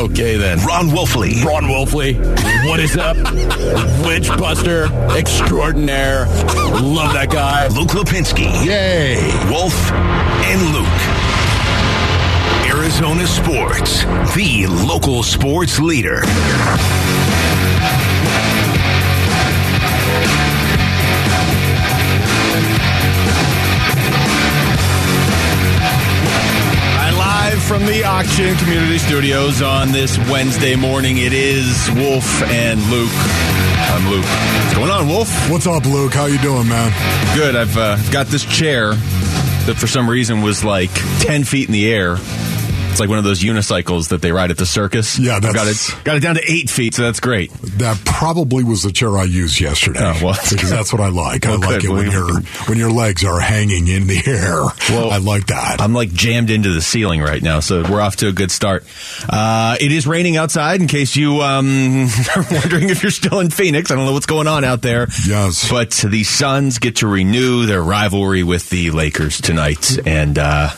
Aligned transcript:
Okay, 0.00 0.38
then. 0.38 0.58
Ron 0.60 0.86
Wolfley. 0.88 1.44
Ron 1.44 1.64
Wolfley, 1.64 2.16
what 2.66 2.80
is 2.80 2.96
up? 2.96 3.16
Witch 4.06 4.28
Buster 4.38 4.84
extraordinaire. 5.14 6.24
Love 6.80 7.12
that 7.12 7.28
guy. 7.30 7.68
Luke 7.68 7.88
Lipinski. 7.90 8.64
Yay. 8.64 9.16
Wolf 9.50 9.92
and 9.92 10.62
Luke. 10.72 10.86
Arizona 12.74 13.26
Sports, 13.26 14.04
the 14.34 14.66
local 14.88 15.22
sports 15.22 15.78
leader. 15.78 16.22
From 27.80 27.86
the 27.86 28.04
Auction 28.04 28.54
Community 28.56 28.98
Studios 28.98 29.62
on 29.62 29.90
this 29.90 30.18
Wednesday 30.30 30.76
morning. 30.76 31.16
It 31.16 31.32
is 31.32 31.90
Wolf 31.94 32.42
and 32.42 32.78
Luke. 32.90 33.10
I'm 33.12 34.10
Luke. 34.10 34.24
What's 34.24 34.74
going 34.74 34.90
on, 34.90 35.08
Wolf? 35.08 35.50
What's 35.50 35.66
up, 35.66 35.86
Luke? 35.86 36.12
How 36.12 36.26
you 36.26 36.38
doing, 36.40 36.68
man? 36.68 36.92
Good. 37.34 37.56
I've 37.56 37.76
uh, 37.76 37.96
got 38.10 38.26
this 38.26 38.44
chair 38.44 38.90
that 38.94 39.76
for 39.78 39.86
some 39.86 40.10
reason 40.10 40.42
was 40.42 40.62
like 40.62 40.90
10 41.20 41.44
feet 41.44 41.68
in 41.68 41.72
the 41.72 41.90
air. 41.90 42.16
It's 42.90 43.00
like 43.00 43.08
one 43.08 43.18
of 43.18 43.24
those 43.24 43.40
unicycles 43.40 44.08
that 44.08 44.20
they 44.22 44.32
ride 44.32 44.50
at 44.50 44.58
the 44.58 44.66
circus. 44.66 45.18
Yeah, 45.18 45.38
that's- 45.40 45.54
got 45.54 45.66
it 46.00 46.04
got 46.04 46.16
it 46.16 46.20
down 46.20 46.34
to 46.36 46.42
eight 46.50 46.68
feet, 46.70 46.94
so 46.94 47.02
that's 47.02 47.20
great. 47.20 47.52
That 47.78 47.98
probably 48.04 48.64
was 48.64 48.82
the 48.82 48.92
chair 48.92 49.16
I 49.16 49.24
used 49.24 49.60
yesterday. 49.60 50.00
Oh, 50.02 50.18
well, 50.24 50.34
that's 50.34 50.50
because 50.52 50.70
good. 50.70 50.78
that's 50.78 50.92
what 50.92 51.00
I 51.00 51.08
like. 51.08 51.44
Well, 51.44 51.54
I 51.64 51.66
like 51.68 51.80
good. 51.82 51.90
it 51.90 51.92
when 51.92 52.10
your 52.10 52.40
when 52.66 52.78
your 52.78 52.90
legs 52.90 53.24
are 53.24 53.40
hanging 53.40 53.86
in 53.88 54.06
the 54.06 54.22
air. 54.26 54.62
Well, 54.90 55.10
I 55.10 55.18
like 55.18 55.46
that. 55.46 55.80
I'm 55.80 55.94
like 55.94 56.12
jammed 56.12 56.50
into 56.50 56.70
the 56.72 56.80
ceiling 56.82 57.20
right 57.20 57.42
now, 57.42 57.60
so 57.60 57.82
we're 57.88 58.00
off 58.00 58.16
to 58.16 58.28
a 58.28 58.32
good 58.32 58.50
start. 58.50 58.84
Uh, 59.28 59.76
it 59.80 59.92
is 59.92 60.06
raining 60.06 60.36
outside. 60.36 60.80
In 60.80 60.86
case 60.88 61.16
you 61.16 61.40
um, 61.42 62.08
are 62.36 62.44
wondering 62.50 62.90
if 62.90 63.02
you're 63.02 63.10
still 63.10 63.40
in 63.40 63.50
Phoenix, 63.50 63.90
I 63.90 63.94
don't 63.96 64.06
know 64.06 64.12
what's 64.12 64.26
going 64.26 64.48
on 64.48 64.64
out 64.64 64.82
there. 64.82 65.06
Yes. 65.26 65.70
but 65.70 65.90
the 65.90 66.24
Suns 66.24 66.78
get 66.78 66.96
to 66.96 67.06
renew 67.06 67.66
their 67.66 67.82
rivalry 67.82 68.42
with 68.42 68.68
the 68.70 68.90
Lakers 68.90 69.40
tonight, 69.40 69.98
and 70.06 70.38
uh, 70.38 70.70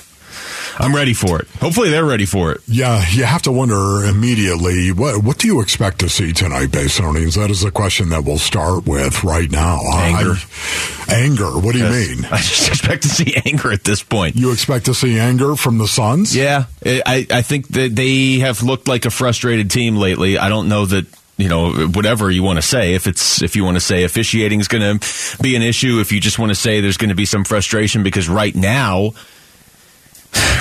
I'm 0.79 0.95
ready 0.95 1.15
for 1.15 1.41
it. 1.41 1.49
Hopefully, 1.61 1.91
they're 1.91 2.05
ready 2.05 2.27
for 2.27 2.53
it. 2.53 2.61
Yeah, 2.67 3.05
you 3.11 3.25
have 3.25 3.43
to 3.43 3.53
wonder 3.53 4.05
immediately 4.05 4.93
what 4.93 5.23
what 5.23 5.39
do 5.39 5.47
you 5.47 5.61
expect 5.61 5.99
to 6.01 6.09
see 6.09 6.33
tonight, 6.33 6.69
Basinonians? 6.69 7.37
That 7.37 7.51
is 7.51 7.61
the 7.61 7.71
question 7.71 8.09
that 8.11 8.25
we'll 8.25 8.39
start 8.39 8.87
with 8.87 9.25
right 9.25 9.51
now. 9.51 9.81
Anger. 9.95 10.35
I- 10.37 11.15
anger. 11.15 11.51
What 11.59 11.73
do 11.73 11.79
you 11.79 11.89
mean? 11.89 12.25
I 12.31 12.39
just 12.39 12.69
expect 12.69 13.03
to 13.03 13.09
see 13.09 13.35
anger 13.47 13.73
at 13.73 13.85
this 13.85 14.03
point. 14.03 14.37
You 14.37 14.53
expect 14.53 14.87
to 14.87 14.95
see 14.95 15.19
anger 15.19 15.57
from 15.57 15.79
the 15.79 15.87
Suns? 15.87 16.35
Yeah, 16.35 16.65
I, 16.85 17.27
I 17.31 17.43
think 17.43 17.69
that 17.69 17.95
they 17.95 18.39
have 18.39 18.63
looked 18.63 18.89
like 18.89 19.05
a 19.05 19.11
frustrated 19.11 19.71
team 19.71 19.97
lately. 19.97 20.39
I 20.39 20.49
don't 20.49 20.69
know 20.69 20.87
that 20.87 21.07
you 21.37 21.49
know 21.49 21.73
whatever 21.89 22.31
you 22.31 22.43
want 22.43 22.57
to 22.59 22.63
say. 22.63 22.95
If 22.95 23.07
it's 23.07 23.43
if 23.43 23.57
you 23.57 23.65
want 23.65 23.77
to 23.77 23.81
say 23.81 24.05
officiating 24.05 24.61
is 24.61 24.69
going 24.69 24.99
to 24.99 25.43
be 25.43 25.57
an 25.57 25.63
issue, 25.63 25.99
if 26.01 26.13
you 26.13 26.21
just 26.21 26.39
want 26.39 26.51
to 26.51 26.55
say 26.55 26.81
there's 26.81 26.97
going 26.99 27.09
to 27.11 27.15
be 27.17 27.25
some 27.27 27.45
frustration 27.45 28.03
because 28.03 28.29
right 28.29 28.55
now, 28.55 29.13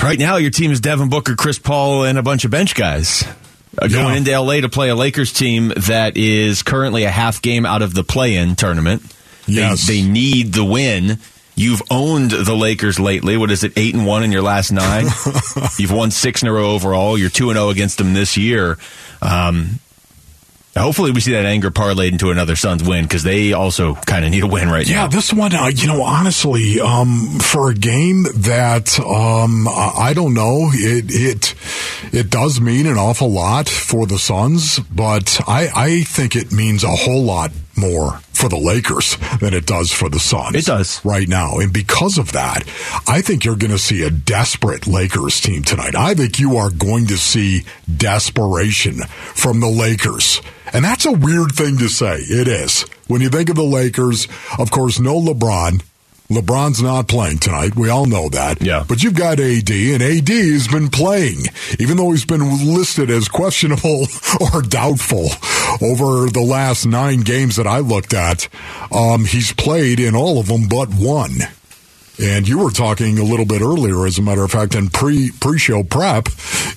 right 0.02 0.18
now 0.18 0.36
your 0.36 0.50
team 0.50 0.70
is 0.70 0.80
Devin 0.80 1.08
Booker, 1.08 1.34
Chris 1.36 1.58
Paul, 1.58 2.04
and 2.04 2.18
a 2.18 2.22
bunch 2.22 2.44
of 2.44 2.50
bench 2.50 2.74
guys. 2.74 3.22
Uh, 3.80 3.86
Yeah. 3.88 3.88
Going 3.88 4.16
into 4.16 4.30
LA 4.38 4.60
to 4.60 4.68
play 4.68 4.90
a 4.90 4.94
Lakers 4.94 5.32
team 5.32 5.72
that 5.76 6.16
is 6.16 6.62
currently 6.62 7.04
a 7.04 7.10
half 7.10 7.40
game 7.40 7.64
out 7.64 7.80
of 7.82 7.94
the 7.94 8.04
play-in 8.04 8.54
tournament. 8.56 9.02
They- 9.46 9.54
Yes. 9.54 9.86
they 9.86 10.02
need 10.02 10.52
the 10.52 10.64
win. 10.64 11.18
You've 11.54 11.82
owned 11.90 12.30
the 12.30 12.54
Lakers 12.54 12.98
lately. 13.00 13.36
What 13.36 13.50
is 13.50 13.62
it, 13.64 13.72
eight 13.76 13.94
and 13.94 14.06
one 14.06 14.22
in 14.24 14.32
your 14.32 14.42
last 14.42 14.72
nine? 14.72 15.06
You've 15.78 15.90
won 15.92 16.10
six 16.10 16.42
in 16.42 16.48
a 16.48 16.52
row 16.52 16.70
overall. 16.72 17.18
You're 17.18 17.28
two 17.30 17.50
and 17.50 17.56
zero 17.58 17.68
against 17.70 17.98
them 17.98 18.14
this 18.14 18.36
year. 18.38 18.78
Um, 19.20 19.78
hopefully, 20.80 21.10
we 21.10 21.20
see 21.20 21.32
that 21.32 21.44
anger 21.44 21.70
parlayed 21.70 22.12
into 22.12 22.30
another 22.30 22.56
Suns 22.56 22.82
win 22.82 23.04
because 23.04 23.22
they 23.22 23.52
also 23.52 23.94
kind 23.94 24.24
of 24.24 24.30
need 24.30 24.42
a 24.42 24.46
win 24.46 24.68
right 24.70 24.88
Yeah, 24.88 25.02
now. 25.02 25.06
this 25.08 25.32
one, 25.32 25.54
uh, 25.54 25.66
you 25.66 25.86
know, 25.86 26.02
honestly, 26.02 26.80
um, 26.80 27.38
for 27.40 27.70
a 27.70 27.74
game 27.74 28.24
that 28.36 28.98
um, 29.00 29.68
I 29.68 29.92
I 30.10 30.14
don't 30.14 30.34
know, 30.34 30.70
it 30.72 31.04
it 31.08 31.54
it 32.12 32.30
does 32.30 32.60
mean 32.60 32.86
an 32.86 32.96
awful 32.98 33.30
lot 33.30 33.68
for 33.68 34.06
the 34.06 34.18
Suns, 34.18 34.78
but 34.78 35.40
I 35.46 35.68
I 35.74 36.00
think 36.02 36.36
it 36.36 36.52
means 36.52 36.84
a 36.84 36.88
whole 36.88 37.22
lot 37.22 37.50
more 37.76 38.18
for 38.32 38.48
the 38.48 38.58
Lakers 38.58 39.16
than 39.40 39.54
it 39.54 39.66
does 39.66 39.92
for 39.92 40.08
the 40.08 40.18
Suns. 40.18 40.56
It 40.56 40.66
does. 40.66 41.04
right 41.04 41.28
now, 41.28 41.58
and 41.58 41.72
because 41.72 42.18
of 42.18 42.32
that, 42.32 42.64
I 43.06 43.20
think 43.22 43.44
you're 43.44 43.56
going 43.56 43.70
to 43.70 43.78
see 43.78 44.02
a 44.02 44.10
desperate 44.10 44.86
Lakers 44.86 45.40
team 45.40 45.62
tonight. 45.62 45.94
I 45.94 46.14
think 46.14 46.38
you 46.38 46.56
are 46.56 46.70
going 46.70 47.06
to 47.06 47.16
see 47.16 47.62
desperation 47.96 49.02
from 49.34 49.60
the 49.60 49.68
Lakers. 49.68 50.40
And 50.72 50.84
that's 50.84 51.06
a 51.06 51.12
weird 51.12 51.52
thing 51.52 51.78
to 51.78 51.88
say. 51.88 52.16
It 52.16 52.48
is. 52.48 52.82
When 53.06 53.20
you 53.20 53.28
think 53.28 53.48
of 53.50 53.56
the 53.56 53.62
Lakers, 53.62 54.26
of 54.58 54.70
course, 54.70 54.98
no 54.98 55.20
LeBron. 55.20 55.82
LeBron's 56.34 56.82
not 56.82 57.08
playing 57.08 57.38
tonight. 57.38 57.76
We 57.76 57.88
all 57.88 58.06
know 58.06 58.28
that. 58.30 58.62
Yeah. 58.62 58.84
But 58.86 59.02
you've 59.02 59.14
got 59.14 59.40
AD, 59.40 59.70
and 59.70 60.02
AD 60.02 60.28
has 60.28 60.68
been 60.68 60.88
playing, 60.88 61.44
even 61.78 61.96
though 61.96 62.10
he's 62.10 62.24
been 62.24 62.74
listed 62.74 63.10
as 63.10 63.28
questionable 63.28 64.06
or 64.52 64.62
doubtful 64.62 65.28
over 65.80 66.28
the 66.30 66.44
last 66.44 66.86
nine 66.86 67.20
games 67.20 67.56
that 67.56 67.66
I 67.66 67.78
looked 67.78 68.14
at. 68.14 68.48
Um, 68.90 69.24
he's 69.24 69.52
played 69.52 70.00
in 70.00 70.14
all 70.14 70.38
of 70.38 70.46
them 70.46 70.68
but 70.68 70.88
one. 70.88 71.32
And 72.22 72.46
you 72.46 72.58
were 72.58 72.70
talking 72.70 73.18
a 73.18 73.24
little 73.24 73.46
bit 73.46 73.62
earlier, 73.62 74.06
as 74.06 74.18
a 74.18 74.22
matter 74.22 74.44
of 74.44 74.50
fact, 74.50 74.74
in 74.74 74.90
pre 74.90 75.30
pre 75.40 75.58
show 75.58 75.82
prep, 75.82 76.28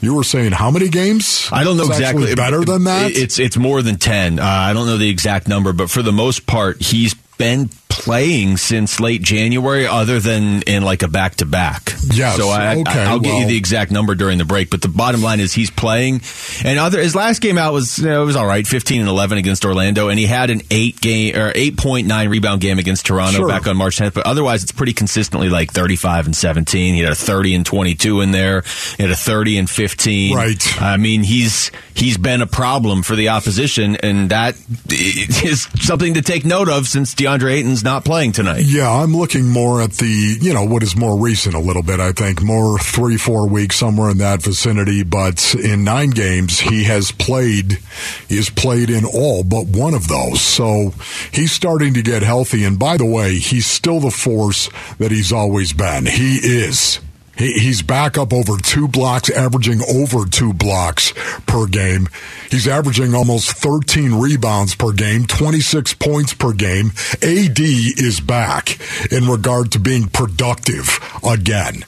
you 0.01 0.15
were 0.15 0.23
saying 0.23 0.53
how 0.53 0.71
many 0.71 0.87
games? 0.87 1.49
I 1.51 1.63
don't 1.63 1.75
know 1.77 1.83
exactly. 1.83 2.33
better 2.35 2.63
than 2.63 2.85
that. 2.85 3.11
It's 3.11 3.37
it's 3.37 3.57
more 3.57 3.81
than 3.81 3.97
ten. 3.97 4.39
Uh, 4.39 4.45
I 4.45 4.73
don't 4.73 4.87
know 4.87 4.97
the 4.97 5.09
exact 5.09 5.47
number, 5.47 5.73
but 5.73 5.89
for 5.89 6.01
the 6.01 6.13
most 6.13 6.47
part, 6.47 6.81
he's 6.81 7.13
been 7.37 7.69
playing 7.99 8.57
since 8.57 8.99
late 8.99 9.21
January, 9.21 9.87
other 9.87 10.19
than 10.19 10.61
in 10.63 10.83
like 10.83 11.03
a 11.03 11.07
back 11.07 11.35
to 11.35 11.45
back. 11.45 11.93
Yes, 12.13 12.37
So 12.37 12.49
I, 12.49 12.75
okay, 12.77 13.03
I, 13.03 13.13
will 13.13 13.19
get 13.21 13.39
you 13.39 13.47
the 13.47 13.57
exact 13.57 13.91
number 13.91 14.15
during 14.15 14.37
the 14.37 14.45
break. 14.45 14.69
But 14.69 14.81
the 14.81 14.87
bottom 14.87 15.21
line 15.21 15.39
is 15.39 15.53
he's 15.53 15.71
playing, 15.71 16.21
and 16.63 16.77
other 16.79 17.01
his 17.01 17.15
last 17.15 17.41
game 17.41 17.57
out 17.57 17.73
was 17.73 17.97
you 17.99 18.05
know, 18.05 18.21
it 18.21 18.25
was 18.25 18.35
all 18.35 18.45
right, 18.45 18.65
fifteen 18.65 18.99
and 18.99 19.09
eleven 19.09 19.37
against 19.37 19.65
Orlando, 19.65 20.09
and 20.09 20.19
he 20.19 20.25
had 20.25 20.49
an 20.49 20.61
eight 20.71 20.99
game 21.01 21.35
or 21.35 21.51
eight 21.55 21.77
point 21.77 22.07
nine 22.07 22.29
rebound 22.29 22.61
game 22.61 22.79
against 22.79 23.05
Toronto 23.05 23.39
Sure. 23.39 23.47
back 23.47 23.67
on 23.67 23.77
March 23.77 23.97
tenth. 23.97 24.13
But 24.13 24.25
otherwise, 24.25 24.63
it's 24.63 24.71
pretty 24.71 24.93
consistently 24.93 25.49
like 25.49 25.71
thirty 25.71 25.95
five 25.95 26.25
and 26.25 26.35
seventeen. 26.35 26.93
He 26.95 27.01
had 27.01 27.11
a 27.11 27.15
thirty 27.15 27.55
and 27.55 27.65
twenty 27.65 27.95
two 27.95 28.21
in 28.21 28.31
there. 28.31 28.63
He 28.97 29.03
had 29.03 29.11
a 29.11 29.15
thirty 29.15 29.57
and 29.57 29.69
fifteen. 29.69 30.35
Right. 30.35 30.81
I 30.81 30.97
mean, 30.97 31.23
he's 31.23 31.71
he's 31.95 32.17
been 32.17 32.41
a 32.41 32.47
problem 32.47 33.03
for 33.03 33.15
the 33.15 33.29
opposition, 33.29 33.95
and 33.97 34.29
that 34.29 34.55
is 34.89 35.67
something 35.79 36.15
to 36.15 36.21
take 36.21 36.45
note 36.45 36.69
of 36.69 36.87
since 36.87 37.15
DeAndre 37.15 37.53
Ayton's 37.53 37.83
not 37.85 38.03
playing 38.03 38.33
tonight. 38.33 38.65
Yeah, 38.65 38.91
I'm 38.91 39.15
looking 39.15 39.47
more 39.47 39.81
at 39.81 39.91
the, 39.91 40.37
you 40.41 40.53
know, 40.53 40.65
what 40.65 40.83
is 40.83 40.97
more 40.97 41.17
recent 41.17 41.55
a 41.55 41.59
little 41.59 41.83
bit. 41.83 42.01
I 42.01 42.11
think 42.11 42.41
more 42.43 42.77
three, 42.79 43.15
four 43.15 43.47
weeks, 43.47 43.77
somewhere 43.77 44.09
in 44.09 44.17
that 44.17 44.41
vicinity. 44.41 45.03
But 45.03 45.55
in 45.55 45.85
nine 45.85 46.09
games, 46.09 46.59
he 46.59 46.83
has 46.83 47.13
played, 47.13 47.79
he 48.27 48.35
has 48.35 48.49
played 48.49 48.89
in 48.89 49.05
all 49.05 49.45
but 49.45 49.67
one 49.67 49.93
of 49.93 50.09
those. 50.09 50.41
So 50.41 50.93
he's 51.31 51.53
starting 51.53 51.93
to 51.93 52.01
get 52.01 52.23
healthy. 52.23 52.65
And 52.65 52.77
by 52.77 52.97
the 52.97 53.05
way, 53.05 53.35
he's 53.35 53.67
still 53.67 54.01
the 54.01 54.11
force 54.11 54.69
that 54.97 55.11
he's 55.11 55.31
always 55.31 55.71
been. 55.71 56.05
He 56.05 56.37
is. 56.37 56.99
He, 57.37 57.53
he's 57.53 57.81
back 57.81 58.17
up 58.17 58.33
over 58.33 58.57
two 58.57 58.87
blocks, 58.87 59.29
averaging 59.29 59.81
over 59.93 60.25
two 60.25 60.53
blocks 60.53 61.13
per 61.45 61.67
game. 61.67 62.07
He's 62.49 62.67
averaging 62.67 63.13
almost 63.13 63.51
13 63.51 64.15
rebounds 64.15 64.75
per 64.75 64.91
game, 64.91 65.25
26 65.25 65.93
points 65.95 66.33
per 66.33 66.53
game. 66.53 66.91
AD 67.21 67.59
is 67.59 68.19
back 68.19 68.79
in 69.11 69.27
regard 69.27 69.71
to 69.73 69.79
being 69.79 70.07
productive 70.07 70.99
again. 71.23 71.85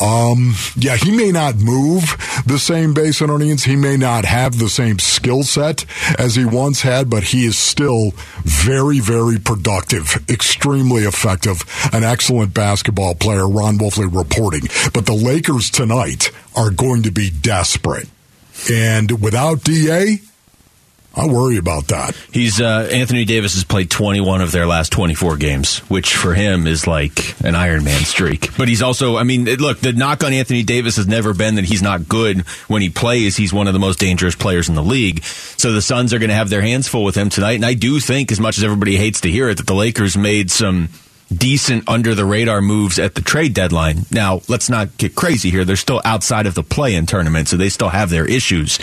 Um, 0.00 0.54
yeah, 0.76 0.96
he 0.96 1.16
may 1.16 1.32
not 1.32 1.56
move 1.56 2.42
the 2.46 2.58
same 2.58 2.92
base 2.92 3.22
on 3.22 3.30
onions. 3.30 3.64
He 3.64 3.76
may 3.76 3.96
not 3.96 4.24
have 4.24 4.58
the 4.58 4.68
same 4.68 4.98
skill 4.98 5.42
set 5.42 5.84
as 6.18 6.34
he 6.34 6.44
once 6.44 6.82
had, 6.82 7.08
but 7.08 7.24
he 7.24 7.46
is 7.46 7.56
still 7.56 8.10
very, 8.42 9.00
very 9.00 9.38
productive, 9.38 10.22
extremely 10.28 11.04
effective, 11.04 11.62
an 11.92 12.04
excellent 12.04 12.52
basketball 12.52 13.14
player. 13.14 13.48
Ron 13.48 13.78
Wolfley 13.78 14.14
reporting. 14.14 14.68
But 14.92 15.06
the 15.06 15.14
Lakers 15.14 15.70
tonight 15.70 16.30
are 16.54 16.70
going 16.70 17.02
to 17.04 17.10
be 17.10 17.30
desperate. 17.30 18.08
And 18.70 19.22
without 19.22 19.64
DA, 19.64 20.20
I 21.16 21.26
worry 21.26 21.56
about 21.56 21.88
that. 21.88 22.14
He's 22.30 22.60
uh, 22.60 22.88
Anthony 22.92 23.24
Davis 23.24 23.54
has 23.54 23.64
played 23.64 23.90
21 23.90 24.42
of 24.42 24.52
their 24.52 24.66
last 24.66 24.92
24 24.92 25.38
games, 25.38 25.78
which 25.88 26.14
for 26.14 26.34
him 26.34 26.66
is 26.66 26.86
like 26.86 27.40
an 27.42 27.54
Iron 27.54 27.84
Man 27.84 28.02
streak. 28.02 28.54
But 28.58 28.68
he's 28.68 28.82
also, 28.82 29.16
I 29.16 29.22
mean, 29.22 29.46
look, 29.46 29.80
the 29.80 29.94
knock 29.94 30.22
on 30.22 30.34
Anthony 30.34 30.62
Davis 30.62 30.96
has 30.96 31.06
never 31.06 31.32
been 31.32 31.54
that 31.54 31.64
he's 31.64 31.80
not 31.80 32.06
good 32.06 32.40
when 32.68 32.82
he 32.82 32.90
plays. 32.90 33.34
He's 33.34 33.52
one 33.52 33.66
of 33.66 33.72
the 33.72 33.78
most 33.78 33.98
dangerous 33.98 34.34
players 34.34 34.68
in 34.68 34.74
the 34.74 34.82
league. 34.82 35.24
So 35.24 35.72
the 35.72 35.80
Suns 35.80 36.12
are 36.12 36.18
going 36.18 36.28
to 36.28 36.34
have 36.34 36.50
their 36.50 36.60
hands 36.60 36.86
full 36.86 37.04
with 37.04 37.16
him 37.16 37.30
tonight. 37.30 37.54
And 37.54 37.64
I 37.64 37.72
do 37.72 37.98
think, 37.98 38.30
as 38.30 38.38
much 38.38 38.58
as 38.58 38.64
everybody 38.64 38.98
hates 38.98 39.22
to 39.22 39.30
hear 39.30 39.48
it, 39.48 39.56
that 39.56 39.66
the 39.66 39.74
Lakers 39.74 40.18
made 40.18 40.50
some 40.50 40.90
decent 41.34 41.88
under 41.88 42.14
the 42.14 42.26
radar 42.26 42.60
moves 42.60 42.98
at 42.98 43.14
the 43.14 43.22
trade 43.22 43.54
deadline. 43.54 44.04
Now, 44.10 44.42
let's 44.48 44.68
not 44.68 44.96
get 44.98 45.14
crazy 45.14 45.50
here. 45.50 45.64
They're 45.64 45.76
still 45.76 46.02
outside 46.04 46.46
of 46.46 46.54
the 46.54 46.62
play 46.62 46.94
in 46.94 47.06
tournament, 47.06 47.48
so 47.48 47.56
they 47.56 47.70
still 47.70 47.88
have 47.88 48.10
their 48.10 48.26
issues. 48.26 48.78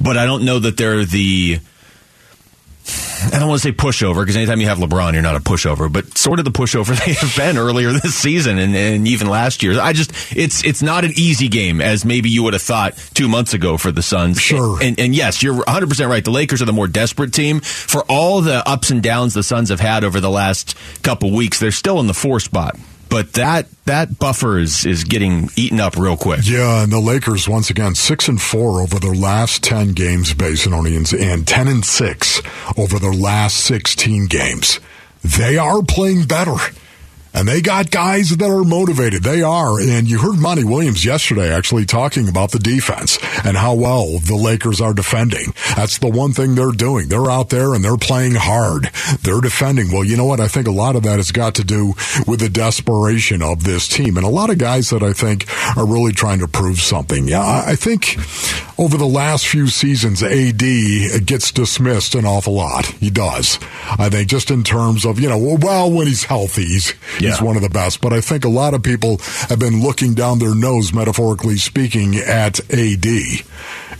But 0.00 0.16
I 0.16 0.26
don't 0.26 0.44
know 0.44 0.58
that 0.58 0.76
they're 0.76 1.04
the 1.04 1.60
I 3.32 3.38
don't 3.38 3.48
want 3.48 3.60
to 3.62 3.68
say 3.68 3.72
pushover 3.72 4.20
because 4.20 4.36
anytime 4.36 4.60
you 4.60 4.68
have 4.68 4.78
LeBron, 4.78 5.14
you're 5.14 5.22
not 5.22 5.36
a 5.36 5.40
pushover, 5.40 5.92
but 5.92 6.16
sort 6.16 6.38
of 6.38 6.44
the 6.44 6.50
pushover 6.50 6.96
they 7.04 7.14
have 7.14 7.36
been 7.36 7.58
earlier 7.58 7.92
this 7.92 8.14
season 8.14 8.58
and, 8.58 8.74
and 8.76 9.08
even 9.08 9.28
last 9.28 9.62
year. 9.62 9.80
I 9.80 9.92
just 9.92 10.12
it's 10.36 10.64
it's 10.64 10.82
not 10.82 11.04
an 11.04 11.12
easy 11.16 11.48
game 11.48 11.80
as 11.80 12.04
maybe 12.04 12.28
you 12.28 12.42
would 12.44 12.52
have 12.52 12.62
thought 12.62 12.96
two 13.14 13.28
months 13.28 13.54
ago 13.54 13.76
for 13.76 13.90
the 13.90 14.02
Suns. 14.02 14.40
Sure. 14.40 14.82
And, 14.82 14.98
and 15.00 15.14
yes, 15.14 15.42
you're 15.42 15.54
100 15.54 15.88
percent 15.88 16.10
right. 16.10 16.24
The 16.24 16.30
Lakers 16.30 16.62
are 16.62 16.66
the 16.66 16.72
more 16.72 16.88
desperate 16.88 17.32
team 17.32 17.60
for 17.60 18.04
all 18.08 18.40
the 18.40 18.66
ups 18.68 18.90
and 18.90 19.02
downs 19.02 19.34
the 19.34 19.42
Suns 19.42 19.70
have 19.70 19.80
had 19.80 20.04
over 20.04 20.20
the 20.20 20.30
last 20.30 20.76
couple 21.02 21.34
weeks. 21.34 21.58
They're 21.58 21.72
still 21.72 22.00
in 22.00 22.06
the 22.06 22.14
four 22.14 22.40
spot 22.40 22.76
but 23.08 23.32
that 23.34 23.66
that 23.84 24.18
buffer 24.18 24.58
is 24.58 24.84
is 24.84 25.04
getting 25.04 25.50
eaten 25.56 25.80
up 25.80 25.96
real 25.96 26.16
quick. 26.16 26.40
Yeah, 26.42 26.82
and 26.82 26.92
the 26.92 27.00
Lakers 27.00 27.48
once 27.48 27.70
again 27.70 27.94
six 27.94 28.28
and 28.28 28.40
four 28.40 28.80
over 28.80 28.98
their 28.98 29.14
last 29.14 29.62
ten 29.62 29.92
games, 29.92 30.34
Basinonians, 30.34 31.18
and 31.18 31.46
ten 31.46 31.68
and 31.68 31.84
six 31.84 32.42
over 32.76 32.98
their 32.98 33.12
last 33.12 33.56
sixteen 33.56 34.26
games. 34.26 34.80
They 35.22 35.58
are 35.58 35.82
playing 35.82 36.26
better. 36.26 36.56
And 37.36 37.46
they 37.46 37.60
got 37.60 37.90
guys 37.90 38.30
that 38.30 38.42
are 38.42 38.64
motivated. 38.64 39.22
They 39.22 39.42
are. 39.42 39.78
And 39.78 40.08
you 40.08 40.18
heard 40.18 40.38
Monty 40.38 40.64
Williams 40.64 41.04
yesterday 41.04 41.52
actually 41.52 41.84
talking 41.84 42.28
about 42.28 42.50
the 42.52 42.58
defense 42.58 43.18
and 43.44 43.56
how 43.56 43.74
well 43.74 44.18
the 44.18 44.36
Lakers 44.36 44.80
are 44.80 44.94
defending. 44.94 45.52
That's 45.76 45.98
the 45.98 46.08
one 46.08 46.32
thing 46.32 46.54
they're 46.54 46.72
doing. 46.72 47.08
They're 47.08 47.30
out 47.30 47.50
there 47.50 47.74
and 47.74 47.84
they're 47.84 47.98
playing 47.98 48.36
hard. 48.36 48.90
They're 49.22 49.42
defending. 49.42 49.92
Well, 49.92 50.04
you 50.04 50.16
know 50.16 50.24
what? 50.24 50.40
I 50.40 50.48
think 50.48 50.66
a 50.66 50.72
lot 50.72 50.96
of 50.96 51.02
that 51.02 51.16
has 51.16 51.30
got 51.30 51.56
to 51.56 51.64
do 51.64 51.88
with 52.26 52.40
the 52.40 52.48
desperation 52.48 53.42
of 53.42 53.64
this 53.64 53.86
team 53.86 54.16
and 54.16 54.24
a 54.24 54.30
lot 54.30 54.48
of 54.48 54.56
guys 54.58 54.90
that 54.90 55.02
I 55.02 55.12
think 55.12 55.46
are 55.76 55.86
really 55.86 56.12
trying 56.12 56.40
to 56.40 56.48
prove 56.48 56.80
something. 56.80 57.28
Yeah, 57.28 57.64
I 57.66 57.76
think 57.76 58.16
over 58.78 58.96
the 58.96 59.06
last 59.06 59.46
few 59.46 59.68
seasons, 59.68 60.22
AD 60.22 60.58
gets 61.26 61.52
dismissed 61.52 62.14
an 62.14 62.24
awful 62.24 62.54
lot. 62.54 62.86
He 62.86 63.10
does. 63.10 63.58
I 63.98 64.08
think 64.08 64.28
just 64.28 64.50
in 64.50 64.62
terms 64.64 65.04
of, 65.04 65.20
you 65.20 65.28
know, 65.28 65.58
well, 65.60 65.90
when 65.90 66.06
he's 66.06 66.24
healthy, 66.24 66.64
he's, 66.64 66.94
yeah. 67.26 67.32
He's 67.32 67.42
one 67.42 67.56
of 67.56 67.62
the 67.62 67.68
best. 67.68 68.00
But 68.00 68.12
I 68.12 68.20
think 68.20 68.44
a 68.44 68.48
lot 68.48 68.74
of 68.74 68.82
people 68.82 69.18
have 69.48 69.58
been 69.58 69.82
looking 69.82 70.14
down 70.14 70.38
their 70.38 70.54
nose, 70.54 70.92
metaphorically 70.92 71.56
speaking, 71.56 72.16
at 72.16 72.60
AD. 72.72 73.06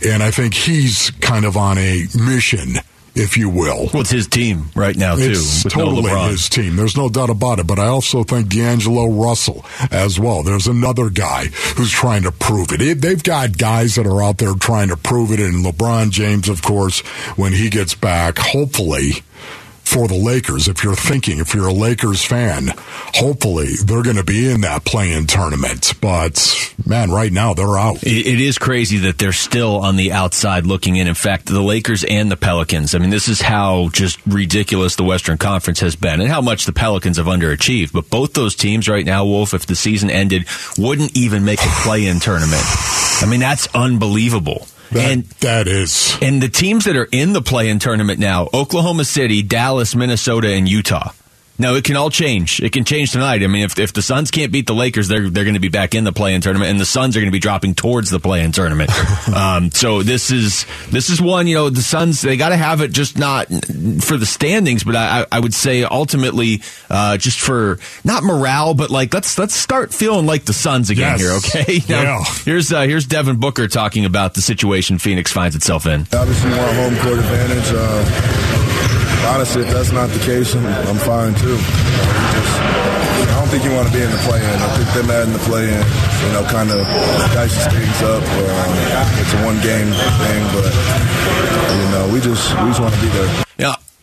And 0.05 0.23
I 0.23 0.31
think 0.31 0.53
he's 0.53 1.11
kind 1.21 1.45
of 1.45 1.57
on 1.57 1.77
a 1.77 2.05
mission 2.15 2.77
if 3.17 3.35
you 3.35 3.49
will. 3.49 3.89
Well, 3.91 4.01
it's 4.01 4.11
his 4.11 4.27
team 4.27 4.69
right 4.75 4.95
now, 4.95 5.15
too. 5.15 5.31
It's 5.31 5.63
totally 5.63 6.03
no 6.03 6.29
his 6.29 6.49
team. 6.49 6.75
There's 6.75 6.95
no 6.95 7.09
doubt 7.09 7.29
about 7.29 7.59
it. 7.59 7.67
But 7.67 7.79
I 7.79 7.87
also 7.87 8.23
think 8.23 8.49
D'Angelo 8.49 9.07
Russell 9.07 9.65
as 9.91 10.19
well. 10.19 10.43
There's 10.43 10.67
another 10.67 11.09
guy 11.09 11.45
who's 11.75 11.91
trying 11.91 12.23
to 12.23 12.31
prove 12.31 12.71
it. 12.71 13.01
They've 13.01 13.23
got 13.23 13.57
guys 13.57 13.95
that 13.95 14.05
are 14.05 14.21
out 14.21 14.37
there 14.37 14.53
trying 14.53 14.89
to 14.89 14.97
prove 14.97 15.31
it. 15.31 15.39
And 15.39 15.65
LeBron 15.65 16.11
James, 16.11 16.47
of 16.47 16.61
course, 16.61 16.99
when 17.35 17.53
he 17.53 17.69
gets 17.69 17.95
back, 17.95 18.37
hopefully 18.37 19.23
for 19.87 20.07
the 20.07 20.15
Lakers. 20.15 20.67
If 20.67 20.83
you're 20.83 20.95
thinking, 20.95 21.39
if 21.39 21.53
you're 21.53 21.67
a 21.67 21.73
Lakers 21.73 22.23
fan, 22.23 22.73
hopefully 22.75 23.69
they're 23.85 24.03
going 24.03 24.17
to 24.17 24.23
be 24.23 24.51
in 24.51 24.61
that 24.61 24.83
play-in 24.83 25.27
tournament. 25.27 25.93
But 26.01 26.75
man, 26.85 27.09
right 27.09 27.31
now 27.31 27.53
they're 27.53 27.77
out. 27.77 28.03
it 28.03 28.41
is 28.41 28.57
crazy 28.57 28.97
that 28.99 29.17
they're 29.17 29.31
still 29.31 29.77
on 29.77 29.95
the 29.95 30.11
outside 30.11 30.65
looking 30.65 30.97
in. 30.97 31.07
In 31.07 31.15
fact, 31.15 31.45
the 31.45 31.61
Lakers 31.61 32.03
and 32.03 32.29
the 32.29 32.35
Pelicans. 32.35 32.95
I 32.95 32.97
mean, 32.97 33.11
this 33.11 33.29
is 33.29 33.41
how 33.41 33.87
just 33.93 34.19
ridiculous 34.27 34.97
the 34.97 35.05
Western 35.05 35.37
Conference 35.37 35.79
has 35.79 35.95
been 35.95 36.19
and 36.19 36.29
how 36.29 36.41
much 36.41 36.65
the 36.65 36.73
Pelicans 36.73 37.15
have 37.15 37.27
underachieved. 37.27 37.93
But 37.93 38.09
both 38.09 38.33
those 38.33 38.55
teams 38.55 38.89
right 38.89 39.05
now, 39.05 39.25
Wolf, 39.25 39.53
if 39.53 39.67
the 39.67 39.75
season 39.75 40.09
ended, 40.09 40.47
wouldn't 40.77 41.15
even 41.15 41.45
make 41.45 41.61
a 41.61 41.69
play 41.81 42.07
in 42.07 42.19
tournament. 42.19 42.63
I 43.21 43.25
mean, 43.25 43.39
that's 43.39 43.73
unbelievable. 43.73 44.67
That, 44.91 45.11
and 45.11 45.23
that 45.41 45.67
is. 45.67 46.17
And 46.21 46.41
the 46.41 46.49
teams 46.49 46.85
that 46.85 46.95
are 46.95 47.07
in 47.11 47.33
the 47.33 47.41
play 47.41 47.69
in 47.69 47.79
tournament 47.79 48.19
now 48.19 48.49
Oklahoma 48.53 49.05
City, 49.05 49.41
Dallas, 49.41 49.95
Minnesota, 49.95 50.49
and 50.49 50.67
Utah. 50.67 51.11
No, 51.59 51.75
it 51.75 51.83
can 51.83 51.95
all 51.95 52.09
change. 52.09 52.61
It 52.61 52.71
can 52.71 52.85
change 52.85 53.11
tonight. 53.11 53.41
I 53.41 53.47
mean, 53.47 53.63
if, 53.63 53.79
if 53.79 53.91
the 53.91 54.03
Suns 54.03 54.29
can't 54.29 54.51
beat 54.51 54.67
the 54.67 54.75
Lakers, 54.75 55.07
they're 55.07 55.29
they're 55.29 55.43
going 55.43 55.55
to 55.55 55.59
be 55.59 55.69
back 55.69 55.95
in 55.95 56.03
the 56.03 56.11
play-in 56.11 56.41
tournament, 56.41 56.69
and 56.69 56.79
the 56.79 56.85
Suns 56.85 57.17
are 57.17 57.19
going 57.19 57.31
to 57.31 57.35
be 57.35 57.39
dropping 57.39 57.73
towards 57.73 58.11
the 58.11 58.19
play-in 58.19 58.51
tournament. 58.51 58.91
um, 59.35 59.71
so 59.71 60.03
this 60.03 60.29
is 60.31 60.65
this 60.91 61.09
is 61.09 61.19
one. 61.19 61.47
You 61.47 61.55
know, 61.55 61.69
the 61.69 61.81
Suns 61.81 62.21
they 62.21 62.37
got 62.37 62.49
to 62.49 62.57
have 62.57 62.81
it 62.81 62.91
just 62.91 63.17
not 63.17 63.47
for 63.47 64.17
the 64.17 64.25
standings, 64.25 64.83
but 64.83 64.95
I, 64.95 65.25
I 65.31 65.39
would 65.39 65.53
say 65.53 65.83
ultimately 65.83 66.61
uh, 66.89 67.17
just 67.17 67.39
for 67.39 67.79
not 68.03 68.23
morale, 68.23 68.75
but 68.75 68.91
like 68.91 69.13
let's 69.13 69.37
let's 69.39 69.55
start 69.55 69.93
feeling 69.93 70.27
like 70.27 70.45
the 70.45 70.53
Suns 70.53 70.91
again 70.91 71.17
yes. 71.17 71.21
here. 71.21 71.61
Okay, 71.61 71.79
now, 71.89 72.01
yeah. 72.01 72.23
Here's 72.45 72.71
uh, 72.71 72.81
here's 72.81 73.07
Devin 73.07 73.37
Booker 73.39 73.67
talking 73.67 74.05
about 74.05 74.35
the 74.35 74.41
situation 74.41 74.99
Phoenix 74.99 75.31
finds 75.31 75.55
itself 75.55 75.87
in. 75.87 76.01
Obviously, 76.13 76.51
more 76.51 76.59
home 76.59 76.95
court 76.97 77.17
advantage. 77.17 77.71
Uh, 77.73 78.76
honestly, 79.25 79.63
if 79.63 79.69
that's 79.71 79.91
not 79.91 80.09
the 80.09 80.19
case, 80.19 80.53
I'm, 80.55 80.65
I'm 80.65 80.97
fine 80.97 81.33
too. 81.35 81.57
Just, 81.57 82.53
I 83.27 83.39
don't 83.39 83.49
think 83.49 83.63
you 83.63 83.71
want 83.71 83.87
to 83.87 83.93
be 83.93 84.01
in 84.01 84.11
the 84.11 84.21
play-in. 84.27 84.45
I 84.45 84.69
think 84.77 84.89
them 84.93 85.09
adding 85.09 85.33
the 85.33 85.39
play-in, 85.39 85.73
you 85.73 86.31
know, 86.33 86.43
kind 86.49 86.69
of 86.71 86.85
dices 87.33 87.65
things 87.71 88.01
up. 88.03 88.21
Um, 88.21 88.71
it's 89.21 89.33
a 89.33 89.41
one-game 89.45 89.91
thing, 89.93 90.41
but 90.53 90.71
you 91.73 91.87
know, 91.91 92.09
we 92.13 92.19
just 92.19 92.53
we 92.61 92.67
just 92.69 92.79
want 92.81 92.93
to 92.93 93.01
be 93.01 93.07
there. 93.09 93.46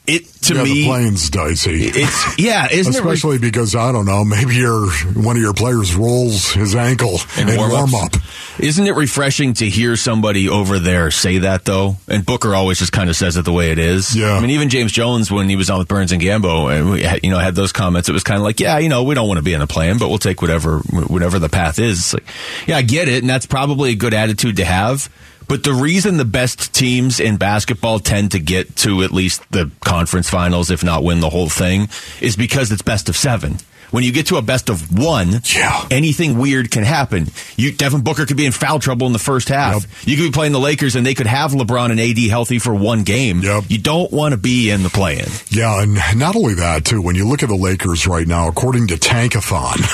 It 0.06 0.27
to 0.43 0.55
yeah, 0.55 0.62
me 0.65 0.75
the 0.75 0.85
plane's 0.85 1.31
dicey. 1.31 1.85
It's 1.87 2.39
yeah, 2.39 2.69
isn't 2.71 2.95
especially 2.95 3.37
it 3.37 3.41
re- 3.41 3.49
because 3.49 3.75
I 3.75 3.91
don't 3.91 4.05
know, 4.05 4.23
maybe 4.23 4.56
your 4.56 4.91
one 5.15 5.37
of 5.37 5.43
your 5.43 5.55
players 5.55 5.95
rolls 5.95 6.53
his 6.53 6.75
ankle 6.75 7.19
in 7.39 7.56
warm, 7.56 7.95
up. 7.95 8.12
Isn't 8.59 8.87
it 8.87 8.95
refreshing 8.97 9.55
to 9.55 9.69
hear 9.69 9.97
somebody 9.97 10.51
over 10.51 10.79
there 10.79 11.11
say 11.11 11.39
that 11.39 11.65
though? 11.65 11.97
And 12.06 12.27
Booker 12.27 12.55
always 12.55 12.81
just 12.81 12.93
kind 12.93 13.09
of 13.09 13.17
says 13.17 13.39
it 13.39 13.47
the 13.47 13.53
way 13.53 13.71
it 13.71 13.79
is. 13.79 14.15
Yeah. 14.15 14.35
I 14.35 14.41
mean, 14.41 14.51
even 14.51 14.69
James 14.69 14.93
Jones 14.93 15.31
when 15.31 15.49
he 15.49 15.56
was 15.56 15.71
on 15.71 15.79
with 15.79 15.89
Burns 15.89 16.12
and 16.12 16.21
Gambo, 16.21 16.71
and 16.71 16.91
we 16.91 17.03
had, 17.03 17.21
you 17.25 17.31
know 17.31 17.39
had 17.39 17.55
those 17.55 17.73
comments. 17.73 18.11
It 18.11 18.12
was 18.12 18.25
kind 18.25 18.37
of 18.37 18.45
like, 18.45 18.61
yeah, 18.61 18.79
you 18.79 18.91
know, 18.91 19.05
we 19.05 19.15
don't 19.15 19.27
want 19.27 19.39
to 19.39 19.43
be 19.43 19.55
in 19.55 19.61
the 19.61 19.67
plan, 19.67 19.97
but 19.97 20.11
we'll 20.11 20.19
take 20.19 20.43
whatever 20.43 20.81
whatever 20.81 21.39
the 21.39 21.49
path 21.49 21.79
is. 21.79 21.99
It's 21.99 22.15
like, 22.15 22.27
yeah, 22.67 22.77
I 22.77 22.83
get 22.83 23.09
it, 23.09 23.23
and 23.23 23.31
that's 23.31 23.47
probably 23.47 23.93
a 23.93 23.97
good 23.97 24.12
attitude 24.12 24.57
to 24.57 24.67
have. 24.67 25.09
But 25.46 25.62
the 25.62 25.75
reason 25.75 26.17
the 26.17 26.25
best 26.25 26.75
teams 26.75 27.20
in 27.20 27.37
basketball 27.37 27.99
tend 27.99 28.32
to 28.32 28.38
get 28.38 28.76
to 28.76 29.02
at 29.02 29.12
least 29.12 29.43
the 29.50 29.70
conference 29.81 30.29
finals, 30.29 30.70
if 30.70 30.82
not 30.82 31.05
win 31.05 31.20
the 31.20 31.31
whole 31.31 31.49
thing, 31.49 31.88
is 32.20 32.37
because 32.37 32.73
it's 32.73 32.82
best 32.82 33.08
of 33.08 33.17
seven 33.17 33.58
when 33.94 34.02
you 34.02 34.11
get 34.11 34.26
to 34.26 34.37
a 34.38 34.43
best 34.43 34.70
of 34.70 34.99
one, 34.99 35.41
yeah. 35.55 35.87
anything 35.88 36.37
weird 36.37 36.69
can 36.73 36.82
happen. 36.82 37.29
You, 37.56 37.70
Devin 37.70 38.02
Booker 38.02 38.26
could 38.26 38.37
be 38.37 38.44
in 38.44 38.50
foul 38.50 38.81
trouble 38.81 39.06
in 39.06 39.12
the 39.12 39.20
first 39.20 39.49
half. 39.49 39.83
Yep. 39.83 39.90
You 40.04 40.16
could 40.16 40.23
be 40.25 40.30
playing 40.33 40.52
the 40.52 40.59
Lakers 40.59 40.97
and 40.97 41.07
they 41.07 41.14
could 41.14 41.28
have 41.28 41.52
LeBron 41.52 41.92
and 41.92 42.00
AD 42.00 42.19
healthy 42.28 42.59
for 42.59 42.75
one 42.75 43.04
game. 43.04 43.40
Yep. 43.40 43.64
You 43.69 43.78
don't 43.78 44.11
want 44.11 44.33
to 44.33 44.37
be 44.37 44.71
in 44.71 44.83
the 44.83 44.88
play-in. 44.88 45.28
Yeah, 45.50 45.80
and 45.80 45.95
not 46.19 46.35
only 46.35 46.54
that 46.54 46.85
too. 46.85 47.02
When 47.02 47.14
you 47.14 47.28
look 47.28 47.45
at 47.45 47.49
the 47.49 47.54
Lakers 47.54 48.09
right 48.09 48.26
now, 48.26 48.49
according 48.49 48.88
to 48.88 48.97
Tankathon, 48.97 49.76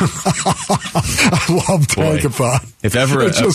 I 1.31 1.53
love 1.53 1.87
Tankathon. 1.87 2.63
Boy, 2.63 2.80
if 2.83 2.97
ever, 2.97 3.23
a, 3.23 3.33
so 3.33 3.47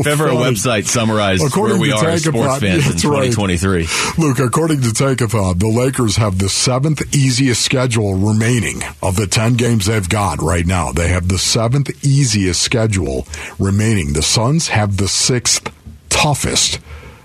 if 0.00 0.06
ever 0.06 0.28
funny. 0.28 0.36
a 0.36 0.50
website 0.50 0.86
summarized 0.86 1.44
according 1.44 1.78
where 1.78 1.88
we 1.88 1.92
are 1.92 2.08
as 2.08 2.24
sports 2.24 2.58
fans 2.58 2.86
in 2.86 2.98
2023. 2.98 3.86
Right. 3.86 4.18
Luke, 4.18 4.40
according 4.40 4.82
to 4.82 4.88
Tankathon, 4.88 5.58
the 5.58 5.68
Lakers 5.68 6.16
have 6.16 6.38
the 6.38 6.48
seventh 6.48 7.14
easiest 7.14 7.62
schedule 7.62 8.14
remaining 8.14 8.82
of 9.02 9.16
the 9.16 9.26
ten 9.26 9.54
games 9.54 9.86
they've 9.86 10.08
got 10.08 10.42
right 10.42 10.66
now 10.66 10.72
now. 10.72 10.90
They 10.90 11.08
have 11.08 11.28
the 11.28 11.38
seventh 11.38 12.04
easiest 12.04 12.62
schedule 12.62 13.26
remaining. 13.58 14.14
The 14.14 14.22
Suns 14.22 14.68
have 14.68 14.96
the 14.96 15.08
sixth 15.08 15.70
toughest 16.08 16.80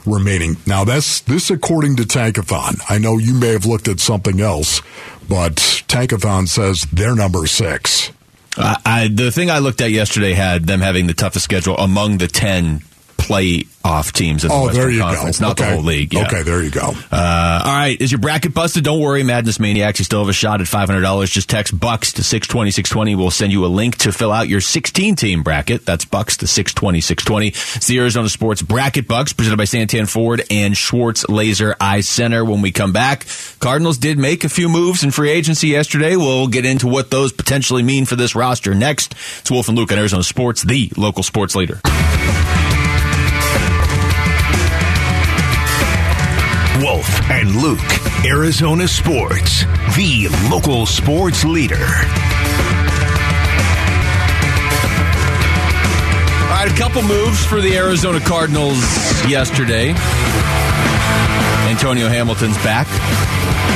remaining. 0.06 0.58
Now 0.66 0.84
that's 0.84 1.22
this 1.22 1.50
according 1.50 1.96
to 1.98 2.04
Tankathon. 2.04 2.82
I 2.90 2.98
know 2.98 3.18
you 3.18 3.34
may 3.34 3.54
have 3.54 3.66
looked 3.66 3.88
at 3.88 4.02
something 4.02 4.42
else, 4.42 4.82
but 5.30 5.56
Tankathon 5.88 6.48
says 6.48 6.86
they're 6.92 7.16
number 7.16 7.48
six. 7.48 8.12
I, 8.58 9.10
the 9.14 9.32
thing 9.32 9.52
I 9.52 9.60
looked 9.60 9.82
at 9.82 9.92
yesterday 9.92 10.34
had 10.34 10.66
them 10.66 10.82
having 10.82 11.08
the 11.08 11.14
toughest 11.14 11.46
schedule 11.46 11.78
among 11.78 12.18
the 12.18 12.28
10 12.28 12.82
playoff 13.28 14.12
teams 14.12 14.44
the 14.44 14.50
oh, 14.52 14.66
Western 14.66 14.82
there 14.82 14.92
you 14.92 15.02
Conference, 15.02 15.40
go. 15.40 15.48
not 15.48 15.60
okay. 15.60 15.70
the 15.70 15.76
whole 15.76 15.84
league. 15.84 16.14
Yeah. 16.14 16.26
Okay, 16.26 16.44
there 16.44 16.64
you 16.64 16.72
go. 16.72 16.94
Uh, 17.12 17.62
all 17.66 17.74
right, 17.74 18.00
is 18.00 18.12
your 18.12 18.20
bracket 18.20 18.54
busted? 18.54 18.84
Don't 18.84 19.02
worry, 19.02 19.24
Madness 19.24 19.60
Maniacs. 19.60 20.00
You 20.00 20.06
still 20.06 20.20
have 20.20 20.30
a 20.30 20.34
shot 20.34 20.62
at 20.62 20.68
$500. 20.68 21.32
Just 21.32 21.50
text 21.50 21.78
Bucks 21.78 22.14
to 22.14 22.24
620 22.24 22.72
620. 22.72 23.16
We'll 23.16 23.32
send 23.32 23.52
you 23.52 23.66
a 23.66 23.68
link 23.68 23.98
to 23.98 24.12
fill 24.12 24.32
out 24.32 24.48
your 24.48 24.62
16 24.62 25.16
team 25.16 25.44
bracket. 25.44 25.86
That's 25.86 26.06
Bucks 26.06 26.38
to 26.38 26.48
620 26.48 27.02
620. 27.02 27.48
It's 27.48 27.88
the 27.88 28.00
Arizona 28.00 28.30
Sports 28.30 28.62
Bracket 28.62 29.08
Bucks 29.08 29.34
presented 29.34 29.58
by 29.58 29.66
Santan 29.66 30.10
Ford 30.10 30.44
and 30.50 30.76
Schwartz 30.76 31.28
Laser 31.28 31.76
Eye 31.80 32.02
Center. 32.02 32.46
When 32.46 32.62
we 32.62 32.72
come 32.72 32.94
back, 32.94 33.26
Cardinals 33.60 33.98
did 33.98 34.18
make 34.18 34.44
a 34.44 34.50
few 34.50 34.70
moves 34.70 35.04
in 35.04 35.12
free 35.12 35.30
agency 35.30 35.68
yesterday. 35.68 36.16
We'll 36.16 36.48
get 36.48 36.66
into 36.66 36.88
what 36.88 37.12
those 37.12 37.34
potentially 37.34 37.84
mean 37.84 38.06
for 38.06 38.16
this 38.16 38.36
roster 38.36 38.74
next. 38.74 39.14
It's 39.40 39.52
Wolf 39.52 39.68
and 39.68 39.78
Luke 39.78 39.92
on 39.92 39.98
Arizona 39.98 40.24
Sports, 40.24 40.64
the 40.64 40.92
local 40.98 41.24
sports 41.24 41.56
leader. 41.56 41.82
And 47.30 47.56
Luke, 47.56 47.80
Arizona 48.26 48.88
Sports, 48.88 49.64
the 49.96 50.28
local 50.50 50.86
sports 50.86 51.44
leader. 51.44 51.76
All 56.44 56.54
right, 56.54 56.72
a 56.72 56.76
couple 56.78 57.02
moves 57.04 57.46
for 57.46 57.62
the 57.62 57.76
Arizona 57.76 58.20
Cardinals 58.20 58.80
yesterday. 59.30 59.90
Antonio 61.70 62.08
Hamilton's 62.08 62.58
back, 62.64 62.88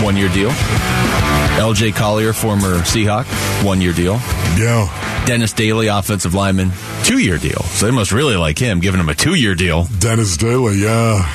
one 0.04 0.16
year 0.18 0.30
deal. 0.30 0.50
LJ 1.60 1.96
Collier, 1.96 2.34
former 2.34 2.80
Seahawk, 2.80 3.26
one 3.64 3.82
year 3.82 3.94
deal. 3.94 4.14
Yeah. 4.58 5.24
Dennis 5.26 5.54
Daly, 5.54 5.88
offensive 5.88 6.34
lineman, 6.34 6.72
two 7.04 7.20
year 7.20 7.38
deal. 7.38 7.62
So 7.64 7.86
they 7.86 7.92
must 7.92 8.12
really 8.12 8.36
like 8.36 8.58
him, 8.58 8.80
giving 8.80 9.00
him 9.00 9.10
a 9.10 9.16
two 9.16 9.36
year 9.36 9.54
deal. 9.54 9.86
Dennis 10.00 10.38
Daly, 10.38 10.78
yeah. 10.82 11.32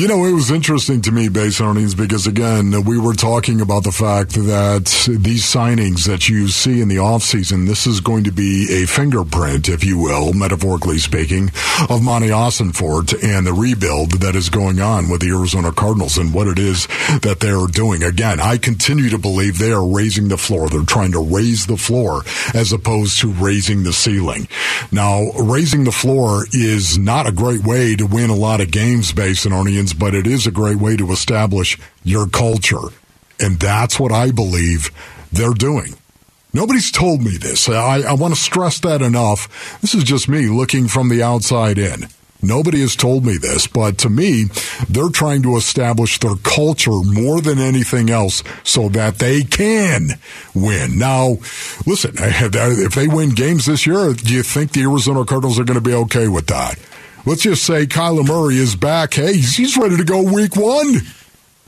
You 0.00 0.08
know, 0.08 0.24
it 0.24 0.32
was 0.32 0.50
interesting 0.50 1.02
to 1.02 1.12
me, 1.12 1.28
base 1.28 1.60
earnings, 1.60 1.94
because 1.94 2.26
again, 2.26 2.72
we 2.86 2.96
were 2.96 3.12
talking 3.12 3.60
about 3.60 3.84
the 3.84 3.92
fact 3.92 4.30
that 4.30 4.86
these 5.06 5.44
signings 5.44 6.06
that 6.06 6.26
you 6.26 6.48
see 6.48 6.80
in 6.80 6.88
the 6.88 6.96
offseason, 6.96 7.66
this 7.66 7.86
is 7.86 8.00
going 8.00 8.24
to 8.24 8.32
be 8.32 8.82
a 8.82 8.86
fingerprint, 8.86 9.68
if 9.68 9.84
you 9.84 9.98
will, 9.98 10.32
metaphorically 10.32 10.96
speaking, 10.96 11.50
of 11.90 12.02
Monti 12.02 12.28
Ossenfort 12.28 13.22
and 13.22 13.46
the 13.46 13.52
rebuild 13.52 14.12
that 14.22 14.34
is 14.34 14.48
going 14.48 14.80
on 14.80 15.10
with 15.10 15.20
the 15.20 15.28
Arizona 15.36 15.70
Cardinals 15.70 16.16
and 16.16 16.32
what 16.32 16.46
it 16.46 16.58
is 16.58 16.86
that 17.20 17.40
they're 17.40 17.66
doing. 17.66 18.02
Again, 18.02 18.40
I 18.40 18.56
continue 18.56 19.10
to 19.10 19.18
believe 19.18 19.58
they 19.58 19.70
are 19.70 19.86
raising 19.86 20.28
the 20.28 20.38
floor. 20.38 20.70
They're 20.70 20.80
trying 20.80 21.12
to 21.12 21.22
raise 21.22 21.66
the 21.66 21.76
floor 21.76 22.22
as 22.54 22.72
opposed 22.72 23.18
to 23.18 23.32
raising 23.32 23.82
the 23.82 23.92
ceiling. 23.92 24.48
Now, 24.90 25.30
raising 25.32 25.84
the 25.84 25.92
floor 25.92 26.46
is 26.54 26.96
not 26.96 27.28
a 27.28 27.32
great 27.32 27.64
way 27.64 27.96
to 27.96 28.06
win 28.06 28.30
a 28.30 28.34
lot 28.34 28.62
of 28.62 28.70
games, 28.70 29.12
base 29.12 29.44
but 29.92 30.14
it 30.14 30.26
is 30.26 30.46
a 30.46 30.50
great 30.50 30.78
way 30.78 30.96
to 30.96 31.12
establish 31.12 31.78
your 32.02 32.26
culture. 32.28 32.88
And 33.38 33.58
that's 33.58 33.98
what 33.98 34.12
I 34.12 34.30
believe 34.30 34.90
they're 35.32 35.54
doing. 35.54 35.94
Nobody's 36.52 36.90
told 36.90 37.22
me 37.22 37.36
this. 37.36 37.68
I, 37.68 38.02
I 38.02 38.12
want 38.14 38.34
to 38.34 38.40
stress 38.40 38.80
that 38.80 39.02
enough. 39.02 39.80
This 39.80 39.94
is 39.94 40.04
just 40.04 40.28
me 40.28 40.48
looking 40.48 40.88
from 40.88 41.08
the 41.08 41.22
outside 41.22 41.78
in. 41.78 42.08
Nobody 42.42 42.80
has 42.80 42.96
told 42.96 43.24
me 43.24 43.36
this, 43.36 43.66
but 43.66 43.98
to 43.98 44.08
me, 44.08 44.44
they're 44.88 45.10
trying 45.10 45.42
to 45.42 45.56
establish 45.56 46.18
their 46.18 46.36
culture 46.36 47.02
more 47.04 47.40
than 47.40 47.58
anything 47.58 48.08
else 48.08 48.42
so 48.64 48.88
that 48.90 49.18
they 49.18 49.42
can 49.42 50.18
win. 50.54 50.98
Now, 50.98 51.36
listen, 51.86 52.14
if 52.18 52.94
they 52.94 53.08
win 53.08 53.30
games 53.30 53.66
this 53.66 53.86
year, 53.86 54.14
do 54.14 54.34
you 54.34 54.42
think 54.42 54.72
the 54.72 54.82
Arizona 54.82 55.24
Cardinals 55.24 55.58
are 55.58 55.64
going 55.64 55.78
to 55.78 55.86
be 55.86 55.94
okay 55.94 56.28
with 56.28 56.46
that? 56.46 56.78
Let's 57.26 57.42
just 57.42 57.64
say 57.64 57.86
Kyler 57.86 58.26
Murray 58.26 58.56
is 58.56 58.76
back. 58.76 59.14
Hey, 59.14 59.34
he's, 59.36 59.76
ready 59.76 59.96
to 59.96 60.04
go 60.04 60.22
week 60.22 60.56
one. 60.56 60.94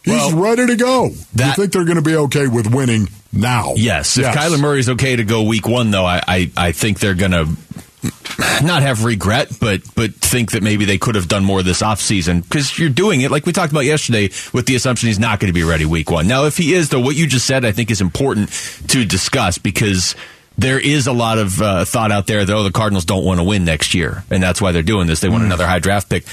He's 0.04 0.14
Well, 0.14 0.36
ready 0.36 0.66
to 0.66 0.76
go. 0.76 1.10
Do 1.34 1.44
you 1.44 1.52
think 1.52 1.72
they're 1.72 1.84
going 1.84 1.96
to 1.96 2.02
be 2.02 2.16
okay 2.16 2.48
with 2.48 2.72
winning 2.72 3.08
now? 3.32 3.74
Yes. 3.76 4.18
If 4.18 4.26
Kyler 4.26 4.60
Murray's 4.60 4.88
okay 4.90 5.14
to 5.16 5.24
go 5.24 5.42
week 5.44 5.68
one, 5.68 5.90
though, 5.90 6.04
I, 6.06 6.22
I, 6.26 6.50
I 6.56 6.72
think 6.72 6.98
they're 6.98 7.14
going 7.14 7.32
to 7.32 7.48
not 8.62 8.82
have 8.82 9.04
regret, 9.04 9.56
but 9.60 9.82
but 9.94 10.12
think 10.14 10.52
that 10.52 10.62
maybe 10.62 10.84
they 10.84 10.98
could 10.98 11.14
have 11.14 11.28
done 11.28 11.44
more 11.44 11.62
this 11.62 11.82
offseason 11.82 12.42
because 12.42 12.76
you're 12.78 12.88
doing 12.90 13.20
it 13.20 13.30
like 13.30 13.46
we 13.46 13.52
talked 13.52 13.70
about 13.70 13.84
yesterday 13.84 14.24
with 14.52 14.66
the 14.66 14.74
assumption 14.74 15.06
he's 15.06 15.20
not 15.20 15.38
going 15.38 15.50
to 15.50 15.54
be 15.54 15.62
ready 15.62 15.84
week 15.84 16.10
one. 16.10 16.26
Now, 16.26 16.46
if 16.46 16.56
he 16.56 16.74
is, 16.74 16.88
though, 16.88 17.00
what 17.00 17.14
you 17.14 17.26
just 17.28 17.46
said 17.46 17.64
I 17.64 17.70
think 17.70 17.90
is 17.92 18.00
important 18.00 18.50
to 18.88 19.04
discuss 19.04 19.58
because 19.58 20.16
there 20.58 20.78
is 20.78 21.06
a 21.06 21.12
lot 21.12 21.38
of 21.38 21.60
uh, 21.60 21.84
thought 21.84 22.12
out 22.12 22.26
there 22.26 22.44
that 22.44 22.52
oh 22.52 22.62
the 22.62 22.72
Cardinals 22.72 23.04
don't 23.04 23.24
want 23.24 23.40
to 23.40 23.44
win 23.44 23.64
next 23.64 23.94
year 23.94 24.24
and 24.30 24.42
that's 24.42 24.60
why 24.60 24.72
they're 24.72 24.82
doing 24.82 25.06
this. 25.06 25.20
They 25.20 25.28
want 25.28 25.44
another 25.44 25.66
high 25.66 25.78
draft 25.78 26.08
pick. 26.08 26.24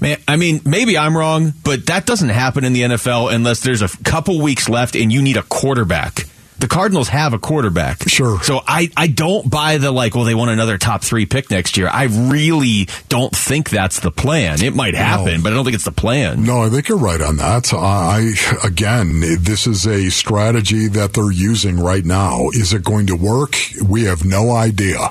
Man, 0.00 0.18
I 0.26 0.36
mean, 0.36 0.60
maybe 0.64 0.98
I'm 0.98 1.16
wrong, 1.16 1.52
but 1.62 1.86
that 1.86 2.06
doesn't 2.06 2.30
happen 2.30 2.64
in 2.64 2.72
the 2.72 2.82
NFL 2.82 3.32
unless 3.32 3.60
there's 3.60 3.82
a 3.82 3.88
couple 4.02 4.40
weeks 4.40 4.68
left 4.68 4.96
and 4.96 5.12
you 5.12 5.22
need 5.22 5.36
a 5.36 5.44
quarterback. 5.44 6.26
The 6.62 6.68
Cardinals 6.68 7.08
have 7.08 7.34
a 7.34 7.40
quarterback. 7.40 8.08
Sure. 8.08 8.40
So 8.40 8.60
I, 8.64 8.88
I 8.96 9.08
don't 9.08 9.50
buy 9.50 9.78
the 9.78 9.90
like, 9.90 10.14
well, 10.14 10.22
they 10.22 10.36
want 10.36 10.52
another 10.52 10.78
top 10.78 11.02
three 11.02 11.26
pick 11.26 11.50
next 11.50 11.76
year. 11.76 11.88
I 11.88 12.04
really 12.04 12.86
don't 13.08 13.34
think 13.34 13.68
that's 13.68 13.98
the 13.98 14.12
plan. 14.12 14.62
It 14.62 14.72
might 14.72 14.94
happen, 14.94 15.42
but 15.42 15.52
I 15.52 15.56
don't 15.56 15.64
think 15.64 15.74
it's 15.74 15.84
the 15.84 15.90
plan. 15.90 16.44
No, 16.44 16.62
I 16.62 16.68
think 16.68 16.88
you're 16.88 16.98
right 16.98 17.20
on 17.20 17.38
that. 17.38 17.74
I 17.74 18.34
again, 18.62 19.22
this 19.40 19.66
is 19.66 19.88
a 19.88 20.08
strategy 20.10 20.86
that 20.86 21.14
they're 21.14 21.32
using 21.32 21.80
right 21.80 22.04
now. 22.04 22.50
Is 22.52 22.72
it 22.72 22.84
going 22.84 23.08
to 23.08 23.16
work? 23.16 23.56
We 23.84 24.04
have 24.04 24.24
no 24.24 24.52
idea. 24.52 25.08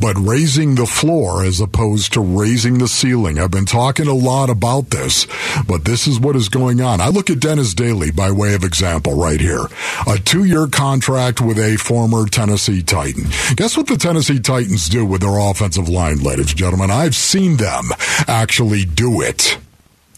But 0.00 0.18
raising 0.18 0.74
the 0.74 0.86
floor 0.86 1.44
as 1.44 1.60
opposed 1.60 2.12
to 2.14 2.20
raising 2.20 2.78
the 2.78 2.88
ceiling. 2.88 3.38
I've 3.38 3.52
been 3.52 3.66
talking 3.66 4.08
a 4.08 4.14
lot 4.14 4.50
about 4.50 4.90
this, 4.90 5.28
but 5.68 5.84
this 5.84 6.08
is 6.08 6.18
what 6.18 6.34
is 6.34 6.48
going 6.48 6.80
on. 6.80 7.00
I 7.00 7.10
look 7.10 7.30
at 7.30 7.38
Dennis 7.38 7.72
Daly 7.72 8.10
by 8.10 8.32
way 8.32 8.54
of 8.54 8.64
example 8.64 9.14
right 9.14 9.40
here. 9.40 9.66
A 10.08 10.18
two-year 10.18 10.66
contract 10.66 10.87
with 10.88 11.58
a 11.58 11.76
former 11.76 12.26
Tennessee 12.26 12.82
Titan. 12.82 13.24
Guess 13.56 13.76
what 13.76 13.88
the 13.88 13.98
Tennessee 13.98 14.40
Titans 14.40 14.88
do 14.88 15.04
with 15.04 15.20
their 15.20 15.38
offensive 15.38 15.86
line, 15.86 16.20
ladies 16.20 16.48
and 16.48 16.56
gentlemen? 16.56 16.90
I've 16.90 17.14
seen 17.14 17.58
them 17.58 17.90
actually 18.26 18.86
do 18.86 19.20
it 19.20 19.58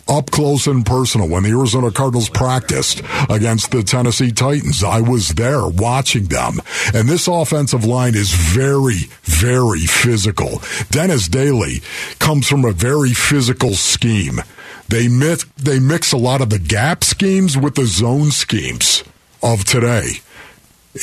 up 0.07 0.31
close 0.31 0.69
and 0.69 0.87
personal 0.87 1.29
when 1.29 1.43
the 1.43 1.51
Arizona 1.51 1.91
Cardinals 1.91 2.29
practiced 2.29 3.03
against 3.29 3.73
the 3.73 3.83
Tennessee 3.83 4.31
Titans. 4.31 4.85
I 4.85 5.01
was 5.01 5.31
there 5.31 5.67
watching 5.67 6.27
them. 6.27 6.61
And 6.95 7.09
this 7.09 7.27
offensive 7.27 7.85
line 7.85 8.15
is 8.15 8.31
very, 8.33 9.11
very 9.23 9.87
physical. 9.87 10.63
Dennis 10.91 11.27
Daly 11.27 11.81
comes 12.21 12.47
from 12.47 12.65
a 12.65 12.73
very 12.73 13.13
physical 13.13 13.75
scheme. 13.75 14.41
They 14.89 15.09
mix, 15.09 15.45
they 15.57 15.81
mix 15.81 16.13
a 16.13 16.17
lot 16.17 16.41
of 16.41 16.51
the 16.51 16.61
gap 16.61 17.03
schemes 17.03 17.59
with 17.59 17.75
the 17.75 17.87
zone 17.87 18.31
schemes 18.31 19.03
of 19.43 19.65
today. 19.65 20.21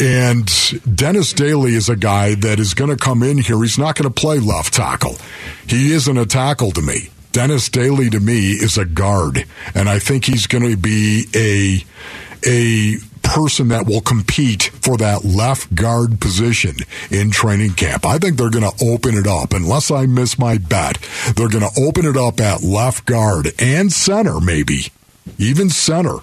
And 0.02 0.52
Dennis 0.94 1.32
Daly 1.32 1.74
is 1.74 1.88
a 1.88 1.96
guy 1.96 2.36
that 2.36 2.60
is 2.60 2.74
going 2.74 2.90
to 2.90 2.98
come 2.98 3.24
in 3.24 3.38
here. 3.38 3.62
He's 3.62 3.78
not 3.78 3.96
going 3.96 4.12
to 4.12 4.22
play 4.22 4.40
left 4.40 4.74
tackle. 4.74 5.16
He 5.66 5.94
isn't 5.94 6.18
a 6.18 6.26
tackle 6.26 6.72
to 6.72 6.82
me. 6.82 7.10
Dennis 7.32 7.70
Daly 7.70 8.10
to 8.10 8.20
me 8.20 8.52
is 8.52 8.78
a 8.78 8.86
guard, 8.86 9.46
and 9.76 9.88
I 9.88 10.00
think 10.00 10.26
he's 10.26 10.48
going 10.48 10.70
to 10.70 10.76
be 10.76 11.26
a 11.36 11.86
a 12.46 12.98
person 13.22 13.68
that 13.68 13.86
will 13.86 14.02
compete 14.02 14.64
for 14.64 14.98
that 14.98 15.24
left 15.26 15.76
guard 15.76 16.20
position 16.20 16.76
in 17.12 17.30
training 17.30 17.74
camp. 17.74 18.06
I 18.06 18.18
think 18.18 18.38
they're 18.38 18.50
going 18.50 18.70
to 18.70 18.86
open 18.86 19.16
it 19.16 19.28
up, 19.28 19.54
unless 19.54 19.92
I 19.92 20.06
miss 20.06 20.40
my 20.40 20.58
bet. 20.58 20.98
They're 21.36 21.50
going 21.50 21.68
to 21.68 21.82
open 21.82 22.06
it 22.06 22.18
up 22.18 22.40
at 22.40 22.64
left 22.64 23.06
guard 23.06 23.54
and 23.60 23.92
center, 23.92 24.40
maybe 24.40 24.88
even 25.38 25.70
center 25.70 26.20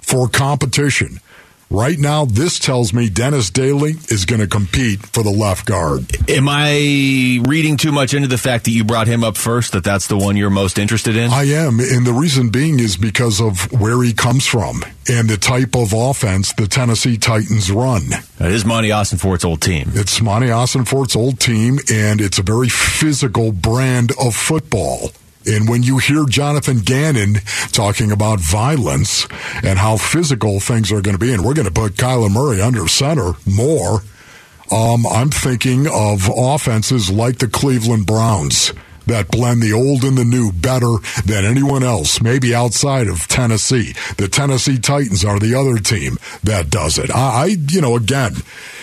for 0.00 0.28
competition. 0.28 1.20
Right 1.70 1.98
now, 1.98 2.24
this 2.24 2.58
tells 2.58 2.94
me 2.94 3.10
Dennis 3.10 3.50
Daly 3.50 3.92
is 4.08 4.24
going 4.24 4.40
to 4.40 4.46
compete 4.46 5.00
for 5.00 5.22
the 5.22 5.30
left 5.30 5.66
guard. 5.66 6.06
Am 6.30 6.48
I 6.48 7.42
reading 7.46 7.76
too 7.76 7.92
much 7.92 8.14
into 8.14 8.26
the 8.26 8.38
fact 8.38 8.64
that 8.64 8.70
you 8.70 8.84
brought 8.84 9.06
him 9.06 9.22
up 9.22 9.36
first? 9.36 9.72
That 9.72 9.84
that's 9.84 10.06
the 10.06 10.16
one 10.16 10.38
you're 10.38 10.48
most 10.48 10.78
interested 10.78 11.14
in? 11.14 11.30
I 11.30 11.44
am, 11.44 11.78
and 11.78 12.06
the 12.06 12.14
reason 12.14 12.48
being 12.48 12.80
is 12.80 12.96
because 12.96 13.38
of 13.38 13.70
where 13.70 14.02
he 14.02 14.14
comes 14.14 14.46
from 14.46 14.82
and 15.10 15.28
the 15.28 15.36
type 15.36 15.74
of 15.74 15.92
offense 15.92 16.54
the 16.54 16.66
Tennessee 16.66 17.18
Titans 17.18 17.70
run. 17.70 18.02
It 18.40 18.52
is 18.52 18.64
Monty 18.64 18.90
Austin 18.90 19.18
old 19.44 19.60
team. 19.60 19.90
It's 19.94 20.22
Monti 20.22 20.48
Ossenfort's 20.48 21.16
old 21.16 21.38
team, 21.38 21.78
and 21.90 22.20
it's 22.20 22.38
a 22.38 22.42
very 22.42 22.68
physical 22.68 23.52
brand 23.52 24.12
of 24.18 24.34
football. 24.34 25.10
And 25.46 25.68
when 25.68 25.82
you 25.82 25.98
hear 25.98 26.24
Jonathan 26.26 26.80
Gannon 26.80 27.36
talking 27.72 28.12
about 28.12 28.40
violence 28.40 29.26
and 29.62 29.78
how 29.78 29.96
physical 29.96 30.60
things 30.60 30.92
are 30.92 31.00
going 31.00 31.16
to 31.16 31.18
be, 31.18 31.32
and 31.32 31.44
we're 31.44 31.54
going 31.54 31.68
to 31.68 31.72
put 31.72 31.94
Kyler 31.94 32.30
Murray 32.30 32.60
under 32.60 32.86
center 32.88 33.32
more, 33.46 34.02
um, 34.70 35.06
I'm 35.06 35.30
thinking 35.30 35.86
of 35.86 36.28
offenses 36.34 37.10
like 37.10 37.38
the 37.38 37.48
Cleveland 37.48 38.06
Browns 38.06 38.72
that 39.08 39.28
blend 39.28 39.62
the 39.62 39.72
old 39.72 40.04
and 40.04 40.16
the 40.16 40.24
new 40.24 40.52
better 40.52 40.96
than 41.24 41.44
anyone 41.44 41.82
else, 41.82 42.22
maybe 42.22 42.54
outside 42.54 43.08
of 43.08 43.26
Tennessee. 43.28 43.94
The 44.16 44.28
Tennessee 44.28 44.78
Titans 44.78 45.24
are 45.24 45.38
the 45.38 45.54
other 45.54 45.78
team 45.78 46.18
that 46.44 46.70
does 46.70 46.98
it. 46.98 47.10
I, 47.10 47.42
I 47.42 47.44
you 47.46 47.80
know, 47.80 47.96
again, 47.96 48.36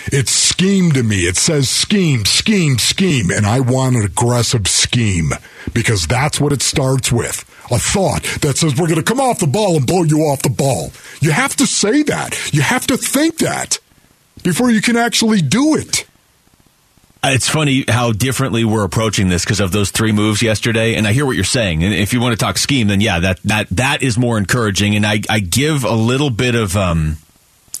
it's 0.06 0.30
scheme 0.30 0.92
to 0.92 1.02
me. 1.02 1.20
It 1.20 1.36
says 1.36 1.68
scheme, 1.68 2.24
scheme, 2.24 2.78
scheme, 2.78 3.30
and 3.30 3.46
I 3.46 3.60
want 3.60 3.96
an 3.96 4.04
aggressive 4.04 4.68
scheme 4.68 5.30
because 5.72 6.06
that's 6.06 6.40
what 6.40 6.52
it 6.52 6.62
starts 6.62 7.10
with. 7.10 7.44
A 7.70 7.78
thought 7.78 8.22
that 8.42 8.56
says 8.56 8.78
we're 8.78 8.86
going 8.86 8.94
to 8.96 9.02
come 9.02 9.20
off 9.20 9.40
the 9.40 9.48
ball 9.48 9.76
and 9.76 9.86
blow 9.86 10.04
you 10.04 10.20
off 10.20 10.42
the 10.42 10.50
ball. 10.50 10.92
You 11.20 11.32
have 11.32 11.56
to 11.56 11.66
say 11.66 12.04
that. 12.04 12.54
You 12.54 12.62
have 12.62 12.86
to 12.86 12.96
think 12.96 13.38
that 13.38 13.78
before 14.44 14.70
you 14.70 14.80
can 14.80 14.96
actually 14.96 15.42
do 15.42 15.74
it. 15.74 16.06
It's 17.24 17.48
funny 17.48 17.84
how 17.88 18.12
differently 18.12 18.64
we're 18.64 18.84
approaching 18.84 19.28
this 19.28 19.44
because 19.44 19.58
of 19.58 19.72
those 19.72 19.90
three 19.90 20.12
moves 20.12 20.42
yesterday. 20.42 20.94
And 20.94 21.06
I 21.08 21.12
hear 21.12 21.26
what 21.26 21.34
you're 21.34 21.44
saying. 21.44 21.82
And 21.82 21.92
if 21.92 22.12
you 22.12 22.20
want 22.20 22.38
to 22.38 22.44
talk 22.44 22.56
scheme, 22.56 22.86
then 22.88 23.00
yeah, 23.00 23.18
that 23.20 23.42
that 23.44 23.68
that 23.70 24.02
is 24.02 24.16
more 24.16 24.38
encouraging. 24.38 24.94
And 24.94 25.04
I, 25.04 25.20
I 25.28 25.40
give 25.40 25.82
a 25.84 25.94
little 25.94 26.30
bit 26.30 26.54
of 26.54 26.76
um, 26.76 27.16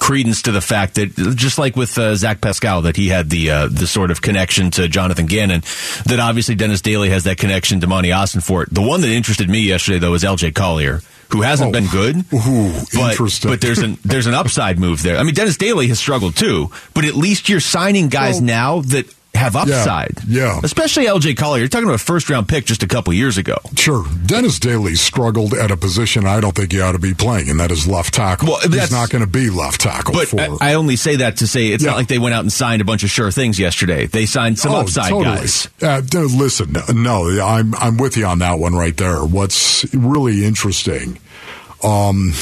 credence 0.00 0.42
to 0.42 0.52
the 0.52 0.60
fact 0.60 0.96
that 0.96 1.14
just 1.36 1.58
like 1.58 1.76
with 1.76 1.96
uh, 1.96 2.16
Zach 2.16 2.40
Pascal, 2.40 2.82
that 2.82 2.96
he 2.96 3.06
had 3.08 3.30
the 3.30 3.50
uh, 3.52 3.68
the 3.70 3.86
sort 3.86 4.10
of 4.10 4.20
connection 4.20 4.72
to 4.72 4.88
Jonathan 4.88 5.26
Gannon, 5.26 5.60
that 6.06 6.18
obviously 6.18 6.56
Dennis 6.56 6.82
Daly 6.82 7.10
has 7.10 7.22
that 7.24 7.38
connection 7.38 7.80
to 7.82 7.86
Monti 7.86 8.08
Ossenfort. 8.10 8.70
The 8.72 8.82
one 8.82 9.00
that 9.02 9.10
interested 9.10 9.48
me 9.48 9.60
yesterday 9.60 10.00
though 10.00 10.10
was 10.12 10.24
L.J. 10.24 10.52
Collier. 10.52 11.02
Who 11.30 11.42
hasn't 11.42 11.70
Oh. 11.70 11.72
been 11.72 11.88
good? 11.88 12.16
Ooh, 12.34 12.72
but, 12.94 13.10
interesting. 13.12 13.50
But 13.50 13.60
there's 13.60 13.78
an 13.78 13.98
there's 14.04 14.26
an 14.26 14.34
upside 14.34 14.78
move 14.78 15.02
there. 15.02 15.18
I 15.18 15.22
mean, 15.24 15.34
Dennis 15.34 15.56
Daly 15.56 15.86
has 15.88 15.98
struggled 16.00 16.36
too, 16.36 16.70
but 16.94 17.04
at 17.04 17.14
least 17.14 17.48
you're 17.48 17.60
signing 17.60 18.08
guys 18.08 18.36
Well- 18.36 18.44
now 18.44 18.80
that 18.82 19.12
have 19.36 19.54
upside. 19.56 20.18
yeah. 20.26 20.60
Especially 20.62 21.06
LJ 21.06 21.36
Collier. 21.36 21.60
You're 21.62 21.68
talking 21.68 21.84
about 21.86 21.94
a 22.00 22.04
first 22.04 22.28
round 22.28 22.48
pick 22.48 22.64
just 22.64 22.82
a 22.82 22.86
couple 22.88 23.12
years 23.14 23.38
ago. 23.38 23.56
Sure. 23.76 24.04
Dennis 24.26 24.58
Daly 24.58 24.94
struggled 24.96 25.54
at 25.54 25.70
a 25.70 25.76
position 25.76 26.26
I 26.26 26.40
don't 26.40 26.54
think 26.56 26.72
he 26.72 26.80
ought 26.80 26.92
to 26.92 26.98
be 26.98 27.14
playing, 27.14 27.48
and 27.50 27.60
that 27.60 27.70
is 27.70 27.86
left 27.86 28.14
tackle. 28.14 28.48
Well, 28.48 28.60
He's 28.60 28.90
not 28.90 29.10
going 29.10 29.24
to 29.24 29.30
be 29.30 29.50
left 29.50 29.80
tackle 29.82 30.14
But 30.14 30.28
for. 30.28 30.40
I, 30.40 30.72
I 30.72 30.74
only 30.74 30.96
say 30.96 31.16
that 31.16 31.36
to 31.38 31.46
say 31.46 31.68
it's 31.68 31.84
Yeah. 31.84 31.90
not 31.90 31.96
like 31.98 32.08
they 32.08 32.18
went 32.18 32.34
out 32.34 32.40
and 32.40 32.52
signed 32.52 32.82
a 32.82 32.84
bunch 32.84 33.04
of 33.04 33.10
sure 33.10 33.30
things 33.30 33.58
yesterday. 33.58 34.06
They 34.06 34.26
signed 34.26 34.58
some 34.58 34.72
Oh, 34.72 34.76
upside 34.80 35.10
totally. 35.10 35.36
guys. 35.36 35.68
Uh, 35.82 36.02
listen, 36.12 36.74
no, 36.94 37.28
I'm 37.40 37.74
I'm 37.76 37.96
with 37.98 38.16
you 38.16 38.26
on 38.26 38.38
that 38.40 38.58
one 38.58 38.74
right 38.74 38.96
there. 38.96 39.24
What's 39.24 39.84
really 39.94 40.44
interesting, 40.44 41.18
um, 41.82 42.32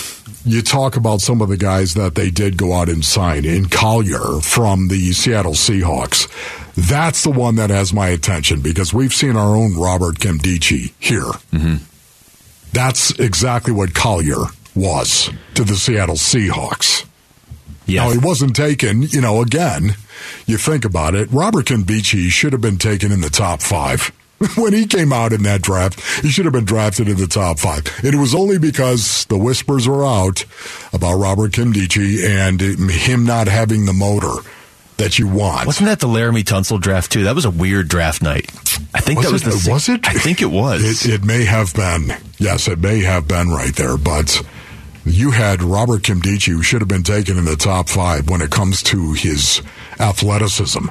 you 0.45 0.63
talk 0.63 0.97
about 0.97 1.21
some 1.21 1.41
of 1.41 1.49
the 1.49 1.57
guys 1.57 1.95
that 1.95 2.15
they 2.15 2.31
did 2.31 2.57
go 2.57 2.73
out 2.73 2.89
and 2.89 3.05
sign 3.05 3.45
in 3.45 3.69
Collier 3.69 4.41
from 4.41 4.89
the 4.89 5.13
Seattle 5.13 5.53
Seahawks. 5.53 6.29
That's 6.75 7.23
the 7.25 7.31
one 7.31 7.55
that 7.57 7.71
has 7.71 7.93
my 7.93 8.09
attention 8.09 8.61
because 8.61 8.93
we've 8.93 9.15
seen 9.15 9.37
our 9.37 9.57
own 9.57 9.77
Robert 9.79 10.17
Nkemdiche 10.17 10.93
here. 10.99 11.23
Mm-hmm. 11.53 11.77
That's 12.73 13.13
exactly 13.19 13.73
what 13.73 13.95
Collier 13.95 14.47
was 14.75 15.31
to 15.55 15.65
the 15.65 15.77
Seattle 15.77 16.17
Seahawks. 16.17 17.07
Yeah. 17.87 18.05
Now, 18.05 18.11
he 18.13 18.19
wasn't 18.19 18.57
taken, 18.57 19.03
you 19.03 19.21
know, 19.21 19.41
again, 19.41 19.95
you 20.47 20.59
think 20.59 20.85
about 20.85 21.15
it, 21.15 21.31
Robert 21.31 21.67
Nkemdiche 21.67 22.31
should 22.31 22.53
have 22.53 22.63
been 22.63 22.79
taken 22.79 23.13
in 23.13 23.21
the 23.21 23.31
top 23.31 23.63
five. 23.63 24.11
when 24.57 24.73
he 24.73 24.87
came 24.87 25.13
out 25.13 25.33
in 25.33 25.43
that 25.45 25.63
draft, 25.63 26.01
he 26.23 26.29
should 26.31 26.45
have 26.45 26.53
been 26.55 26.65
drafted 26.65 27.09
in 27.09 27.17
the 27.17 27.27
top 27.27 27.59
five. 27.59 27.87
And 28.05 28.15
it 28.15 28.19
was 28.19 28.35
only 28.35 28.59
because 28.59 29.25
the 29.27 29.39
whispers 29.39 29.87
were 29.89 30.05
out 30.05 30.45
about 30.93 31.15
Robert 31.19 31.53
Nkemdiche 31.53 32.25
and 32.25 32.61
him 32.91 33.25
not 33.25 33.47
having 33.49 33.85
the 33.87 33.93
motor 33.93 34.33
that 34.97 35.19
you 35.19 35.27
want. 35.27 35.67
Wasn't 35.67 35.87
that 35.87 36.01
the 36.01 36.07
Laremy 36.07 36.45
Tunsil 36.45 36.81
draft 36.81 37.11
too? 37.13 37.25
That 37.25 37.35
was 37.35 37.45
a 37.45 37.51
weird 37.51 37.89
draft 37.89 38.23
night. 38.23 38.51
I 38.95 39.01
think 39.01 39.19
Was 39.21 39.27
that 39.27 39.33
was 39.33 39.43
it? 39.43 39.45
the 39.47 39.53
sa- 39.53 39.73
Was 39.73 39.89
it? 39.89 40.07
I 40.07 40.13
think 40.13 40.41
it 40.41 40.51
was. 40.51 41.05
It, 41.05 41.15
it 41.15 41.25
may 41.25 41.45
have 41.45 41.75
been. 41.75 42.13
Yes, 42.39 42.69
it 42.69 42.79
may 42.79 43.03
have 43.03 43.27
been 43.27 43.49
right 43.49 43.75
there. 43.75 43.97
But 43.97 44.41
you 45.05 45.33
had 45.33 45.63
Robert 45.63 46.03
Nkemdiche, 46.03 46.47
who 46.53 46.63
should 46.63 46.81
have 46.81 46.89
been 46.89 47.03
taken 47.03 47.37
in 47.37 47.45
the 47.45 47.57
top 47.57 47.89
five 47.89 48.31
when 48.31 48.41
it 48.41 48.51
comes 48.51 48.83
to 48.85 49.13
his 49.15 49.63
athleticism 49.99 50.87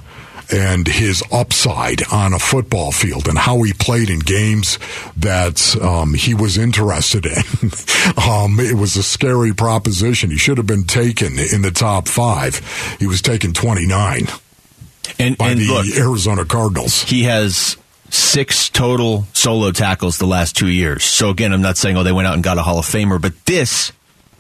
and 0.54 0.88
his 0.88 1.24
upside 1.32 2.04
on 2.12 2.34
a 2.34 2.40
football 2.40 2.92
field 2.92 3.28
and 3.28 3.38
how 3.38 3.64
he 3.64 3.74
played 3.74 4.10
in 4.10 4.20
games 4.20 4.78
that 5.18 5.76
um, 5.82 6.14
he 6.14 6.34
was 6.34 6.58
interested 6.58 7.26
in. 7.26 7.32
um, 8.24 8.60
it 8.60 8.76
was 8.78 8.96
a 8.96 9.04
scary 9.04 9.54
proposition. 9.54 10.30
He 10.30 10.38
should 10.38 10.58
have 10.58 10.68
been 10.68 10.84
taken 10.84 11.40
in 11.40 11.64
the 11.64 11.72
top 11.72 12.08
five. 12.08 12.62
He 13.00 13.08
was 13.08 13.22
taken 13.22 13.54
29 13.54 14.28
and 15.20 15.38
by 15.38 15.50
and 15.50 15.60
the 15.60 15.68
look, 15.68 15.98
Arizona 15.98 16.46
Cardinals. 16.46 17.04
he 17.04 17.24
has 17.24 17.78
six 18.10 18.70
total 18.70 19.26
solo 19.34 19.72
tackles 19.72 20.20
the 20.20 20.28
last 20.28 20.56
two 20.56 20.68
years. 20.68 21.04
So 21.04 21.30
again, 21.30 21.52
I'm 21.52 21.62
not 21.62 21.78
saying 21.78 21.98
oh 21.98 22.04
they 22.04 22.12
went 22.12 22.28
out 22.28 22.36
and 22.36 22.44
got 22.44 22.58
a 22.58 22.62
Hall 22.62 22.80
of 22.80 22.86
Famer, 22.86 23.20
but 23.20 23.34
this 23.46 23.92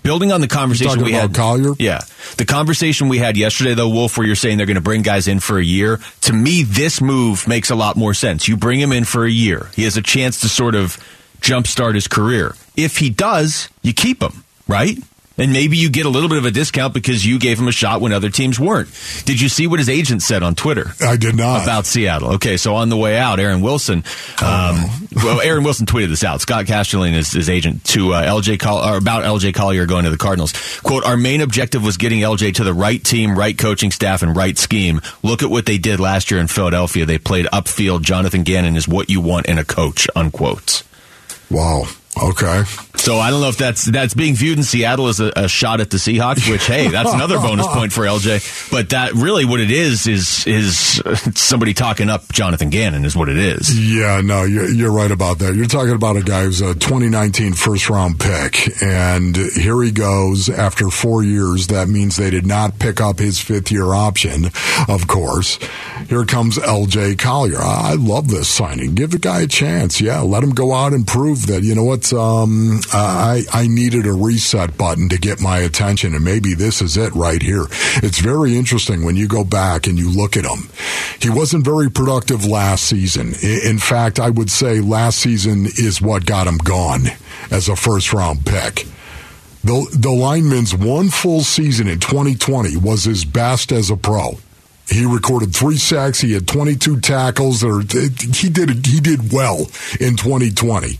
building 0.03 0.31
on 0.31 0.41
the 0.41 0.47
conversation 0.47 1.03
we 1.03 1.13
had 1.13 1.33
Collier? 1.33 1.73
Yeah. 1.79 2.01
The 2.37 2.45
conversation 2.45 3.07
we 3.07 3.17
had 3.17 3.37
yesterday 3.37 3.73
though, 3.73 3.89
Wolf, 3.89 4.17
where 4.17 4.27
you're 4.27 4.35
saying 4.35 4.57
they're 4.57 4.67
going 4.67 4.75
to 4.75 4.81
bring 4.81 5.01
guys 5.01 5.27
in 5.27 5.39
for 5.39 5.57
a 5.57 5.63
year. 5.63 5.99
To 6.21 6.33
me, 6.33 6.63
this 6.63 7.01
move 7.01 7.47
makes 7.47 7.69
a 7.69 7.75
lot 7.75 7.95
more 7.95 8.13
sense. 8.13 8.47
You 8.47 8.57
bring 8.57 8.79
him 8.79 8.91
in 8.91 9.05
for 9.05 9.25
a 9.25 9.31
year. 9.31 9.69
He 9.73 9.83
has 9.83 9.97
a 9.97 10.01
chance 10.01 10.41
to 10.41 10.49
sort 10.49 10.75
of 10.75 10.97
jumpstart 11.41 11.95
his 11.95 12.07
career. 12.07 12.55
If 12.75 12.97
he 12.97 13.09
does, 13.09 13.69
you 13.81 13.93
keep 13.93 14.21
him, 14.21 14.43
right? 14.67 14.97
And 15.35 15.51
maybe 15.51 15.77
you 15.77 15.89
get 15.89 16.05
a 16.05 16.09
little 16.09 16.29
bit 16.29 16.37
of 16.37 16.45
a 16.45 16.51
discount 16.51 16.93
because 16.93 17.25
you 17.25 17.39
gave 17.39 17.59
him 17.59 17.67
a 17.67 17.71
shot 17.71 18.01
when 18.01 18.13
other 18.13 18.29
teams 18.29 18.59
weren't. 18.59 18.89
Did 19.25 19.41
you 19.41 19.49
see 19.49 19.65
what 19.65 19.79
his 19.79 19.89
agent 19.89 20.21
said 20.21 20.43
on 20.43 20.53
Twitter? 20.53 20.91
I 21.01 21.17
did 21.17 21.35
not. 21.35 21.63
about 21.63 21.87
Seattle. 21.87 22.33
Okay, 22.35 22.55
so 22.55 22.75
on 22.75 22.89
the 22.89 22.97
way 22.97 23.17
out, 23.17 23.39
Aaron 23.39 23.61
Wilson. 23.61 24.03
Um, 24.43 25.07
well, 25.15 25.41
Aaron 25.41 25.63
Wilson 25.63 25.87
tweeted 25.87 26.09
this 26.09 26.23
out. 26.23 26.41
Scott 26.41 26.65
Casterling 26.65 27.13
is 27.13 27.31
his 27.31 27.49
agent 27.49 27.83
to 27.85 28.13
uh, 28.13 28.21
LJ 28.23 28.59
Coll- 28.59 28.83
or 28.87 28.95
about 28.97 29.23
LJ 29.23 29.55
Collier 29.55 29.87
going 29.87 30.03
to 30.03 30.11
the 30.11 30.17
Cardinals. 30.17 30.53
"Quote: 30.81 31.03
Our 31.03 31.17
main 31.17 31.41
objective 31.41 31.83
was 31.83 31.97
getting 31.97 32.19
LJ 32.19 32.53
to 32.55 32.63
the 32.63 32.73
right 32.73 33.03
team, 33.03 33.35
right 33.35 33.57
coaching 33.57 33.89
staff, 33.89 34.21
and 34.21 34.35
right 34.35 34.55
scheme. 34.57 35.01
Look 35.23 35.41
at 35.41 35.49
what 35.49 35.65
they 35.65 35.79
did 35.79 35.99
last 35.99 36.29
year 36.29 36.39
in 36.39 36.47
Philadelphia. 36.47 37.07
They 37.07 37.17
played 37.17 37.47
upfield. 37.47 38.03
Jonathan 38.03 38.43
Gannon 38.43 38.75
is 38.75 38.87
what 38.87 39.09
you 39.09 39.19
want 39.19 39.47
in 39.47 39.57
a 39.57 39.65
coach." 39.65 40.07
Unquote. 40.15 40.83
Wow. 41.49 41.85
Okay. 42.21 42.63
So 42.95 43.17
I 43.17 43.31
don't 43.31 43.41
know 43.41 43.49
if 43.49 43.57
that's 43.57 43.83
that's 43.83 44.13
being 44.13 44.33
viewed 44.35 44.57
in 44.57 44.63
Seattle 44.63 45.07
as 45.07 45.19
a, 45.19 45.31
a 45.35 45.47
shot 45.49 45.81
at 45.81 45.89
the 45.89 45.97
Seahawks, 45.97 46.49
which 46.49 46.65
hey, 46.65 46.87
that's 46.87 47.11
another 47.11 47.37
bonus 47.37 47.67
point 47.67 47.91
for 47.91 48.01
LJ. 48.03 48.71
But 48.71 48.91
that 48.91 49.13
really 49.13 49.43
what 49.43 49.59
it 49.59 49.71
is 49.71 50.07
is 50.07 50.47
is 50.47 51.01
somebody 51.35 51.73
talking 51.73 52.09
up 52.09 52.31
Jonathan 52.31 52.69
Gannon 52.69 53.03
is 53.03 53.13
what 53.13 53.27
it 53.27 53.37
is. 53.37 53.77
Yeah, 53.77 54.21
no, 54.21 54.43
you're, 54.43 54.69
you're 54.69 54.91
right 54.91 55.11
about 55.11 55.39
that. 55.39 55.53
You're 55.55 55.65
talking 55.65 55.93
about 55.93 56.15
a 56.15 56.21
guy 56.21 56.43
who's 56.43 56.61
a 56.61 56.75
2019 56.75 57.53
first 57.53 57.89
round 57.89 58.19
pick, 58.19 58.81
and 58.81 59.35
here 59.35 59.81
he 59.81 59.91
goes 59.91 60.49
after 60.49 60.89
four 60.89 61.23
years. 61.23 61.67
That 61.67 61.89
means 61.89 62.15
they 62.15 62.29
did 62.29 62.45
not 62.45 62.79
pick 62.79 63.01
up 63.01 63.19
his 63.19 63.39
fifth 63.39 63.69
year 63.71 63.93
option, 63.93 64.45
of 64.87 65.07
course. 65.07 65.59
Here 66.07 66.25
comes 66.25 66.57
LJ 66.57 67.19
Collier. 67.19 67.59
I 67.59 67.95
love 67.95 68.29
this 68.29 68.47
signing. 68.47 68.95
Give 68.95 69.11
the 69.11 69.19
guy 69.19 69.41
a 69.41 69.47
chance. 69.47 69.99
Yeah, 69.99 70.21
let 70.21 70.43
him 70.43 70.51
go 70.51 70.73
out 70.73 70.93
and 70.93 71.05
prove 71.05 71.47
that, 71.47 71.63
you 71.63 71.75
know 71.75 71.83
what, 71.83 72.02
um, 72.11 72.81
I, 72.91 73.43
I 73.53 73.67
needed 73.67 74.05
a 74.05 74.13
reset 74.13 74.77
button 74.77 75.09
to 75.09 75.17
get 75.17 75.39
my 75.39 75.59
attention, 75.59 76.15
and 76.15 76.25
maybe 76.25 76.53
this 76.55 76.81
is 76.81 76.97
it 76.97 77.13
right 77.13 77.41
here. 77.41 77.67
It's 78.01 78.19
very 78.19 78.57
interesting 78.57 79.05
when 79.05 79.15
you 79.15 79.27
go 79.27 79.43
back 79.43 79.87
and 79.87 79.97
you 79.97 80.09
look 80.09 80.35
at 80.35 80.45
him. 80.45 80.69
He 81.21 81.29
wasn't 81.29 81.63
very 81.63 81.89
productive 81.89 82.45
last 82.45 82.85
season. 82.85 83.33
In 83.41 83.77
fact, 83.77 84.19
I 84.19 84.29
would 84.29 84.49
say 84.49 84.81
last 84.81 85.19
season 85.19 85.65
is 85.65 86.01
what 86.01 86.25
got 86.25 86.47
him 86.47 86.57
gone 86.57 87.03
as 87.51 87.69
a 87.69 87.75
first 87.75 88.11
round 88.11 88.45
pick. 88.45 88.87
The, 89.63 89.87
the 89.93 90.11
lineman's 90.11 90.75
one 90.75 91.09
full 91.09 91.41
season 91.41 91.87
in 91.87 91.99
2020 91.99 92.75
was 92.77 93.05
his 93.05 93.23
best 93.23 93.71
as 93.71 93.89
a 93.89 93.95
pro. 93.95 94.37
He 94.89 95.05
recorded 95.05 95.55
three 95.55 95.77
sacks. 95.77 96.19
He 96.19 96.33
had 96.33 96.47
22 96.47 96.99
tackles. 96.99 97.63
Or 97.63 97.79
he 97.79 98.49
did 98.49 98.85
he 98.85 98.99
did 98.99 99.31
well 99.31 99.59
in 99.99 100.17
2020. 100.17 100.99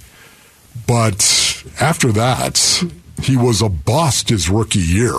But 0.87 1.63
after 1.79 2.11
that, 2.13 2.83
he 3.21 3.37
was 3.37 3.61
a 3.61 3.69
bust 3.69 4.29
his 4.29 4.49
rookie 4.49 4.79
year 4.79 5.13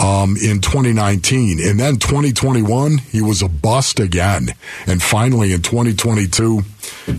um, 0.00 0.36
in 0.42 0.60
2019. 0.60 1.58
And 1.60 1.78
then 1.78 1.96
2021, 1.96 2.98
he 2.98 3.20
was 3.20 3.42
a 3.42 3.48
bust 3.48 4.00
again. 4.00 4.48
And 4.86 5.02
finally, 5.02 5.52
in 5.52 5.62
2022, 5.62 6.62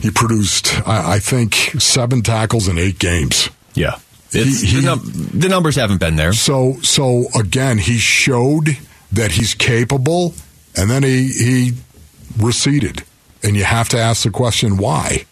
he 0.01 0.11
produced, 0.11 0.87
I, 0.87 1.15
I 1.15 1.19
think, 1.19 1.53
seven 1.79 2.21
tackles 2.21 2.67
in 2.67 2.77
eight 2.77 2.99
games. 2.99 3.49
Yeah. 3.75 3.97
He- 4.31 4.43
he- 4.65 4.75
the, 4.81 4.85
num- 4.85 5.29
the 5.33 5.47
numbers 5.49 5.75
haven't 5.75 5.99
been 5.99 6.15
there. 6.15 6.33
So, 6.33 6.73
so 6.81 7.25
again, 7.37 7.77
he 7.77 7.97
showed 7.97 8.77
that 9.11 9.31
he's 9.31 9.53
capable, 9.53 10.33
and 10.75 10.89
then 10.89 11.03
he 11.03 11.27
he 11.27 11.71
receded. 12.37 13.03
And 13.43 13.55
you 13.55 13.63
have 13.63 13.87
to 13.89 13.99
ask 13.99 14.23
the 14.23 14.31
question 14.31 14.75
why. 14.77 15.25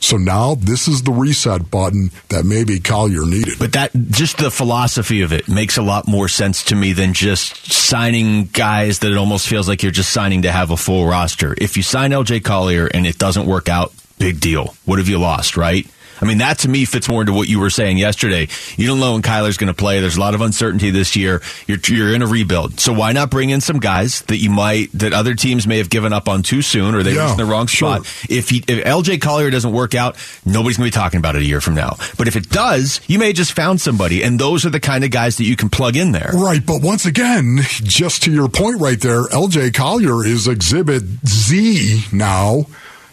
So 0.00 0.16
now 0.16 0.54
this 0.54 0.88
is 0.88 1.02
the 1.02 1.12
reset 1.12 1.70
button 1.70 2.10
that 2.28 2.44
maybe 2.44 2.78
Collier 2.80 3.26
needed. 3.26 3.54
But 3.58 3.72
that 3.72 3.90
just 4.10 4.38
the 4.38 4.50
philosophy 4.50 5.22
of 5.22 5.32
it 5.32 5.48
makes 5.48 5.76
a 5.76 5.82
lot 5.82 6.06
more 6.06 6.28
sense 6.28 6.64
to 6.64 6.76
me 6.76 6.92
than 6.92 7.14
just 7.14 7.72
signing 7.72 8.44
guys 8.46 9.00
that 9.00 9.10
it 9.10 9.18
almost 9.18 9.48
feels 9.48 9.68
like 9.68 9.82
you're 9.82 9.92
just 9.92 10.12
signing 10.12 10.42
to 10.42 10.52
have 10.52 10.70
a 10.70 10.76
full 10.76 11.06
roster. 11.06 11.54
If 11.58 11.76
you 11.76 11.82
sign 11.82 12.12
LJ 12.12 12.44
Collier 12.44 12.86
and 12.86 13.06
it 13.06 13.18
doesn't 13.18 13.46
work 13.46 13.68
out, 13.68 13.92
big 14.18 14.40
deal. 14.40 14.74
What 14.84 14.98
have 14.98 15.08
you 15.08 15.18
lost, 15.18 15.56
right? 15.56 15.86
I 16.20 16.24
mean, 16.24 16.38
that 16.38 16.58
to 16.60 16.68
me 16.68 16.84
fits 16.84 17.08
more 17.08 17.22
into 17.22 17.32
what 17.32 17.48
you 17.48 17.60
were 17.60 17.70
saying 17.70 17.98
yesterday. 17.98 18.48
You 18.76 18.86
don't 18.86 19.00
know 19.00 19.12
when 19.12 19.22
Kyler's 19.22 19.56
going 19.56 19.68
to 19.68 19.74
play. 19.74 20.00
There's 20.00 20.16
a 20.16 20.20
lot 20.20 20.34
of 20.34 20.40
uncertainty 20.40 20.90
this 20.90 21.16
year. 21.16 21.40
You're, 21.66 21.78
you're 21.86 22.14
in 22.14 22.22
a 22.22 22.26
rebuild. 22.26 22.80
So 22.80 22.92
why 22.92 23.12
not 23.12 23.30
bring 23.30 23.50
in 23.50 23.60
some 23.60 23.78
guys 23.78 24.22
that 24.22 24.38
you 24.38 24.50
might, 24.50 24.90
that 24.92 25.12
other 25.12 25.34
teams 25.34 25.66
may 25.66 25.78
have 25.78 25.90
given 25.90 26.12
up 26.12 26.28
on 26.28 26.42
too 26.42 26.62
soon 26.62 26.94
or 26.94 27.02
they 27.02 27.14
Yeah, 27.14 27.26
reached 27.26 27.38
the 27.38 27.44
wrong 27.44 27.66
sure. 27.66 28.04
spot? 28.04 28.30
If, 28.30 28.48
he, 28.50 28.58
if 28.68 28.84
LJ 28.84 29.20
Collier 29.20 29.50
doesn't 29.50 29.72
work 29.72 29.94
out, 29.94 30.16
nobody's 30.44 30.76
going 30.76 30.90
to 30.90 30.96
be 30.96 31.00
talking 31.00 31.18
about 31.18 31.36
it 31.36 31.42
a 31.42 31.46
year 31.46 31.60
from 31.60 31.74
now. 31.74 31.96
But 32.16 32.28
if 32.28 32.36
it 32.36 32.48
does, 32.50 33.00
you 33.06 33.18
may 33.18 33.28
have 33.28 33.36
just 33.36 33.52
found 33.52 33.80
somebody, 33.80 34.22
and 34.24 34.38
those 34.38 34.64
are 34.66 34.70
the 34.70 34.80
kind 34.80 35.04
of 35.04 35.10
guys 35.10 35.36
that 35.36 35.44
you 35.44 35.56
can 35.56 35.70
plug 35.70 35.96
in 35.96 36.12
there. 36.12 36.30
Right, 36.34 36.64
but 36.64 36.82
once 36.82 37.06
again, 37.06 37.58
just 37.62 38.22
to 38.24 38.32
your 38.32 38.48
point 38.48 38.80
right 38.80 39.00
there, 39.00 39.24
LJ 39.24 39.74
Collier 39.74 40.24
is 40.24 40.48
exhibit 40.48 41.02
Z 41.26 42.04
now 42.12 42.66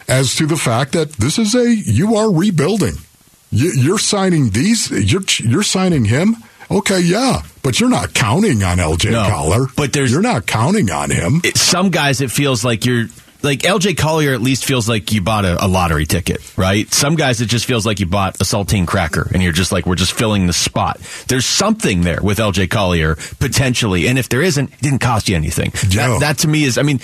as 0.07 0.35
to 0.35 0.45
the 0.45 0.57
fact 0.57 0.93
that 0.93 1.11
this 1.13 1.37
is 1.39 1.55
a 1.55 1.73
you 1.75 2.15
are 2.15 2.31
rebuilding. 2.31 2.95
You, 3.51 3.71
you're 3.75 3.99
signing 3.99 4.49
these. 4.49 4.89
You're 4.91 5.23
you're 5.39 5.63
signing 5.63 6.05
him. 6.05 6.35
Okay, 6.69 6.99
yeah, 6.99 7.41
but 7.61 7.79
you're 7.79 7.89
not 7.89 8.13
counting 8.13 8.63
on 8.63 8.77
LJ 8.79 9.11
No, 9.11 9.29
Collier. 9.29 9.65
but 9.77 9.93
there's- 9.93 10.11
you're 10.11 10.21
not 10.21 10.47
counting 10.47 10.89
on 10.89 11.11
him. 11.11 11.41
It, 11.43 11.57
some 11.57 11.89
guys, 11.91 12.21
it 12.21 12.31
feels 12.31 12.63
like 12.65 12.85
you're. 12.85 13.05
Like 13.43 13.59
LJ 13.59 13.95
Collier, 13.97 14.33
at 14.33 14.41
least 14.41 14.65
feels 14.65 14.89
like 14.89 15.11
you 15.11 15.21
bought 15.21 15.45
a, 15.45 15.63
a 15.63 15.67
lottery 15.67 16.07
ticket, 16.07 16.39
right? 16.57 16.91
Some 16.91 17.15
guys, 17.15 17.41
it 17.41 17.45
just 17.45 17.65
feels 17.67 17.85
like 17.85 17.99
you 17.99 18.07
bought 18.07 18.37
a 18.41 18.43
saltine 18.43 18.87
cracker, 18.87 19.29
and 19.31 19.43
you're 19.43 19.51
just 19.51 19.71
like, 19.71 19.85
we're 19.85 19.93
just 19.93 20.13
filling 20.13 20.47
the 20.47 20.53
spot. 20.53 20.99
There's 21.27 21.45
something 21.45 22.01
there 22.01 22.21
with 22.23 22.39
LJ 22.39 22.71
Collier 22.71 23.15
potentially, 23.39 24.07
and 24.07 24.17
if 24.17 24.29
there 24.29 24.41
isn't, 24.41 24.73
it 24.73 24.81
didn't 24.81 25.01
cost 25.01 25.29
you 25.29 25.35
anything. 25.35 25.71
Yeah. 25.91 26.07
That, 26.07 26.19
that 26.21 26.37
to 26.39 26.47
me 26.47 26.63
is, 26.63 26.79
I 26.79 26.81
mean, 26.81 26.99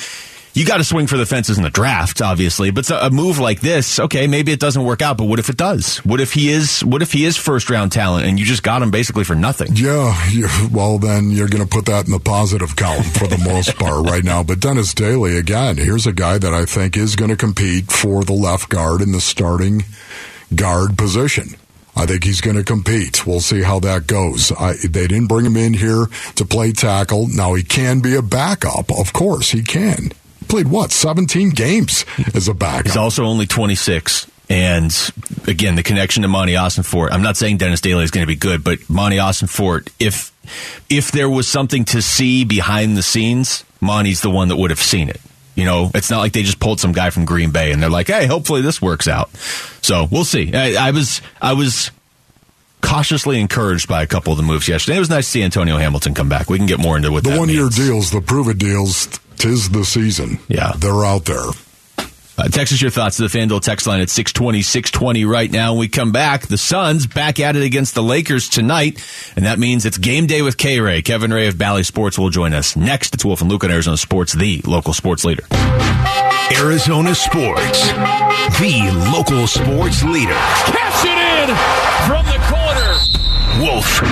you 0.53 0.65
got 0.65 0.77
to 0.77 0.83
swing 0.83 1.07
for 1.07 1.17
the 1.17 1.25
fences 1.25 1.57
in 1.57 1.63
the 1.63 1.69
draft, 1.69 2.21
obviously. 2.21 2.71
But 2.71 2.89
a 2.89 3.09
move 3.09 3.39
like 3.39 3.61
this, 3.61 3.99
okay, 3.99 4.27
maybe 4.27 4.51
it 4.51 4.59
doesn't 4.59 4.83
work 4.83 5.01
out. 5.01 5.17
But 5.17 5.25
what 5.25 5.39
if 5.39 5.49
it 5.49 5.57
does? 5.57 5.97
What 5.99 6.19
if 6.19 6.33
he 6.33 6.49
is? 6.49 6.83
What 6.83 7.01
if 7.01 7.11
he 7.13 7.25
is 7.25 7.37
first 7.37 7.69
round 7.69 7.91
talent 7.91 8.25
and 8.25 8.39
you 8.39 8.45
just 8.45 8.63
got 8.63 8.81
him 8.81 8.91
basically 8.91 9.23
for 9.23 9.35
nothing? 9.35 9.69
Yeah, 9.75 10.13
well 10.71 10.97
then 10.97 11.31
you're 11.31 11.47
going 11.47 11.63
to 11.63 11.69
put 11.69 11.85
that 11.85 12.05
in 12.05 12.11
the 12.11 12.19
positive 12.19 12.75
column 12.75 13.03
for 13.03 13.27
the 13.27 13.37
most 13.37 13.77
part 13.77 14.05
right 14.09 14.23
now. 14.23 14.43
But 14.43 14.59
Dennis 14.59 14.93
Daly 14.93 15.37
again, 15.37 15.77
here's 15.77 16.07
a 16.07 16.13
guy 16.13 16.37
that 16.37 16.53
I 16.53 16.65
think 16.65 16.97
is 16.97 17.15
going 17.15 17.31
to 17.31 17.37
compete 17.37 17.91
for 17.91 18.23
the 18.23 18.33
left 18.33 18.69
guard 18.69 19.01
in 19.01 19.11
the 19.11 19.21
starting 19.21 19.83
guard 20.53 20.97
position. 20.97 21.55
I 21.95 22.05
think 22.05 22.23
he's 22.23 22.41
going 22.41 22.55
to 22.55 22.63
compete. 22.63 23.27
We'll 23.27 23.41
see 23.41 23.61
how 23.61 23.79
that 23.81 24.07
goes. 24.07 24.51
I, 24.53 24.73
they 24.81 25.07
didn't 25.07 25.27
bring 25.27 25.45
him 25.45 25.57
in 25.57 25.73
here 25.73 26.05
to 26.35 26.45
play 26.45 26.71
tackle. 26.71 27.27
Now 27.27 27.53
he 27.53 27.63
can 27.63 27.99
be 27.99 28.15
a 28.15 28.21
backup. 28.21 28.89
Of 28.91 29.11
course 29.11 29.51
he 29.51 29.61
can. 29.61 30.13
Played 30.51 30.67
what? 30.67 30.91
17 30.91 31.51
games 31.51 32.03
as 32.35 32.49
a 32.49 32.53
backup. 32.53 32.87
He's 32.87 32.97
also 32.97 33.23
only 33.23 33.45
26. 33.45 34.29
And 34.49 34.93
again, 35.47 35.75
the 35.75 35.81
connection 35.81 36.23
to 36.23 36.27
Monti 36.27 36.55
Ossenfort. 36.55 37.13
I'm 37.13 37.21
not 37.21 37.37
saying 37.37 37.55
Dennis 37.55 37.79
Daly 37.79 38.03
is 38.03 38.11
going 38.11 38.23
to 38.23 38.27
be 38.27 38.35
good, 38.35 38.61
but 38.61 38.89
Monti 38.89 39.15
Ossenfort, 39.15 39.87
if 39.97 40.33
if 40.89 41.13
there 41.13 41.29
was 41.29 41.47
something 41.47 41.85
to 41.85 42.01
see 42.01 42.43
behind 42.43 42.97
the 42.97 43.01
scenes, 43.01 43.63
Monty's 43.79 44.19
the 44.19 44.29
one 44.29 44.49
that 44.49 44.57
would 44.57 44.71
have 44.71 44.81
seen 44.81 45.07
it. 45.07 45.21
You 45.55 45.63
know, 45.63 45.89
it's 45.95 46.11
not 46.11 46.19
like 46.19 46.33
they 46.33 46.43
just 46.43 46.59
pulled 46.59 46.81
some 46.81 46.91
guy 46.91 47.11
from 47.11 47.23
Green 47.23 47.51
Bay 47.51 47.71
and 47.71 47.81
they're 47.81 47.89
like, 47.89 48.07
"Hey, 48.07 48.25
hopefully 48.25 48.61
this 48.61 48.81
works 48.81 49.07
out." 49.07 49.33
So 49.81 50.05
we'll 50.11 50.25
see. 50.25 50.53
I, 50.53 50.87
I 50.87 50.91
was 50.91 51.21
I 51.41 51.53
was 51.53 51.91
cautiously 52.81 53.39
encouraged 53.39 53.87
by 53.87 54.03
a 54.03 54.07
couple 54.07 54.33
of 54.33 54.37
the 54.37 54.43
moves 54.43 54.67
yesterday. 54.67 54.97
It 54.97 54.99
was 54.99 55.09
nice 55.09 55.27
to 55.27 55.31
see 55.31 55.43
Antonio 55.43 55.77
Hamilton 55.77 56.13
come 56.13 56.27
back. 56.27 56.49
We 56.49 56.57
can 56.57 56.67
get 56.67 56.79
more 56.79 56.97
into 56.97 57.09
what 57.09 57.23
the 57.23 57.37
one 57.39 57.47
year 57.47 57.69
deals, 57.69 58.11
the 58.11 58.19
prove 58.19 58.49
it 58.49 58.57
deals. 58.57 59.07
Tis 59.41 59.71
the 59.71 59.83
season. 59.83 60.37
Yeah, 60.49 60.73
they're 60.77 61.03
out 61.03 61.25
there. 61.25 61.49
Uh, 62.37 62.47
text 62.51 62.73
us 62.73 62.79
your 62.79 62.91
thoughts 62.91 63.17
to 63.17 63.23
the 63.23 63.27
FanDuel 63.27 63.61
text 63.61 63.87
line 63.87 63.99
at 63.99 64.11
620, 64.11 64.61
620 64.61 65.25
right 65.25 65.49
now. 65.51 65.71
When 65.71 65.79
we 65.79 65.87
come 65.87 66.11
back, 66.11 66.45
the 66.45 66.59
Suns 66.59 67.07
back 67.07 67.39
at 67.39 67.55
it 67.55 67.63
against 67.63 67.95
the 67.95 68.03
Lakers 68.03 68.47
tonight, 68.49 69.03
and 69.35 69.47
that 69.47 69.57
means 69.57 69.83
it's 69.83 69.97
game 69.97 70.27
day 70.27 70.43
with 70.43 70.59
K-Ray. 70.59 71.01
Kevin 71.01 71.33
Ray 71.33 71.47
of 71.47 71.57
Bally 71.57 71.81
Sports 71.81 72.19
will 72.19 72.29
join 72.29 72.53
us 72.53 72.75
next. 72.75 73.15
It's 73.15 73.25
Wolf 73.25 73.41
and 73.41 73.49
Luke 73.49 73.63
on 73.63 73.71
Arizona 73.71 73.97
Sports, 73.97 74.33
the 74.33 74.61
local 74.67 74.93
sports 74.93 75.25
leader. 75.25 75.43
Arizona 76.55 77.15
Sports, 77.15 77.87
the 78.59 79.11
local 79.11 79.47
sports 79.47 80.03
leader. 80.03 80.37
Catch 80.69 81.03
it 81.03 81.17
in 81.17 81.55
from 82.05 82.25
the 82.27 82.37
corner. 82.45 82.61
Wolf 83.59 84.03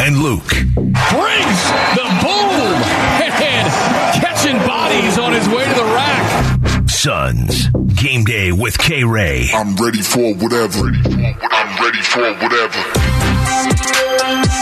and 0.00 0.18
Luke. 0.18 0.50
Brings 0.74 1.62
the 1.94 2.06
boom 2.20 2.82
and 3.22 4.01
catching 4.42 4.66
bodies 4.66 5.18
on 5.18 5.32
his 5.32 5.48
way 5.48 5.64
to 5.64 5.74
the 5.74 5.84
rack. 5.84 6.88
Suns, 6.88 7.68
game 7.94 8.24
day 8.24 8.50
with 8.50 8.76
K 8.76 9.04
Ray. 9.04 9.48
I'm 9.54 9.76
ready 9.76 10.02
for 10.02 10.34
whatever. 10.34 10.88
I'm 10.88 11.84
ready 11.84 12.02
for 12.02 12.32
whatever. 12.42 13.41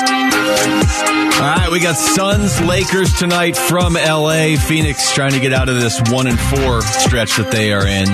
All 0.01 1.47
right, 1.47 1.69
we 1.73 1.81
got 1.81 1.97
Suns 1.97 2.61
Lakers 2.63 3.19
tonight 3.19 3.57
from 3.57 3.95
LA. 3.95 4.57
Phoenix 4.57 5.15
trying 5.15 5.33
to 5.33 5.41
get 5.41 5.53
out 5.53 5.69
of 5.69 5.81
this 5.81 6.01
one 6.11 6.27
and 6.27 6.39
four 6.39 6.83
stretch 6.83 7.37
that 7.37 7.51
they 7.51 7.73
are 7.73 7.87
in. 7.87 8.09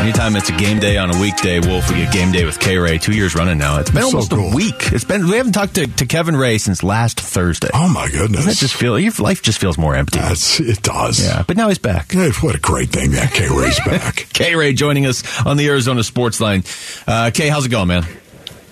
Anytime 0.00 0.36
it's 0.36 0.48
a 0.48 0.56
game 0.56 0.80
day 0.80 0.96
on 0.96 1.14
a 1.14 1.20
weekday, 1.20 1.60
Wolf, 1.60 1.88
we 1.88 1.96
get 1.98 2.12
game 2.12 2.32
day 2.32 2.44
with 2.44 2.58
K 2.58 2.78
Ray. 2.78 2.98
Two 2.98 3.12
years 3.12 3.34
running 3.34 3.58
now. 3.58 3.78
It's 3.78 3.90
been 3.90 4.02
almost 4.02 4.30
so 4.30 4.36
cool. 4.36 4.52
a 4.52 4.54
week. 4.54 4.92
It's 4.92 5.04
been 5.04 5.26
we 5.26 5.36
haven't 5.36 5.52
talked 5.52 5.74
to, 5.76 5.86
to 5.86 6.06
Kevin 6.06 6.36
Ray 6.36 6.58
since 6.58 6.82
last 6.82 7.20
Thursday. 7.20 7.70
Oh 7.72 7.88
my 7.88 8.08
goodness! 8.10 8.44
Doesn't 8.44 8.60
just 8.60 8.74
feel 8.74 8.98
your 8.98 9.12
life 9.18 9.42
just 9.42 9.60
feels 9.60 9.78
more 9.78 9.94
empty. 9.94 10.18
That's, 10.18 10.58
it 10.60 10.82
does. 10.82 11.24
Yeah, 11.24 11.44
but 11.46 11.56
now 11.56 11.68
he's 11.68 11.78
back. 11.78 12.12
Hey, 12.12 12.30
what 12.40 12.54
a 12.54 12.60
great 12.60 12.90
thing 12.90 13.12
that 13.12 13.32
K 13.32 13.48
Ray's 13.48 13.78
back. 13.86 14.26
K 14.32 14.54
Ray 14.56 14.72
joining 14.72 15.06
us 15.06 15.22
on 15.46 15.56
the 15.56 15.68
Arizona 15.68 16.02
Sports 16.02 16.40
Line. 16.40 16.64
Uh, 17.06 17.30
Kay, 17.32 17.48
how's 17.48 17.66
it 17.66 17.70
going, 17.70 17.88
man? 17.88 18.04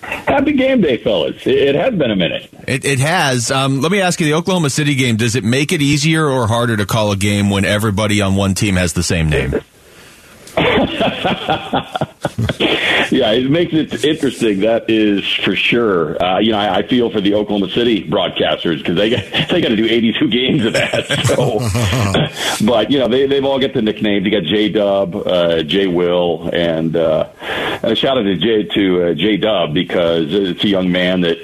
Happy 0.03 0.53
game 0.53 0.81
day, 0.81 0.97
fellas. 0.97 1.45
It 1.45 1.75
has 1.75 1.93
been 1.95 2.11
a 2.11 2.15
minute. 2.15 2.49
It, 2.67 2.85
it 2.85 2.99
has. 2.99 3.51
Um, 3.51 3.81
let 3.81 3.91
me 3.91 4.01
ask 4.01 4.19
you 4.19 4.25
the 4.25 4.33
Oklahoma 4.33 4.69
City 4.69 4.95
game, 4.95 5.17
does 5.17 5.35
it 5.35 5.43
make 5.43 5.71
it 5.71 5.81
easier 5.81 6.25
or 6.25 6.47
harder 6.47 6.77
to 6.77 6.85
call 6.85 7.11
a 7.11 7.15
game 7.17 7.49
when 7.49 7.65
everybody 7.65 8.21
on 8.21 8.35
one 8.35 8.53
team 8.53 8.75
has 8.75 8.93
the 8.93 9.03
same 9.03 9.29
name? 9.29 9.53
yeah, 13.11 13.31
it 13.31 13.49
makes 13.49 13.73
it 13.73 14.03
interesting. 14.03 14.61
That 14.61 14.89
is 14.89 15.23
for 15.43 15.55
sure. 15.55 16.21
Uh, 16.23 16.39
you 16.39 16.51
know, 16.51 16.57
I, 16.57 16.77
I, 16.77 16.87
feel 16.87 17.09
for 17.09 17.21
the 17.21 17.35
Oklahoma 17.35 17.69
City 17.69 18.07
broadcasters 18.07 18.79
because 18.79 18.95
they 18.95 19.09
got 19.09 19.23
they 19.49 19.61
got 19.61 19.69
to 19.69 19.75
do 19.75 19.85
82 19.85 20.29
games 20.29 20.65
of 20.65 20.73
that. 20.73 21.03
So, 21.23 22.65
but 22.65 22.91
you 22.91 22.99
know, 22.99 23.07
they 23.07 23.27
they've 23.27 23.45
all 23.45 23.59
got 23.59 23.73
the 23.73 23.81
nicknames. 23.81 24.25
You 24.25 24.31
got 24.31 24.43
J 24.43 24.69
Dub, 24.69 25.15
uh, 25.15 25.63
J 25.63 25.87
Will, 25.87 26.49
and, 26.53 26.95
uh, 26.95 27.29
and 27.39 27.91
a 27.91 27.95
shout 27.95 28.17
out 28.17 28.23
to 28.23 28.35
J 28.35 28.63
to 28.63 29.03
uh, 29.03 29.13
J 29.13 29.37
Dub 29.37 29.73
because 29.73 30.33
it's 30.33 30.63
a 30.63 30.67
young 30.67 30.91
man 30.91 31.21
that 31.21 31.37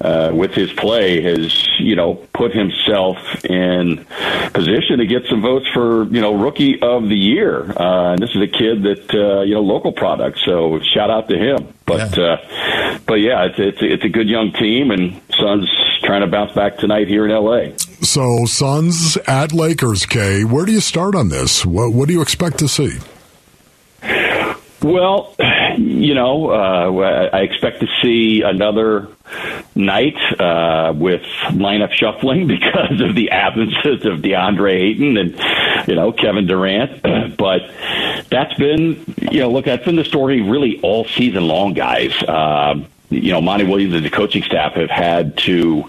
uh, 0.00 0.30
with 0.32 0.52
his 0.52 0.72
play 0.72 1.20
has 1.22 1.66
you 1.78 1.96
know 1.96 2.14
put 2.34 2.52
himself 2.52 3.16
in 3.44 4.04
position 4.52 4.98
to 4.98 5.06
get 5.06 5.26
some 5.26 5.42
votes 5.42 5.66
for 5.72 6.04
you 6.04 6.20
know 6.20 6.34
rookie 6.34 6.80
of 6.80 7.08
the 7.08 7.16
year. 7.16 7.62
Uh, 7.78 8.12
and 8.12 8.22
this 8.22 8.30
is 8.30 8.42
a 8.42 8.46
kid 8.46 8.82
that 8.82 9.14
uh, 9.14 9.42
you 9.42 9.54
know 9.54 9.60
local 9.60 9.92
product. 9.92 10.38
So 10.44 10.80
shout 10.94 11.10
out 11.10 11.28
to 11.28 11.36
him. 11.36 11.72
But 11.84 12.16
yeah. 12.16 12.24
Uh, 12.24 12.98
but 13.06 13.20
yeah, 13.20 13.46
it's 13.46 13.58
it's 13.58 13.78
it's 13.80 14.04
a 14.04 14.08
good 14.08 14.28
young 14.28 14.52
team, 14.52 14.90
and 14.90 15.20
Suns 15.38 15.68
trying 16.02 16.22
to 16.22 16.26
bounce 16.26 16.52
back 16.52 16.78
tonight 16.78 17.08
here 17.08 17.24
in 17.24 17.30
L.A. 17.30 17.78
So 18.04 18.44
Suns 18.46 19.16
at 19.26 19.52
Lakers. 19.52 20.06
K, 20.06 20.44
where 20.44 20.64
do 20.64 20.72
you 20.72 20.80
start 20.80 21.14
on 21.14 21.28
this? 21.28 21.64
What 21.64 21.92
what 21.92 22.08
do 22.08 22.14
you 22.14 22.22
expect 22.22 22.58
to 22.58 22.68
see? 22.68 22.98
Well, 24.82 25.34
you 25.78 26.14
know, 26.14 26.50
uh, 26.50 27.30
I 27.32 27.40
expect 27.40 27.80
to 27.80 27.86
see 28.02 28.42
another 28.42 29.08
night 29.74 30.16
uh, 30.38 30.92
with 30.94 31.22
lineup 31.50 31.92
shuffling 31.92 32.46
because 32.46 33.00
of 33.00 33.14
the 33.14 33.30
absences 33.30 34.04
of 34.04 34.20
DeAndre 34.20 34.72
Ayton 34.72 35.16
and 35.16 35.88
you 35.88 35.94
know 35.94 36.12
Kevin 36.12 36.46
Durant. 36.46 37.02
but 37.36 37.70
that's 38.28 38.54
been 38.54 39.02
you 39.30 39.40
know 39.40 39.50
look 39.50 39.64
that's 39.64 39.84
been 39.84 39.96
the 39.96 40.04
story 40.04 40.42
really 40.42 40.80
all 40.82 41.04
season 41.04 41.46
long, 41.46 41.72
guys. 41.72 42.12
Uh, 42.22 42.84
you 43.08 43.32
know, 43.32 43.40
Monty 43.40 43.64
Williams 43.64 43.94
and 43.94 44.04
the 44.04 44.10
coaching 44.10 44.42
staff 44.42 44.74
have 44.74 44.90
had 44.90 45.38
to, 45.38 45.84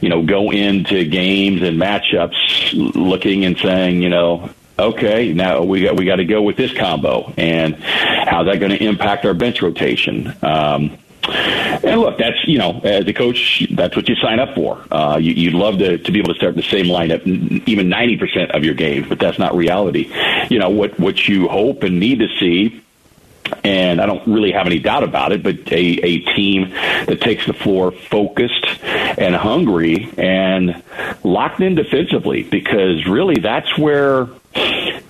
you 0.00 0.08
know, 0.08 0.22
go 0.22 0.50
into 0.50 1.04
games 1.04 1.62
and 1.62 1.78
matchups 1.78 2.94
looking 2.94 3.44
and 3.44 3.58
saying, 3.58 4.00
you 4.00 4.08
know, 4.08 4.48
okay, 4.78 5.32
now 5.32 5.62
we 5.62 5.82
got 5.82 5.96
we 5.96 6.04
got 6.04 6.16
to 6.16 6.24
go 6.24 6.42
with 6.42 6.56
this 6.56 6.72
combo, 6.72 7.32
and 7.36 7.76
how's 7.76 8.46
that 8.46 8.58
going 8.58 8.72
to 8.72 8.82
impact 8.82 9.24
our 9.24 9.34
bench 9.34 9.62
rotation? 9.62 10.34
Um, 10.42 10.98
and 11.28 12.00
look, 12.00 12.18
that's 12.18 12.36
you 12.46 12.58
know, 12.58 12.80
as 12.84 13.06
a 13.06 13.12
coach, 13.12 13.66
that's 13.70 13.96
what 13.96 14.08
you 14.08 14.14
sign 14.16 14.38
up 14.38 14.54
for. 14.54 14.82
Uh, 14.90 15.18
you, 15.18 15.32
you'd 15.32 15.54
love 15.54 15.78
to, 15.78 15.98
to 15.98 16.12
be 16.12 16.18
able 16.18 16.32
to 16.32 16.38
start 16.38 16.54
the 16.54 16.62
same 16.62 16.86
lineup, 16.86 17.26
even 17.68 17.88
ninety 17.88 18.16
percent 18.16 18.52
of 18.52 18.64
your 18.64 18.74
games, 18.74 19.08
but 19.08 19.18
that's 19.18 19.38
not 19.38 19.54
reality. 19.54 20.12
You 20.50 20.58
know 20.58 20.70
what 20.70 20.98
what 21.00 21.28
you 21.28 21.48
hope 21.48 21.82
and 21.82 21.98
need 21.98 22.20
to 22.20 22.28
see 22.38 22.82
and 23.64 24.00
I 24.00 24.06
don't 24.06 24.26
really 24.26 24.52
have 24.52 24.66
any 24.66 24.78
doubt 24.78 25.02
about 25.02 25.32
it, 25.32 25.42
but 25.42 25.72
a, 25.72 25.76
a 25.76 26.20
team 26.20 26.70
that 26.70 27.20
takes 27.20 27.46
the 27.46 27.52
floor 27.52 27.92
focused 27.92 28.66
and 28.84 29.34
hungry 29.34 30.12
and 30.16 30.82
locked 31.22 31.60
in 31.60 31.74
defensively 31.74 32.42
because 32.42 33.06
really 33.06 33.40
that's 33.40 33.76
where 33.78 34.28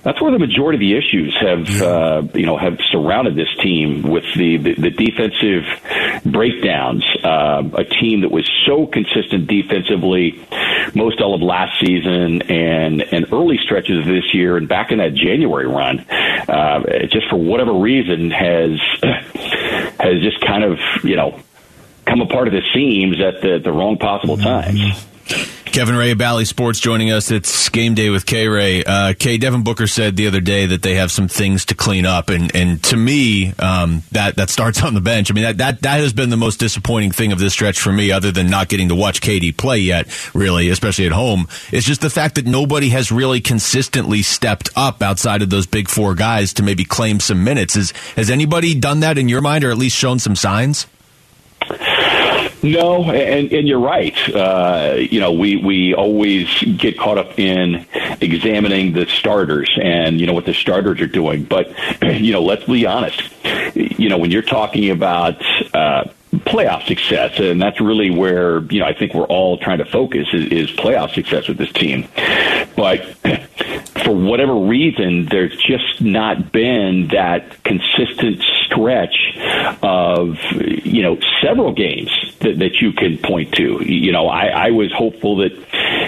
that's 0.06 0.22
where 0.22 0.30
the 0.30 0.38
majority 0.38 0.76
of 0.76 0.80
the 0.80 0.96
issues 0.96 1.36
have, 1.40 1.82
uh, 1.82 2.22
you 2.32 2.46
know, 2.46 2.56
have 2.56 2.78
surrounded 2.92 3.34
this 3.34 3.48
team 3.60 4.02
with 4.02 4.24
the 4.36 4.56
the, 4.56 4.74
the 4.74 4.90
defensive 4.90 5.64
breakdowns. 6.24 7.04
Uh, 7.24 7.68
a 7.74 7.84
team 7.84 8.20
that 8.20 8.30
was 8.30 8.48
so 8.66 8.86
consistent 8.86 9.48
defensively 9.48 10.46
most 10.94 11.20
all 11.20 11.34
of 11.34 11.42
last 11.42 11.80
season 11.80 12.42
and 12.42 13.02
and 13.02 13.32
early 13.32 13.58
stretches 13.58 13.98
of 13.98 14.06
this 14.06 14.32
year, 14.32 14.56
and 14.56 14.68
back 14.68 14.92
in 14.92 14.98
that 14.98 15.14
January 15.14 15.66
run, 15.66 15.98
uh, 16.00 16.80
just 17.10 17.28
for 17.28 17.36
whatever 17.36 17.72
reason 17.72 18.30
has 18.30 18.78
has 19.98 20.22
just 20.22 20.40
kind 20.46 20.62
of 20.62 20.78
you 21.02 21.16
know 21.16 21.40
come 22.06 22.20
apart 22.20 22.46
at 22.46 22.52
the 22.52 22.62
seams 22.72 23.20
at 23.20 23.42
the, 23.42 23.58
the 23.58 23.72
wrong 23.72 23.98
possible 23.98 24.36
times. 24.36 24.80
Mm-hmm. 24.80 25.55
Kevin 25.76 25.94
Ray 25.94 26.12
of 26.12 26.16
Bally 26.16 26.46
Sports 26.46 26.80
joining 26.80 27.10
us. 27.10 27.30
It's 27.30 27.68
game 27.68 27.94
day 27.94 28.08
with 28.08 28.24
K 28.24 28.48
Ray. 28.48 28.82
Uh, 28.82 29.12
K. 29.12 29.36
Devin 29.36 29.62
Booker 29.62 29.86
said 29.86 30.16
the 30.16 30.26
other 30.26 30.40
day 30.40 30.64
that 30.64 30.80
they 30.80 30.94
have 30.94 31.12
some 31.12 31.28
things 31.28 31.66
to 31.66 31.74
clean 31.74 32.06
up, 32.06 32.30
and 32.30 32.50
and 32.56 32.82
to 32.84 32.96
me, 32.96 33.52
um, 33.58 34.02
that 34.10 34.36
that 34.36 34.48
starts 34.48 34.82
on 34.82 34.94
the 34.94 35.02
bench. 35.02 35.30
I 35.30 35.34
mean, 35.34 35.44
that, 35.44 35.58
that 35.58 35.82
that 35.82 36.00
has 36.00 36.14
been 36.14 36.30
the 36.30 36.38
most 36.38 36.60
disappointing 36.60 37.10
thing 37.10 37.30
of 37.30 37.38
this 37.38 37.52
stretch 37.52 37.78
for 37.78 37.92
me, 37.92 38.10
other 38.10 38.32
than 38.32 38.48
not 38.48 38.70
getting 38.70 38.88
to 38.88 38.94
watch 38.94 39.20
KD 39.20 39.54
play 39.54 39.80
yet. 39.80 40.08
Really, 40.34 40.70
especially 40.70 41.04
at 41.04 41.12
home, 41.12 41.46
it's 41.70 41.86
just 41.86 42.00
the 42.00 42.08
fact 42.08 42.36
that 42.36 42.46
nobody 42.46 42.88
has 42.88 43.12
really 43.12 43.42
consistently 43.42 44.22
stepped 44.22 44.70
up 44.76 45.02
outside 45.02 45.42
of 45.42 45.50
those 45.50 45.66
big 45.66 45.90
four 45.90 46.14
guys 46.14 46.54
to 46.54 46.62
maybe 46.62 46.86
claim 46.86 47.20
some 47.20 47.44
minutes. 47.44 47.76
Is 47.76 47.90
has 48.16 48.30
anybody 48.30 48.74
done 48.74 49.00
that 49.00 49.18
in 49.18 49.28
your 49.28 49.42
mind, 49.42 49.62
or 49.62 49.70
at 49.70 49.76
least 49.76 49.98
shown 49.98 50.20
some 50.20 50.36
signs? 50.36 50.86
No, 52.66 53.04
and, 53.04 53.52
and 53.52 53.68
you're 53.68 53.78
right. 53.80 54.16
Uh, 54.34 54.96
you 54.98 55.20
know, 55.20 55.32
we, 55.32 55.56
we 55.56 55.94
always 55.94 56.48
get 56.62 56.98
caught 56.98 57.16
up 57.16 57.38
in 57.38 57.86
examining 58.20 58.92
the 58.92 59.06
starters 59.06 59.70
and, 59.80 60.20
you 60.20 60.26
know, 60.26 60.32
what 60.32 60.46
the 60.46 60.54
starters 60.54 61.00
are 61.00 61.06
doing. 61.06 61.44
But, 61.44 61.72
you 62.02 62.32
know, 62.32 62.42
let's 62.42 62.64
be 62.64 62.84
honest. 62.86 63.22
You 63.74 64.08
know, 64.08 64.18
when 64.18 64.30
you're 64.30 64.42
talking 64.42 64.90
about 64.90 65.40
uh, 65.74 66.04
playoff 66.40 66.86
success, 66.86 67.38
and 67.38 67.60
that's 67.60 67.80
really 67.80 68.10
where, 68.10 68.60
you 68.72 68.80
know, 68.80 68.86
I 68.86 68.94
think 68.94 69.14
we're 69.14 69.24
all 69.24 69.58
trying 69.58 69.78
to 69.78 69.84
focus 69.84 70.28
is, 70.32 70.46
is 70.50 70.70
playoff 70.70 71.14
success 71.14 71.48
with 71.48 71.58
this 71.58 71.72
team. 71.72 72.08
But 72.76 73.04
for 74.04 74.14
whatever 74.14 74.54
reason, 74.54 75.26
there's 75.26 75.56
just 75.56 76.00
not 76.00 76.52
been 76.52 77.08
that 77.08 77.62
consistent 77.64 78.42
stretch 78.64 79.16
of, 79.82 80.38
you 80.52 81.02
know, 81.02 81.18
several 81.42 81.72
games 81.72 82.10
that, 82.40 82.58
that 82.58 82.80
you 82.80 82.92
can 82.92 83.18
point 83.18 83.52
to. 83.54 83.82
You 83.84 84.12
know, 84.12 84.28
I, 84.28 84.46
I 84.46 84.70
was 84.70 84.92
hopeful 84.92 85.38
that 85.38 85.52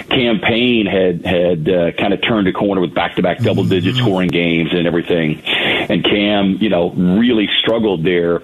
Cam 0.09 0.39
Payne 0.39 0.85
had 0.85 1.25
had 1.25 1.69
uh, 1.69 1.91
kind 1.93 2.13
of 2.13 2.21
turned 2.21 2.47
a 2.47 2.53
corner 2.53 2.81
with 2.81 2.93
back-to-back 2.93 3.39
double-digit 3.39 3.95
scoring 3.95 4.29
games 4.29 4.71
and 4.73 4.87
everything, 4.87 5.41
and 5.45 6.03
Cam, 6.03 6.57
you 6.59 6.69
know, 6.69 6.91
really 6.91 7.49
struggled 7.59 8.03
there 8.03 8.41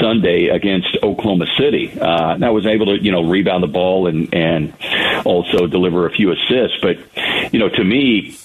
Sunday 0.00 0.48
against 0.48 0.96
Oklahoma 1.02 1.27
City. 1.58 1.98
Uh, 2.00 2.34
and 2.34 2.44
I 2.44 2.50
was 2.50 2.66
able 2.66 2.86
to, 2.86 3.02
you 3.02 3.12
know, 3.12 3.22
rebound 3.22 3.62
the 3.62 3.68
ball 3.68 4.06
and 4.06 4.32
and 4.34 4.74
also 5.24 5.66
deliver 5.66 6.06
a 6.06 6.10
few 6.10 6.32
assists, 6.32 6.78
but 6.80 6.98
you 7.52 7.58
know, 7.58 7.68
to 7.68 7.84
me 7.84 8.36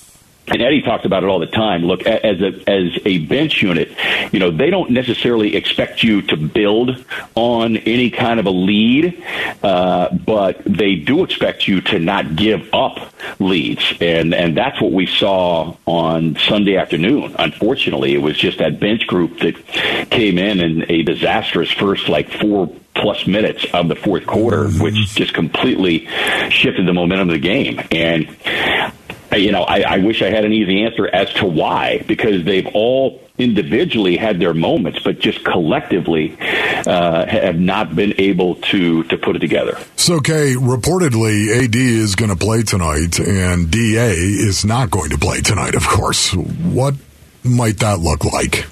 and 0.48 0.62
Eddie 0.62 0.82
talks 0.82 1.06
about 1.06 1.24
it 1.24 1.28
all 1.30 1.40
the 1.40 1.48
time. 1.48 1.84
Look, 1.84 2.06
as 2.06 2.42
a 2.42 2.70
as 2.70 3.00
a 3.06 3.20
bench 3.20 3.62
unit, 3.62 3.92
you 4.32 4.40
know 4.40 4.52
they 4.52 4.70
don't 4.70 4.92
necessarily 4.92 5.56
expect 5.56 6.04
you 6.04 6.22
to 6.24 6.38
build 6.38 7.04
on 7.36 7.78
any 7.78 8.10
kind 8.10 8.40
of 8.40 8.46
a 8.46 8.52
lead, 8.52 9.24
uh, 9.64 10.14
but 10.14 10.62
they 10.66 10.96
do 10.96 11.24
expect 11.24 11.68
you 11.68 11.82
to 11.82 12.00
not 12.00 12.36
give 12.36 12.68
up 12.74 13.14
leads, 13.40 13.94
and 14.02 14.34
and 14.34 14.58
that's 14.58 14.82
what 14.82 14.92
we 14.92 15.08
saw 15.08 15.76
on 15.86 16.36
Sunday 16.36 16.76
afternoon. 16.76 17.36
Unfortunately, 17.40 18.14
it 18.14 18.22
was 18.22 18.38
just 18.38 18.58
that 18.58 18.80
bench 18.80 19.08
group 19.08 19.40
that 19.40 19.56
came 20.10 20.38
in 20.38 20.60
in 20.60 20.92
a 20.92 21.04
disastrous 21.04 21.72
first 21.72 22.10
like 22.10 22.30
four 22.30 22.70
plus 22.96 23.26
minutes 23.26 23.66
of 23.74 23.88
the 23.88 23.96
fourth 23.96 24.26
quarter, 24.26 24.70
which 24.70 24.96
just 25.16 25.34
completely 25.34 26.08
shifted 26.50 26.86
the 26.86 26.94
momentum 26.94 27.30
of 27.30 27.34
the 27.34 27.40
game. 27.40 27.82
And 27.92 28.28
you 29.36 29.52
know, 29.52 29.64
I, 29.64 29.82
I 29.82 29.98
wish 30.00 30.22
I 30.22 30.30
had 30.30 30.46
an 30.46 30.54
easy 30.54 30.84
answer 30.84 31.08
as 31.08 31.32
to 31.36 31.46
why, 31.46 32.04
because 32.08 32.44
they've 32.44 32.68
all 32.74 33.22
individually 33.38 34.16
had 34.16 34.40
their 34.40 34.54
moments, 34.54 35.00
but 35.04 35.20
just 35.20 35.44
collectively 35.44 36.38
uh, 36.40 37.26
have 37.26 37.60
not 37.60 37.96
been 37.96 38.14
able 38.20 38.56
to 38.56 39.04
to 39.04 39.18
put 39.18 39.36
it 39.36 39.40
together. 39.40 39.78
So, 39.96 40.20
Kay, 40.20 40.56
reportedly, 40.56 41.64
AD 41.64 41.76
is 41.76 42.16
going 42.16 42.30
to 42.30 42.38
play 42.38 42.64
tonight, 42.64 43.20
and 43.20 43.72
DA 43.72 44.14
is 44.14 44.66
not 44.66 44.92
going 44.92 45.10
to 45.12 45.18
play 45.18 45.42
tonight. 45.42 45.76
Of 45.76 45.88
course, 45.88 46.34
what 46.34 46.96
might 47.44 47.80
that 47.80 48.00
look 48.00 48.26
like? 48.26 48.66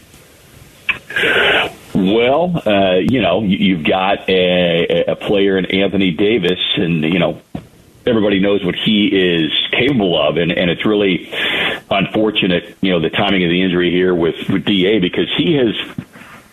Well, 1.94 2.62
uh, 2.66 2.96
you 3.00 3.22
know, 3.22 3.44
you've 3.44 3.86
got 3.86 4.30
a, 4.30 5.06
a 5.10 5.16
player 5.16 5.58
in 5.58 5.66
Anthony 5.66 6.12
Davis, 6.12 6.60
and 6.78 7.04
you 7.04 7.20
know, 7.20 7.42
everybody 8.06 8.40
knows 8.40 8.64
what 8.64 8.76
he 8.76 9.08
is 9.08 9.52
capable 9.72 10.20
of, 10.20 10.38
and, 10.38 10.52
and 10.52 10.70
it's 10.70 10.86
really 10.86 11.32
unfortunate, 11.90 12.78
you 12.82 12.92
know, 12.92 13.00
the 13.00 13.10
timing 13.10 13.44
of 13.44 13.50
the 13.50 13.62
injury 13.62 13.92
here 13.92 14.14
with, 14.14 14.50
with 14.50 14.66
Da 14.66 15.00
because 15.00 15.28
he 15.38 15.54
has 15.56 15.76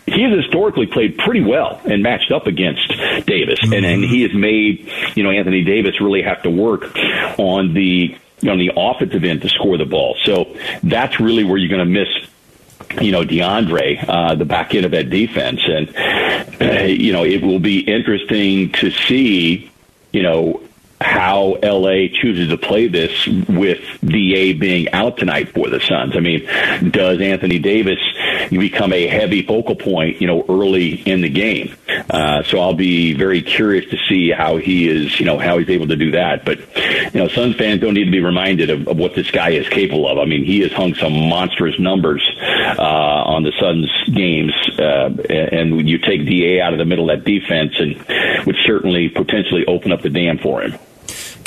he 0.05 0.23
has 0.23 0.37
historically 0.43 0.87
played 0.87 1.17
pretty 1.17 1.41
well 1.41 1.79
and 1.85 2.01
matched 2.01 2.31
up 2.31 2.47
against 2.47 2.87
Davis, 3.27 3.59
mm-hmm. 3.59 3.73
and 3.73 3.85
and 3.85 4.03
he 4.03 4.23
has 4.23 4.33
made 4.33 4.91
you 5.15 5.23
know 5.23 5.29
Anthony 5.29 5.63
Davis 5.63 6.01
really 6.01 6.21
have 6.21 6.41
to 6.43 6.49
work 6.49 6.95
on 7.37 7.73
the 7.73 8.17
on 8.47 8.57
the 8.57 8.71
offensive 8.75 9.23
end 9.23 9.41
to 9.41 9.49
score 9.49 9.77
the 9.77 9.85
ball. 9.85 10.17
So 10.23 10.55
that's 10.83 11.19
really 11.19 11.43
where 11.43 11.57
you're 11.57 11.69
going 11.69 11.85
to 11.85 11.85
miss 11.85 13.01
you 13.01 13.11
know 13.11 13.23
DeAndre, 13.23 14.05
uh, 14.07 14.35
the 14.35 14.45
back 14.45 14.73
end 14.73 14.85
of 14.85 14.91
that 14.91 15.09
defense, 15.09 15.61
and 15.63 16.61
uh, 16.61 16.83
you 16.85 17.13
know 17.13 17.23
it 17.23 17.43
will 17.43 17.59
be 17.59 17.79
interesting 17.79 18.71
to 18.73 18.91
see 18.91 19.71
you 20.11 20.23
know 20.23 20.61
how 21.01 21.57
LA 21.63 22.07
chooses 22.11 22.49
to 22.49 22.57
play 22.57 22.87
this 22.87 23.25
with 23.47 23.79
DA 24.03 24.53
being 24.53 24.89
out 24.91 25.17
tonight 25.17 25.53
for 25.53 25.69
the 25.69 25.79
Suns. 25.79 26.15
I 26.15 26.19
mean, 26.19 26.45
does 26.91 27.21
Anthony 27.21 27.57
Davis 27.57 27.99
become 28.49 28.91
a 28.91 29.07
heavy 29.07 29.41
focal 29.41 29.75
point, 29.75 30.19
you 30.19 30.27
know, 30.27 30.43
early 30.49 30.95
in 30.95 31.21
the 31.21 31.29
game? 31.29 31.73
Uh, 32.09 32.43
so 32.43 32.59
I'll 32.59 32.73
be 32.73 33.13
very 33.13 33.41
curious 33.41 33.89
to 33.91 33.97
see 34.09 34.29
how 34.29 34.57
he 34.57 34.89
is, 34.89 35.19
you 35.19 35.25
know, 35.25 35.37
how 35.37 35.57
he's 35.57 35.69
able 35.69 35.87
to 35.87 35.95
do 35.95 36.11
that. 36.11 36.43
But, 36.43 36.59
you 37.13 37.19
know, 37.19 37.29
Suns 37.29 37.55
fans 37.55 37.79
don't 37.79 37.93
need 37.93 38.05
to 38.05 38.11
be 38.11 38.19
reminded 38.21 38.69
of, 38.69 38.87
of 38.87 38.97
what 38.97 39.15
this 39.15 39.31
guy 39.31 39.51
is 39.51 39.69
capable 39.69 40.07
of. 40.07 40.17
I 40.17 40.25
mean, 40.25 40.43
he 40.43 40.59
has 40.61 40.73
hung 40.73 40.95
some 40.95 41.13
monstrous 41.13 41.79
numbers 41.79 42.27
uh, 42.77 42.81
on 42.81 43.43
the 43.43 43.53
Suns 43.57 43.89
games, 44.13 44.53
uh, 44.77 45.11
and 45.29 45.87
you 45.87 45.97
take 45.97 46.25
DA 46.25 46.59
out 46.59 46.73
of 46.73 46.79
the 46.79 46.85
middle 46.85 47.09
of 47.09 47.19
that 47.19 47.25
defense 47.25 47.79
and 47.79 47.95
would 48.45 48.57
certainly 48.65 49.07
potentially 49.07 49.65
open 49.65 49.93
up 49.93 50.01
the 50.01 50.09
dam 50.09 50.37
for 50.37 50.61
him. 50.61 50.77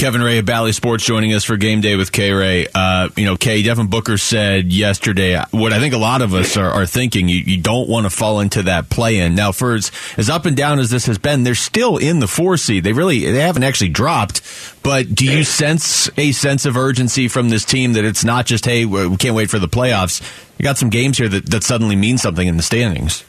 Kevin 0.02 0.20
Ray 0.20 0.38
of 0.38 0.46
Bally 0.46 0.72
Sports 0.72 1.04
joining 1.04 1.32
us 1.32 1.44
for 1.44 1.56
Game 1.56 1.80
Day 1.80 1.94
with 1.94 2.10
K 2.10 2.32
Ray. 2.32 2.66
Uh, 2.74 3.08
you 3.16 3.24
know, 3.24 3.36
Kay 3.36 3.62
Devin 3.62 3.86
Booker 3.86 4.18
said 4.18 4.72
yesterday 4.72 5.40
what 5.52 5.72
I 5.72 5.78
think 5.78 5.94
a 5.94 5.98
lot 5.98 6.22
of 6.22 6.34
us 6.34 6.56
are, 6.56 6.68
are 6.68 6.86
thinking. 6.86 7.28
You, 7.28 7.36
you, 7.36 7.60
don't 7.60 7.88
want 7.88 8.06
to 8.06 8.10
fall 8.10 8.40
into 8.40 8.64
that 8.64 8.90
play 8.90 9.20
in. 9.20 9.36
Now, 9.36 9.52
for 9.52 9.74
as, 9.74 9.92
as 10.16 10.28
up 10.28 10.44
and 10.44 10.56
down 10.56 10.80
as 10.80 10.90
this 10.90 11.06
has 11.06 11.18
been, 11.18 11.44
they're 11.44 11.54
still 11.54 11.98
in 11.98 12.18
the 12.18 12.26
four 12.26 12.56
seed. 12.56 12.82
They 12.82 12.92
really 12.92 13.30
they 13.30 13.42
haven't 13.42 13.62
actually 13.62 13.90
dropped. 13.90 14.40
But 14.82 15.14
do 15.14 15.24
you 15.24 15.44
sense 15.44 16.10
a 16.18 16.32
sense 16.32 16.66
of 16.66 16.76
urgency 16.76 17.28
from 17.28 17.50
this 17.50 17.64
team 17.64 17.92
that 17.92 18.04
it's 18.04 18.24
not 18.24 18.44
just 18.44 18.64
hey 18.64 18.84
we 18.84 19.16
can't 19.18 19.36
wait 19.36 19.50
for 19.50 19.60
the 19.60 19.68
playoffs? 19.68 20.20
You 20.58 20.64
got 20.64 20.78
some 20.78 20.90
games 20.90 21.16
here 21.16 21.28
that, 21.28 21.46
that 21.46 21.62
suddenly 21.62 21.94
mean 21.94 22.18
something 22.18 22.48
in 22.48 22.56
the 22.56 22.64
standings. 22.64 23.22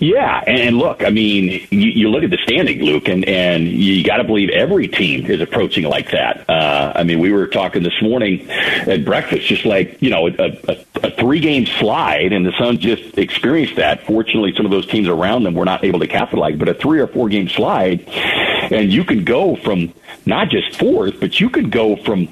Yeah, 0.00 0.42
and 0.46 0.78
look, 0.78 1.04
I 1.04 1.10
mean, 1.10 1.66
you, 1.70 1.90
you 1.90 2.08
look 2.10 2.24
at 2.24 2.30
the 2.30 2.38
standing, 2.42 2.82
Luke, 2.82 3.08
and 3.08 3.24
and 3.24 3.68
you 3.68 4.02
got 4.02 4.16
to 4.16 4.24
believe 4.24 4.50
every 4.50 4.88
team 4.88 5.26
is 5.26 5.40
approaching 5.40 5.84
like 5.84 6.10
that. 6.10 6.48
Uh, 6.50 6.92
I 6.96 7.04
mean, 7.04 7.20
we 7.20 7.30
were 7.30 7.46
talking 7.46 7.82
this 7.82 8.02
morning 8.02 8.50
at 8.50 9.04
breakfast, 9.04 9.46
just 9.46 9.64
like 9.64 10.02
you 10.02 10.10
know, 10.10 10.26
a, 10.26 10.32
a, 10.68 10.76
a 11.04 11.10
three 11.12 11.38
game 11.40 11.66
slide, 11.66 12.32
and 12.32 12.44
the 12.44 12.52
Suns 12.58 12.80
just 12.80 13.16
experienced 13.16 13.76
that. 13.76 14.04
Fortunately, 14.06 14.52
some 14.56 14.66
of 14.66 14.72
those 14.72 14.86
teams 14.86 15.08
around 15.08 15.44
them 15.44 15.54
were 15.54 15.64
not 15.64 15.84
able 15.84 16.00
to 16.00 16.08
capitalize, 16.08 16.56
but 16.56 16.68
a 16.68 16.74
three 16.74 16.98
or 16.98 17.06
four 17.06 17.28
game 17.28 17.48
slide, 17.48 18.04
and 18.08 18.92
you 18.92 19.04
can 19.04 19.24
go 19.24 19.54
from 19.56 19.92
not 20.26 20.48
just 20.48 20.76
fourth, 20.78 21.20
but 21.20 21.40
you 21.40 21.48
could 21.48 21.70
go 21.70 21.96
from 21.96 22.26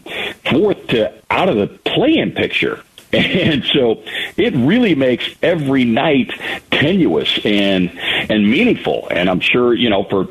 fourth 0.50 0.88
to 0.88 1.12
out 1.30 1.48
of 1.48 1.56
the 1.56 1.66
play-in 1.68 2.32
picture. 2.32 2.82
And 3.12 3.64
so 3.64 4.04
it 4.40 4.54
really 4.54 4.94
makes 4.94 5.24
every 5.42 5.84
night 5.84 6.32
tenuous 6.70 7.38
and 7.44 7.90
and 7.98 8.50
meaningful. 8.50 9.06
And 9.10 9.28
I'm 9.28 9.40
sure, 9.40 9.74
you 9.74 9.90
know, 9.90 10.04
for 10.04 10.28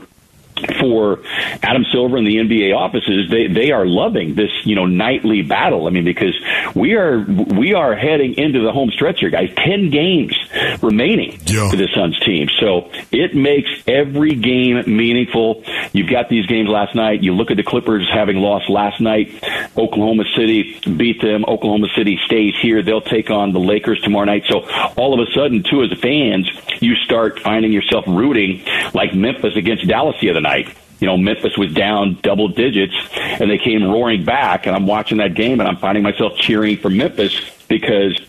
for 0.80 1.20
Adam 1.64 1.86
Silver 1.92 2.18
and 2.18 2.28
the 2.28 2.38
NBA 2.38 2.76
offices, 2.76 3.30
they 3.30 3.48
they 3.48 3.72
are 3.72 3.86
loving 3.86 4.36
this 4.36 4.52
you 4.64 4.76
know 4.76 4.86
nightly 4.86 5.42
battle. 5.42 5.88
I 5.88 5.92
mean, 5.92 6.06
because 6.06 6.36
we 6.76 6.96
are 6.96 7.20
we 7.20 7.74
are 7.74 7.96
heading 7.96 8.36
into 8.38 8.62
the 8.62 8.72
home 8.72 8.92
stretch 8.92 9.20
here, 9.20 9.30
guys. 9.30 9.50
Ten 9.56 9.90
games 9.90 10.38
remaining 10.82 11.40
yeah. 11.46 11.70
for 11.70 11.76
the 11.76 11.88
Suns 11.94 12.20
team, 12.22 12.48
so 12.60 12.92
it 13.12 13.36
makes 13.36 13.70
every 13.88 14.36
game 14.36 14.84
meaningful. 14.86 15.64
You've 15.94 16.10
got 16.10 16.30
these 16.30 16.46
games 16.46 16.70
last 16.70 16.96
night. 16.96 17.24
You 17.24 17.34
look 17.34 17.52
at 17.52 17.58
the 17.58 17.64
Clippers 17.64 18.08
having 18.12 18.38
lost 18.38 18.70
last 18.70 19.02
night. 19.02 19.44
Oklahoma 19.78 20.24
City 20.36 20.80
beat 20.98 21.22
them. 21.22 21.46
Oklahoma 21.46 21.88
City 21.96 22.20
stays 22.26 22.54
here. 22.62 22.82
They'll 22.82 23.02
take 23.02 23.30
on 23.30 23.54
the 23.54 23.60
Lakers 23.60 24.02
tomorrow 24.02 24.26
night. 24.26 24.44
So 24.50 24.62
all 24.98 25.14
of 25.14 25.28
a 25.28 25.32
sudden, 25.32 25.64
too, 25.64 25.84
as 25.84 25.98
fans, 26.00 26.50
you 26.80 26.96
start 26.96 27.40
finding 27.40 27.72
yourself 27.72 28.06
rooting 28.08 28.64
like 28.94 29.14
Memphis 29.14 29.56
against 29.56 29.88
Dallas 29.88 30.16
the 30.22 30.30
other 30.30 30.42
night 30.42 30.49
night. 30.50 30.76
You 31.00 31.08
know, 31.08 31.18
Memphis 31.18 31.58
was 31.58 31.74
down 31.74 32.20
double 32.22 32.50
digits 32.50 32.94
and 33.16 33.50
they 33.50 33.58
came 33.58 33.84
roaring 33.84 34.26
back. 34.26 34.68
And 34.68 34.76
I'm 34.76 34.86
watching 34.86 35.20
that 35.20 35.34
game 35.34 35.60
and 35.60 35.70
I'm 35.70 35.78
finding 35.78 36.04
myself 36.04 36.38
cheering 36.38 36.78
for 36.78 36.90
Memphis 36.90 37.40
because 37.70 38.20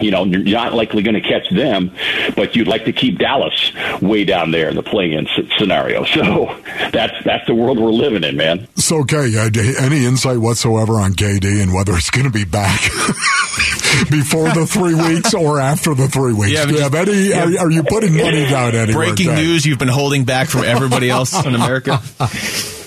you 0.00 0.10
know, 0.10 0.24
you're 0.24 0.56
not 0.56 0.74
likely 0.74 1.02
going 1.02 1.14
to 1.14 1.20
catch 1.20 1.48
them, 1.50 1.90
but 2.36 2.54
you'd 2.54 2.68
like 2.68 2.84
to 2.84 2.92
keep 2.92 3.18
Dallas 3.18 3.72
way 4.00 4.24
down 4.24 4.50
there 4.50 4.68
in 4.68 4.76
the 4.76 4.82
play-in 4.82 5.26
scenario. 5.58 6.04
So 6.20 6.54
that's 6.92 7.14
that's 7.24 7.46
the 7.46 7.54
world 7.54 7.78
we're 7.78 7.90
living 7.90 8.24
in, 8.24 8.36
man. 8.36 8.68
So, 8.74 9.00
okay, 9.00 9.38
uh, 9.38 9.48
any 9.78 10.04
insight 10.04 10.38
whatsoever 10.38 10.94
on 10.94 11.12
KD 11.12 11.62
and 11.62 11.72
whether 11.72 11.94
it's 11.94 12.10
going 12.10 12.26
to 12.26 12.32
be 12.32 12.44
back 12.44 12.80
before 14.10 14.50
the 14.50 14.66
three 14.68 14.94
weeks 14.94 15.32
or 15.32 15.60
after 15.60 15.94
the 15.94 16.08
three 16.08 16.32
weeks? 16.32 16.52
Yeah, 16.52 16.66
Do 16.66 16.74
you 16.74 16.80
have 16.80 16.94
any? 16.94 17.28
Yeah. 17.28 17.44
Are, 17.44 17.66
are, 17.66 17.70
you 17.70 17.84
putting 17.84 18.16
money 18.16 18.44
down 18.50 18.74
anywhere? 18.74 19.06
Breaking 19.06 19.34
news 19.34 19.64
you've 19.64 19.78
been 19.78 19.88
holding 19.88 20.24
back 20.24 20.48
from 20.48 20.64
everybody 20.64 21.08
else 21.08 21.32
in 21.46 21.54
America. 21.54 22.02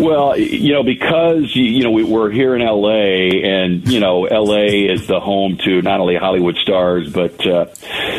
Well, 0.00 0.36
you 0.38 0.72
know, 0.72 0.82
because 0.82 1.54
you 1.54 1.84
know 1.84 1.90
we, 1.90 2.04
we're 2.04 2.30
here 2.30 2.54
in 2.54 2.62
L.A. 2.62 3.42
and 3.44 3.86
you 3.86 4.00
know 4.00 4.24
L.A. 4.24 4.86
is 4.86 5.06
the 5.06 5.20
home 5.20 5.58
to 5.64 5.82
not 5.82 6.00
only 6.00 6.16
Hollywood 6.16 6.56
stars 6.56 7.12
but 7.12 7.46
uh, 7.46 7.66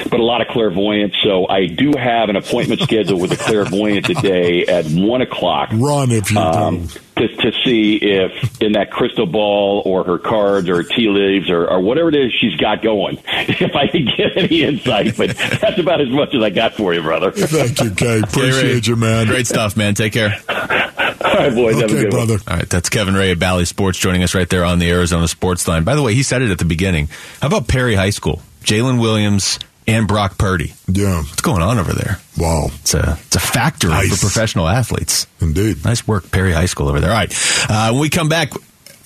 but 0.09 0.19
a 0.19 0.23
lot 0.23 0.41
of 0.41 0.47
clairvoyants. 0.49 1.17
So 1.23 1.47
I 1.47 1.65
do 1.65 1.93
have 1.97 2.29
an 2.29 2.35
appointment 2.35 2.81
scheduled 2.81 3.21
with 3.21 3.31
a 3.31 3.37
clairvoyant 3.37 4.05
today 4.05 4.65
at 4.65 4.85
one 4.85 5.21
o'clock. 5.21 5.69
Run 5.73 6.11
if 6.11 6.31
you 6.31 6.37
um, 6.37 6.85
do. 6.85 6.99
To, 7.21 7.27
to 7.27 7.51
see 7.63 7.97
if 8.01 8.59
in 8.63 8.71
that 8.71 8.89
crystal 8.89 9.27
ball 9.27 9.83
or 9.85 10.03
her 10.03 10.17
cards 10.17 10.67
or 10.69 10.81
tea 10.81 11.07
leaves 11.07 11.51
or, 11.51 11.67
or 11.69 11.79
whatever 11.79 12.09
it 12.09 12.15
is 12.15 12.33
she's 12.33 12.55
got 12.55 12.81
going, 12.81 13.19
if 13.27 13.75
I 13.75 13.85
can 13.87 14.05
get 14.17 14.35
any 14.37 14.63
insight. 14.63 15.15
But 15.15 15.37
that's 15.37 15.77
about 15.77 16.01
as 16.01 16.09
much 16.09 16.33
as 16.33 16.41
I 16.41 16.49
got 16.49 16.73
for 16.73 16.93
you, 16.95 17.01
brother. 17.03 17.29
Thank 17.31 17.79
you, 17.79 17.91
Kay. 17.91 18.19
Appreciate 18.23 18.87
Ray, 18.87 18.91
you, 18.91 18.95
man. 18.95 19.27
Great 19.27 19.45
stuff, 19.45 19.77
man. 19.77 19.93
Take 19.93 20.13
care. 20.13 20.35
All 20.49 20.55
right, 20.57 21.53
boys. 21.53 21.75
have 21.79 21.91
a 21.91 21.93
Okay, 21.93 22.03
good 22.03 22.13
one. 22.13 22.27
brother. 22.27 22.39
All 22.47 22.57
right, 22.57 22.69
that's 22.69 22.89
Kevin 22.89 23.13
Ray 23.13 23.31
of 23.31 23.39
Bally 23.39 23.65
Sports 23.65 23.99
joining 23.99 24.23
us 24.23 24.33
right 24.33 24.49
there 24.49 24.65
on 24.65 24.79
the 24.79 24.89
Arizona 24.89 25.27
Sports 25.27 25.67
Line. 25.67 25.83
By 25.83 25.93
the 25.93 26.01
way, 26.01 26.15
he 26.15 26.23
said 26.23 26.41
it 26.41 26.49
at 26.49 26.57
the 26.57 26.65
beginning. 26.65 27.07
How 27.39 27.47
about 27.47 27.67
Perry 27.67 27.93
High 27.93 28.09
School? 28.09 28.41
Jalen 28.63 28.99
Williams 28.99 29.59
and 29.91 30.07
Brock 30.07 30.37
Purdy. 30.37 30.73
Yeah. 30.87 31.17
What's 31.21 31.41
going 31.41 31.61
on 31.61 31.77
over 31.79 31.93
there? 31.93 32.17
Wow. 32.37 32.67
It's 32.81 32.93
a 32.93 33.17
it's 33.27 33.35
a 33.35 33.39
factory 33.39 33.91
Nice. 33.91 34.09
for 34.15 34.17
professional 34.17 34.67
athletes. 34.67 35.27
Indeed. 35.39 35.83
Nice 35.83 36.07
work, 36.07 36.31
Perry 36.31 36.51
High 36.53 36.65
School 36.65 36.87
over 36.89 36.99
there. 36.99 37.11
All 37.11 37.17
right, 37.17 37.31
uh, 37.69 37.91
when 37.91 38.01
we 38.01 38.09
come 38.09 38.29
back. 38.29 38.51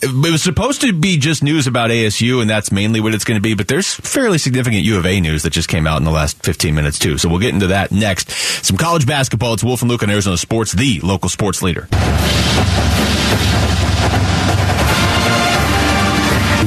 It 0.02 0.12
was 0.32 0.44
supposed 0.44 0.82
to 0.82 0.92
be 0.94 1.18
just 1.18 1.42
news 1.42 1.68
about 1.68 1.90
ASU, 1.90 2.42
and 2.42 2.50
that's 2.50 2.70
mainly 2.72 3.00
what 3.00 3.16
it's 3.16 3.24
going 3.24 3.38
to 3.38 3.42
be. 3.42 3.56
But 3.56 3.70
there's 3.70 3.92
fairly 3.94 4.38
significant 4.38 4.84
U 4.84 4.98
of 4.98 5.06
A 5.06 5.20
news 5.22 5.44
that 5.44 5.52
just 5.52 5.70
came 5.70 5.88
out 5.88 5.98
in 5.98 6.04
the 6.04 6.12
last 6.12 6.44
15 6.44 6.76
minutes, 6.76 7.00
too. 7.00 7.18
So 7.18 7.30
we'll 7.30 7.40
get 7.40 7.54
into 7.54 7.68
that 7.68 7.92
next. 7.94 8.30
Some 8.30 8.76
college 8.76 9.08
basketball. 9.08 9.54
It's 9.54 9.64
Wolf 9.64 9.82
and 9.82 9.90
Luke 9.90 10.04
on 10.04 10.10
Arizona 10.12 10.38
Sports, 10.38 10.74
the 10.74 11.00
local 11.00 11.30
sports 11.30 11.64
leader. 11.64 11.88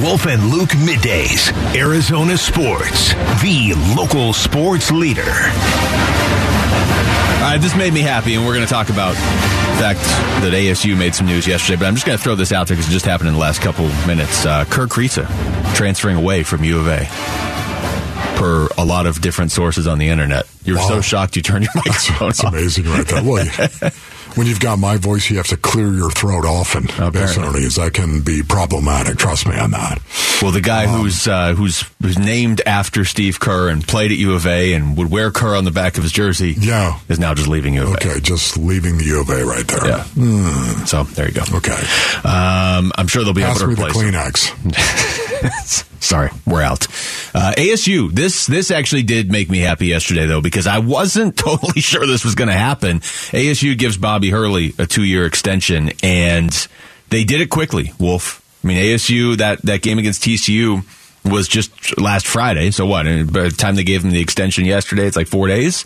Wolf 0.03 0.27
and 0.27 0.51
Luke 0.51 0.71
middays. 0.71 1.53
Arizona 1.75 2.37
Sports, 2.37 3.13
the 3.43 3.75
local 3.97 4.33
sports 4.33 4.91
leader. 4.91 5.23
All 5.23 7.55
right, 7.55 7.59
this 7.61 7.75
made 7.77 7.93
me 7.93 8.01
happy, 8.01 8.35
and 8.35 8.47
we're 8.47 8.55
going 8.55 8.67
to 8.67 8.73
talk 8.73 8.91
about 8.91 9.15
the 9.15 9.81
fact 9.81 10.01
that 10.43 10.53
ASU 10.53 10.97
made 10.99 11.15
some 11.15 11.27
news 11.27 11.47
yesterday. 11.47 11.79
But 11.79 11.87
I'm 11.87 11.95
just 11.95 12.07
going 12.07 12.19
to 12.19 12.23
throw 12.23 12.35
this 12.35 12.53
out 12.53 12.69
there 12.69 12.77
because 12.77 12.91
it 12.91 12.93
just 12.93 13.07
happened 13.07 13.29
in 13.29 13.35
the 13.35 13.41
last 13.41 13.61
couple 13.63 13.87
minutes. 14.07 14.45
Uh, 14.45 14.65
Kerr 14.67 14.87
Kriisa 14.87 15.27
transferring 15.75 16.17
away 16.17 16.43
from 16.43 16.65
U 16.65 16.79
of 16.79 16.87
A. 16.89 17.07
Per 18.39 18.69
a 18.79 18.85
lot 18.85 19.07
of 19.07 19.21
different 19.21 19.51
sources 19.51 19.89
on 19.89 19.99
the 19.99 20.09
internet, 20.09 20.47
you 20.65 20.75
were 20.75 20.79
Wow. 20.81 20.89
so 20.89 21.01
shocked 21.01 21.35
you 21.35 21.43
turned 21.43 21.65
your 21.65 21.73
microphone 21.75 22.29
That's 22.29 22.45
off. 22.45 22.53
amazing 22.53 22.85
right 22.87 23.07
there. 23.07 23.23
Well, 23.25 23.45
you- 23.45 23.91
when 24.35 24.47
you've 24.47 24.61
got 24.61 24.79
my 24.79 24.97
voice, 24.97 25.31
you 25.31 25.37
have 25.39 25.47
to 25.49 25.57
clear 25.57 25.93
your 25.93 26.11
throat 26.11 26.45
often. 26.45 26.85
Apparently. 26.91 27.23
Apparently. 27.23 27.69
That 27.69 27.93
can 27.95 28.21
be 28.23 28.43
problematic. 28.43 29.19
Trust 29.19 29.47
me 29.49 29.57
on 29.59 29.71
that. 29.73 30.01
Well, 30.43 30.53
the 30.53 30.61
guy 30.61 30.85
Um, 30.87 31.01
who's 31.01 31.27
uh, 31.27 31.55
who's 31.55 31.85
who's 32.01 32.19
named 32.19 32.61
after 32.67 33.05
Steve 33.05 33.41
Kerr 33.41 33.69
and 33.69 33.87
played 33.87 34.13
at 34.13 34.19
U 34.19 34.35
of 34.35 34.47
A 34.47 34.73
and 34.75 34.97
would 34.97 35.11
wear 35.11 35.31
Kerr 35.31 35.57
on 35.57 35.65
the 35.65 35.71
back 35.71 35.97
of 35.97 36.03
his 36.05 36.13
jersey, 36.13 36.55
Yeah. 36.59 36.99
is 37.09 37.19
now 37.19 37.35
just 37.35 37.49
leaving 37.49 37.75
U 37.75 37.83
of 37.83 37.89
A. 37.95 37.97
Okay, 37.97 38.21
just 38.21 38.57
leaving 38.57 38.99
the 38.99 39.05
U 39.05 39.21
of 39.21 39.31
A 39.31 39.45
right 39.45 39.67
there. 39.67 39.87
Yeah. 39.87 40.85
So 40.85 41.03
there 41.05 41.27
you 41.29 41.35
go. 41.35 41.43
Okay. 41.55 41.79
Um, 42.25 42.93
I'm 42.97 43.07
sure 43.09 43.25
they'll 43.25 43.33
be 43.35 43.43
Pass 43.43 43.61
able 43.61 43.71
to 43.71 43.77
the 43.77 43.87
replace. 43.87 43.97
him. 44.01 44.71
Kleenex. 44.73 45.85
Sorry, 46.01 46.31
we're 46.47 46.63
out. 46.63 46.87
Uh, 47.35 47.53
ASU. 47.57 48.11
This 48.13 48.47
this 48.47 48.71
actually 48.71 49.03
did 49.03 49.31
make 49.31 49.51
me 49.51 49.59
happy 49.59 49.87
yesterday 49.87 50.27
though 50.27 50.41
because 50.41 50.67
I 50.67 50.79
wasn't 50.79 51.37
totally 51.37 51.81
sure 51.81 52.07
this 52.07 52.25
was 52.25 52.35
going 52.35 52.49
to 52.49 52.55
happen. 52.55 53.01
ASU 53.01 53.77
gives 53.77 53.97
Bobby 53.97 54.31
Hurley 54.31 54.75
a 54.79 54.87
two 54.87 55.05
year 55.05 55.27
extension, 55.27 55.91
and 56.03 56.69
they 57.11 57.25
did 57.25 57.41
it 57.41 57.51
quickly. 57.51 57.93
Wolf. 57.99 58.43
I 58.63 58.67
mean, 58.69 58.77
ASU 58.79 59.37
that 59.39 59.63
that 59.63 59.83
game 59.83 59.99
against 59.99 60.23
TCU 60.23 60.85
was 61.25 61.49
just 61.49 61.99
last 62.01 62.27
Friday. 62.27 62.71
So 62.71 62.87
what? 62.87 63.05
By 63.05 63.43
the 63.43 63.55
time 63.57 63.75
they 63.75 63.85
gave 63.85 64.05
him 64.05 64.11
the 64.11 64.21
extension 64.21 64.65
yesterday, 64.65 65.07
it's 65.07 65.17
like 65.17 65.29
four 65.29 65.49
days. 65.49 65.85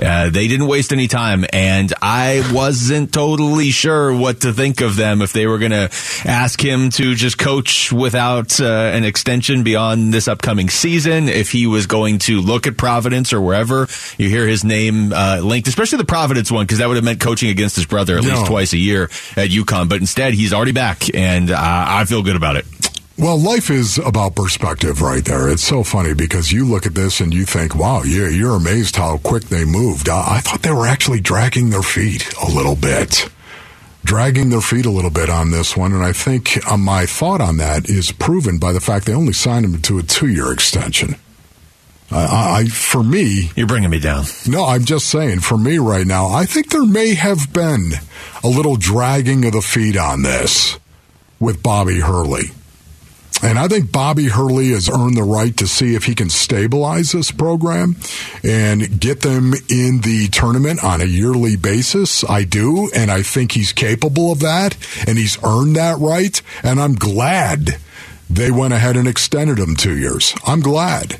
Uh, 0.00 0.30
they 0.30 0.48
didn't 0.48 0.66
waste 0.68 0.92
any 0.92 1.06
time, 1.06 1.44
and 1.52 1.92
I 2.00 2.48
wasn't 2.52 3.12
totally 3.12 3.70
sure 3.70 4.16
what 4.16 4.40
to 4.40 4.52
think 4.52 4.80
of 4.80 4.96
them 4.96 5.20
if 5.20 5.32
they 5.34 5.46
were 5.46 5.58
going 5.58 5.72
to 5.72 5.90
ask 6.24 6.58
him 6.64 6.88
to 6.90 7.14
just 7.14 7.36
coach 7.36 7.92
without 7.92 8.58
uh, 8.58 8.64
an 8.64 9.04
extension 9.04 9.62
beyond 9.62 10.12
this 10.14 10.28
upcoming 10.28 10.70
season. 10.70 11.28
If 11.28 11.52
he 11.52 11.66
was 11.66 11.86
going 11.86 12.20
to 12.20 12.40
look 12.40 12.66
at 12.66 12.76
Providence 12.78 13.32
or 13.34 13.40
wherever 13.42 13.86
you 14.16 14.28
hear 14.30 14.46
his 14.46 14.64
name 14.64 15.12
uh, 15.12 15.40
linked, 15.42 15.68
especially 15.68 15.98
the 15.98 16.04
Providence 16.06 16.50
one, 16.50 16.64
because 16.64 16.78
that 16.78 16.88
would 16.88 16.96
have 16.96 17.04
meant 17.04 17.20
coaching 17.20 17.50
against 17.50 17.76
his 17.76 17.84
brother 17.86 18.16
at 18.16 18.24
Yeah. 18.24 18.36
least 18.36 18.46
twice 18.46 18.72
a 18.72 18.78
year 18.78 19.04
at 19.36 19.50
UConn. 19.50 19.88
But 19.90 20.00
instead, 20.00 20.32
he's 20.32 20.54
already 20.54 20.72
back, 20.72 21.14
and 21.14 21.50
uh, 21.50 21.56
I 21.58 22.06
feel 22.06 22.22
good 22.22 22.36
about 22.36 22.56
it. 22.56 22.64
Well, 23.18 23.38
life 23.38 23.70
is 23.70 23.98
about 23.98 24.34
perspective 24.34 25.02
right 25.02 25.24
there. 25.24 25.48
It's 25.50 25.62
so 25.62 25.84
funny 25.84 26.14
because 26.14 26.50
you 26.50 26.64
look 26.64 26.86
at 26.86 26.94
this 26.94 27.20
and 27.20 27.32
you 27.32 27.44
think, 27.44 27.74
wow, 27.74 28.02
you're, 28.02 28.30
you're 28.30 28.56
amazed 28.56 28.96
how 28.96 29.18
quick 29.18 29.44
they 29.44 29.64
moved. 29.64 30.08
I, 30.08 30.36
I 30.36 30.40
thought 30.40 30.62
they 30.62 30.72
were 30.72 30.86
actually 30.86 31.20
dragging 31.20 31.70
their 31.70 31.82
feet 31.82 32.32
a 32.42 32.46
little 32.50 32.74
bit. 32.74 33.28
Dragging 34.04 34.50
their 34.50 34.62
feet 34.62 34.86
a 34.86 34.90
little 34.90 35.10
bit 35.10 35.30
on 35.30 35.50
this 35.52 35.76
one. 35.76 35.92
And 35.92 36.02
I 36.02 36.12
think 36.12 36.58
uh, 36.68 36.76
my 36.76 37.06
thought 37.06 37.40
on 37.40 37.58
that 37.58 37.88
is 37.88 38.10
proven 38.12 38.58
by 38.58 38.72
the 38.72 38.80
fact 38.80 39.06
they 39.06 39.14
only 39.14 39.34
signed 39.34 39.66
him 39.66 39.80
to 39.82 39.98
a 39.98 40.02
two 40.02 40.28
year 40.28 40.50
extension. 40.52 41.14
I, 42.10 42.60
I, 42.60 42.64
for 42.66 43.02
me, 43.02 43.50
You're 43.56 43.66
bringing 43.66 43.90
me 43.90 44.00
down. 44.00 44.24
no, 44.46 44.64
I'm 44.66 44.84
just 44.84 45.06
saying, 45.08 45.40
for 45.40 45.56
me 45.56 45.78
right 45.78 46.06
now, 46.06 46.28
I 46.28 46.44
think 46.44 46.70
there 46.70 46.84
may 46.84 47.14
have 47.14 47.52
been 47.52 47.92
a 48.42 48.48
little 48.48 48.76
dragging 48.76 49.44
of 49.46 49.52
the 49.52 49.62
feet 49.62 49.96
on 49.96 50.22
this 50.22 50.78
with 51.40 51.62
Bobby 51.62 52.00
Hurley. 52.00 52.50
And 53.42 53.58
I 53.58 53.66
think 53.66 53.90
Bobby 53.90 54.28
Hurley 54.28 54.70
has 54.70 54.88
earned 54.88 55.16
the 55.16 55.24
right 55.24 55.56
to 55.56 55.66
see 55.66 55.96
if 55.96 56.04
he 56.04 56.14
can 56.14 56.30
stabilize 56.30 57.10
this 57.10 57.32
program 57.32 57.96
and 58.44 59.00
get 59.00 59.22
them 59.22 59.52
in 59.68 60.00
the 60.02 60.28
tournament 60.30 60.82
on 60.84 61.00
a 61.00 61.06
yearly 61.06 61.56
basis. 61.56 62.22
I 62.28 62.44
do, 62.44 62.88
and 62.94 63.10
I 63.10 63.22
think 63.22 63.52
he's 63.52 63.72
capable 63.72 64.30
of 64.30 64.38
that, 64.40 64.76
and 65.08 65.18
he's 65.18 65.42
earned 65.42 65.74
that 65.74 65.98
right. 65.98 66.40
And 66.62 66.80
I'm 66.80 66.94
glad 66.94 67.78
they 68.30 68.52
went 68.52 68.74
ahead 68.74 68.96
and 68.96 69.08
extended 69.08 69.58
him 69.58 69.74
two 69.74 69.98
years. 69.98 70.34
I'm 70.46 70.60
glad. 70.60 71.18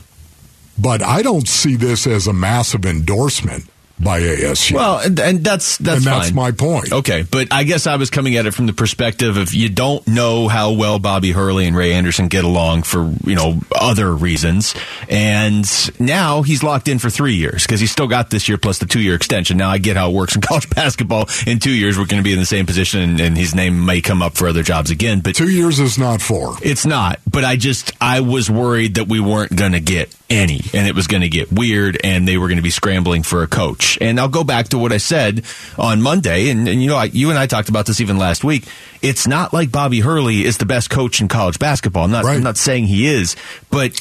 But 0.78 1.02
I 1.02 1.22
don't 1.22 1.48
see 1.48 1.76
this 1.76 2.06
as 2.06 2.26
a 2.26 2.32
massive 2.32 2.87
endorsement 2.87 3.64
by 4.00 4.20
ASU. 4.20 4.74
Well, 4.74 4.98
and, 4.98 5.18
and 5.20 5.44
that's 5.44 5.78
that's 5.78 5.98
and 5.98 6.07
that's 6.07 6.26
fine. 6.28 6.35
my 6.35 6.50
point. 6.52 6.92
Okay, 6.92 7.24
but 7.31 7.48
I 7.52 7.64
guess 7.64 7.87
I 7.87 7.96
was 7.96 8.11
coming 8.11 8.37
at 8.37 8.46
it 8.46 8.52
from 8.55 8.66
the 8.66 8.72
perspective 8.72 9.37
of 9.37 9.55
you 9.55 9.68
don't 9.68 10.07
know 10.09 10.48
how 10.48 10.72
well 10.72 10.98
Bobby 10.98 11.33
Hurley 11.33 11.66
and 11.66 11.76
Ray 11.76 11.92
Anderson 11.92 12.28
get 12.28 12.44
along 12.44 12.83
for 12.83 13.12
you 13.24 13.35
know 13.35 13.61
other 13.74 14.12
reasons, 14.14 14.74
and 15.09 15.64
now 16.00 16.42
he's 16.42 16.62
locked 16.62 16.88
in 16.88 16.98
for 16.98 17.11
three 17.11 17.35
years 17.35 17.64
because 17.66 17.81
he's 17.81 17.90
still 17.92 18.09
got 18.09 18.31
this 18.31 18.48
year 18.48 18.59
plus 18.59 18.78
the 18.78 18.87
two 18.87 19.00
year 19.00 19.14
extension. 19.14 19.57
Now 19.57 19.70
I 19.70 19.78
get 19.78 19.96
how 19.96 20.11
it 20.11 20.14
works 20.14 20.35
in 20.35 20.40
college 20.42 20.68
basketball. 20.70 21.28
In 21.46 21.59
two 21.59 21.70
years, 21.72 21.98
we're 21.98 22.07
going 22.07 22.22
to 22.22 22.24
be 22.24 22.33
in 22.33 22.38
the 22.38 22.46
same 22.46 22.66
position, 22.66 23.00
and, 23.02 23.20
and 23.20 23.37
his 23.37 23.55
name 23.55 23.85
may 23.85 24.00
come 24.00 24.22
up 24.22 24.35
for 24.37 24.48
other 24.48 24.62
jobs 24.62 24.90
again. 24.90 25.20
But 25.20 25.35
Two 25.37 25.50
years 25.50 25.78
is 25.81 25.98
not 25.98 26.20
four. 26.20 26.57
it's 26.62 26.87
not, 26.87 27.20
but 27.31 27.44
I 27.44 27.57
just 27.57 27.92
I 28.00 28.20
was 28.20 28.50
worried 28.50 28.94
that 28.96 29.09
we 29.09 29.20
weren't 29.20 29.55
going 29.55 29.72
to 29.72 29.81
get 29.81 30.14
any, 30.31 30.61
and 30.72 30.87
it 30.88 30.94
was 30.94 31.07
going 31.07 31.20
to 31.22 31.28
get 31.28 31.52
weird, 31.52 31.98
and 32.02 32.26
they 32.26 32.38
were 32.38 32.48
going 32.48 32.57
to 32.57 32.62
be 32.62 32.70
scrambling 32.70 33.22
for 33.22 33.42
a 33.42 33.46
coach. 33.46 33.91
And 34.00 34.18
I'll 34.18 34.28
go 34.28 34.44
back 34.44 34.68
to 34.68 34.78
what 34.78 34.92
I 34.92 34.98
said 34.98 35.44
on 35.78 36.02
Monday, 36.02 36.50
and, 36.50 36.68
and 36.68 36.83
you 36.83 36.88
know, 36.88 36.96
I, 36.96 37.05
you 37.05 37.31
and 37.31 37.38
I 37.38 37.46
talked 37.46 37.68
about 37.68 37.87
this 37.87 38.00
even 38.00 38.18
last 38.18 38.44
week. 38.44 38.64
It's 39.02 39.26
not 39.26 39.52
like 39.52 39.72
Bobby 39.72 40.00
Hurley 40.00 40.44
is 40.44 40.59
the 40.59 40.66
best 40.66 40.90
coach 40.90 41.20
in 41.20 41.28
college 41.28 41.59
basketball. 41.59 42.05
I'm 42.05 42.11
not. 42.11 42.24
Right. 42.24 42.37
I'm 42.37 42.42
not 42.42 42.57
saying 42.57 42.87
he 42.87 43.07
is, 43.07 43.37
but 43.70 43.92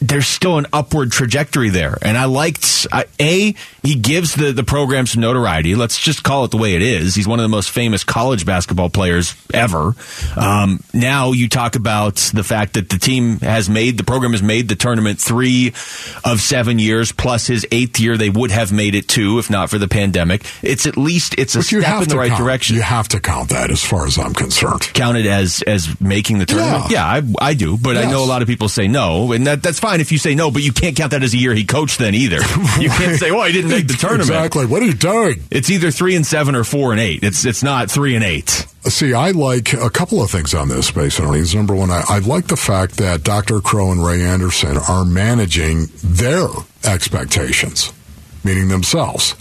there's 0.00 0.26
still 0.26 0.58
an 0.58 0.66
upward 0.72 1.12
trajectory 1.12 1.70
there. 1.70 1.98
And 2.02 2.16
I 2.16 2.24
liked 2.24 2.86
I, 2.90 3.04
a 3.20 3.54
he 3.82 3.94
gives 3.94 4.34
the 4.34 4.52
the 4.52 4.64
program 4.64 5.06
some 5.06 5.20
notoriety. 5.20 5.74
Let's 5.74 6.00
just 6.00 6.22
call 6.22 6.44
it 6.44 6.50
the 6.50 6.56
way 6.56 6.74
it 6.74 6.82
is. 6.82 7.14
He's 7.14 7.28
one 7.28 7.38
of 7.38 7.44
the 7.44 7.48
most 7.48 7.70
famous 7.70 8.04
college 8.04 8.46
basketball 8.46 8.90
players 8.90 9.34
ever. 9.52 9.94
Um, 10.36 10.80
now 10.94 11.32
you 11.32 11.48
talk 11.48 11.76
about 11.76 12.16
the 12.34 12.44
fact 12.44 12.74
that 12.74 12.88
the 12.88 12.98
team 12.98 13.38
has 13.40 13.68
made 13.68 13.98
the 13.98 14.04
program 14.04 14.32
has 14.32 14.42
made 14.42 14.68
the 14.68 14.76
tournament 14.76 15.20
three 15.20 15.68
of 16.24 16.40
seven 16.40 16.78
years 16.78 17.12
plus 17.12 17.46
his 17.46 17.66
eighth 17.70 18.00
year. 18.00 18.16
They 18.16 18.30
would 18.30 18.50
have 18.50 18.72
made 18.72 18.94
it 18.94 19.08
two 19.08 19.38
if 19.38 19.50
not 19.50 19.70
for 19.70 19.78
the 19.78 19.88
pandemic. 19.88 20.44
It's 20.62 20.86
at 20.86 20.96
least 20.96 21.34
it's 21.38 21.54
a 21.54 21.62
step 21.62 22.02
in 22.02 22.08
the 22.08 22.16
right 22.16 22.28
count, 22.28 22.40
direction. 22.40 22.76
You 22.76 22.82
have 22.82 23.08
to 23.08 23.20
count 23.20 23.50
that 23.50 23.70
as 23.70 23.84
far 23.84 24.06
as 24.06 24.18
I'm 24.18 24.34
concerned. 24.34 24.80
Counted 24.94 25.26
as 25.26 25.62
as 25.62 26.00
making 26.00 26.38
the 26.38 26.46
tournament? 26.46 26.90
Yeah. 26.90 26.92
Yeah, 26.92 27.06
I, 27.40 27.48
I 27.50 27.54
do, 27.54 27.78
but 27.78 27.96
I 27.96 28.04
know 28.10 28.24
a 28.24 28.26
lot 28.26 28.42
of 28.42 28.48
people 28.48 28.68
say 28.68 28.86
no, 28.86 29.32
and 29.32 29.46
that, 29.52 29.62
that's 29.62 29.78
fine 29.78 30.00
if 30.00 30.10
you 30.12 30.18
say 30.18 30.34
no, 30.34 30.50
but 30.50 30.62
you 30.62 30.72
can't 30.72 30.96
count 30.96 31.10
that 31.12 31.22
as 31.22 31.34
a 31.34 31.36
year 31.36 31.54
he 31.54 31.64
coached 31.64 31.98
then 31.98 32.14
either. 32.14 32.38
You 32.80 32.88
can't 32.88 33.18
say, 33.18 33.30
well, 33.30 33.44
he 33.44 33.52
didn't 33.52 33.70
make 33.70 33.86
the 33.86 33.94
tournament." 33.98 34.28
Exactly. 34.28 34.66
What 34.66 34.82
are 34.82 34.86
you 34.86 34.94
doing? 34.94 35.42
It's 35.50 35.70
either 35.70 35.90
three 35.90 36.16
and 36.16 36.26
seven 36.26 36.54
or 36.54 36.64
four 36.64 36.92
and 36.92 37.00
eight. 37.00 37.22
It's 37.22 37.44
it's 37.44 37.62
not 37.62 37.90
three 37.90 38.14
and 38.14 38.24
eight. 38.24 38.66
See, 38.84 39.14
I 39.14 39.30
like 39.30 39.72
a 39.74 39.90
couple 39.90 40.22
of 40.22 40.30
things 40.30 40.54
on 40.54 40.68
this, 40.68 40.90
basically. 40.90 41.42
Number 41.54 41.74
one, 41.74 41.90
I, 41.90 42.02
I 42.08 42.18
like 42.18 42.48
the 42.48 42.56
fact 42.56 42.96
that 42.96 43.22
Dr. 43.22 43.60
Crow 43.60 43.92
and 43.92 44.04
Ray 44.04 44.22
Anderson 44.22 44.76
are 44.76 45.04
managing 45.04 45.86
their 46.02 46.48
expectations, 46.84 47.92
meaning 48.42 48.68
themselves. 48.68 49.36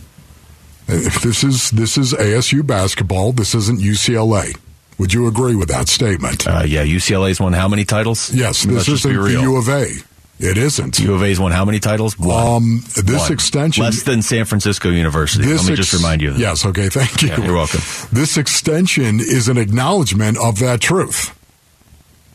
If 0.88 1.22
this 1.22 1.43
is 1.43 1.72
this 1.72 1.97
is 1.97 2.14
ASU 2.14 2.66
basketball, 2.66 3.32
this 3.32 3.55
isn't 3.55 3.80
UCLA. 3.80 4.57
Would 5.01 5.13
you 5.13 5.25
agree 5.25 5.55
with 5.55 5.69
that 5.69 5.87
statement? 5.87 6.45
Uh, 6.47 6.61
yeah, 6.63 6.85
UCLA's 6.85 7.39
won 7.39 7.53
how 7.53 7.67
many 7.67 7.85
titles? 7.85 8.31
yes, 8.31 8.65
this 8.65 8.87
let's 8.87 9.03
isn't 9.03 9.11
the. 9.11 9.31
U 9.31 9.57
of 9.57 9.67
A. 9.67 9.93
It 10.37 10.59
isn't. 10.59 10.99
U 10.99 11.15
of 11.15 11.23
A's 11.23 11.39
won 11.39 11.51
how 11.51 11.65
many 11.65 11.79
titles? 11.79 12.19
One. 12.19 12.55
Um, 12.55 12.83
this 12.95 13.23
One. 13.23 13.31
extension 13.31 13.83
less 13.83 14.03
than 14.03 14.21
San 14.21 14.45
Francisco 14.45 14.91
University. 14.91 15.43
Let 15.51 15.65
me 15.67 15.75
just 15.75 15.93
remind 15.93 16.21
you. 16.21 16.29
Of 16.29 16.35
that. 16.35 16.39
Yes, 16.41 16.65
okay, 16.67 16.89
thank 16.89 17.23
you. 17.23 17.29
Yeah, 17.29 17.43
you're 17.43 17.55
welcome. 17.55 17.79
This 18.11 18.37
extension 18.37 19.19
is 19.19 19.47
an 19.47 19.57
acknowledgement 19.57 20.37
of 20.37 20.59
that 20.59 20.81
truth 20.81 21.35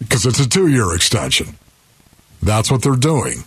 because 0.00 0.26
it's 0.26 0.40
a 0.40 0.48
two-year 0.48 0.92
extension. 0.92 1.56
That's 2.42 2.68
what 2.68 2.82
they're 2.82 2.96
doing. 2.96 3.44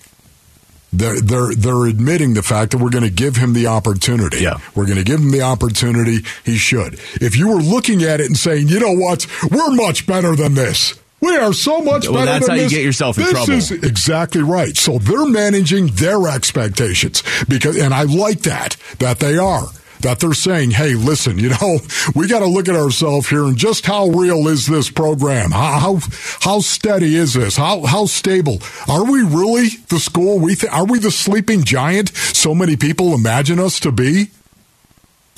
They're 0.92 1.22
they're 1.22 1.54
they're 1.56 1.86
admitting 1.86 2.34
the 2.34 2.42
fact 2.44 2.72
that 2.72 2.80
we're 2.80 2.90
going 2.90 3.04
to 3.04 3.10
give 3.12 3.36
him 3.36 3.54
the 3.54 3.68
opportunity. 3.68 4.40
Yeah. 4.40 4.58
we're 4.76 4.86
going 4.86 4.98
to 4.98 5.04
give 5.04 5.20
him 5.20 5.32
the 5.32 5.42
opportunity. 5.42 6.20
He 6.44 6.58
should. 6.58 6.96
If 7.22 7.36
you 7.38 7.48
were 7.50 7.62
looking 7.62 8.02
at 8.04 8.20
it 8.22 8.26
and 8.28 8.38
saying, 8.38 8.70
you 8.70 8.80
know 8.80 8.94
what, 8.94 9.28
we're 9.52 9.70
much 9.76 10.08
better 10.08 10.36
than 10.36 10.56
this. 10.56 11.00
We 11.22 11.36
are 11.36 11.52
so 11.54 11.82
much 11.82 12.06
Well, 12.08 12.14
better 12.14 12.26
that's 12.32 12.48
than 12.48 12.56
how 12.56 12.56
you 12.56 12.70
this. 12.70 12.74
get 12.74 12.84
yourself 12.84 13.18
in 13.18 13.26
this 13.26 13.34
trouble. 13.34 13.52
Is 13.54 13.72
exactly 13.72 14.42
right. 14.42 14.76
So 14.78 15.00
they're 15.00 15.26
managing 15.28 15.88
their 15.88 16.28
expectations 16.28 17.24
because, 17.48 17.78
and 17.78 17.94
I 17.94 18.04
like 18.04 18.40
that 18.42 18.78
that 19.00 19.20
they 19.20 19.38
are. 19.38 19.66
That 20.02 20.20
they're 20.20 20.34
saying, 20.34 20.72
hey, 20.72 20.94
listen, 20.96 21.38
you 21.40 21.50
know, 21.50 21.80
we 22.16 22.28
got 22.28 22.40
to 22.40 22.48
look 22.48 22.70
at 22.70 22.76
ourselves 22.76 23.30
here 23.30 23.44
and 23.44 23.58
just 23.58 23.86
how 23.86 24.08
real 24.08 24.48
is 24.48 24.66
this 24.66 24.90
program? 24.90 25.52
How 25.52 25.80
how, 25.80 26.00
how 26.42 26.60
steady 26.60 27.16
is 27.16 27.34
this? 27.34 27.58
How 27.58 27.86
how 27.86 28.06
stable 28.06 28.60
are 28.88 29.10
we 29.10 29.24
really? 29.24 29.70
The 29.90 30.00
school 30.00 30.40
we 30.40 30.56
th- 30.56 30.72
are 30.72 30.86
we 30.86 31.00
the 31.00 31.12
sleeping 31.12 31.64
giant? 31.64 32.16
So 32.16 32.56
many 32.56 32.76
people 32.78 33.14
imagine 33.14 33.60
us 33.60 33.80
to 33.82 33.92
be, 33.92 34.32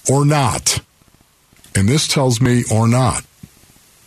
or 0.10 0.26
not? 0.26 0.80
And 1.76 1.88
this 1.88 2.08
tells 2.08 2.42
me 2.42 2.64
or 2.72 2.88
not, 2.88 3.24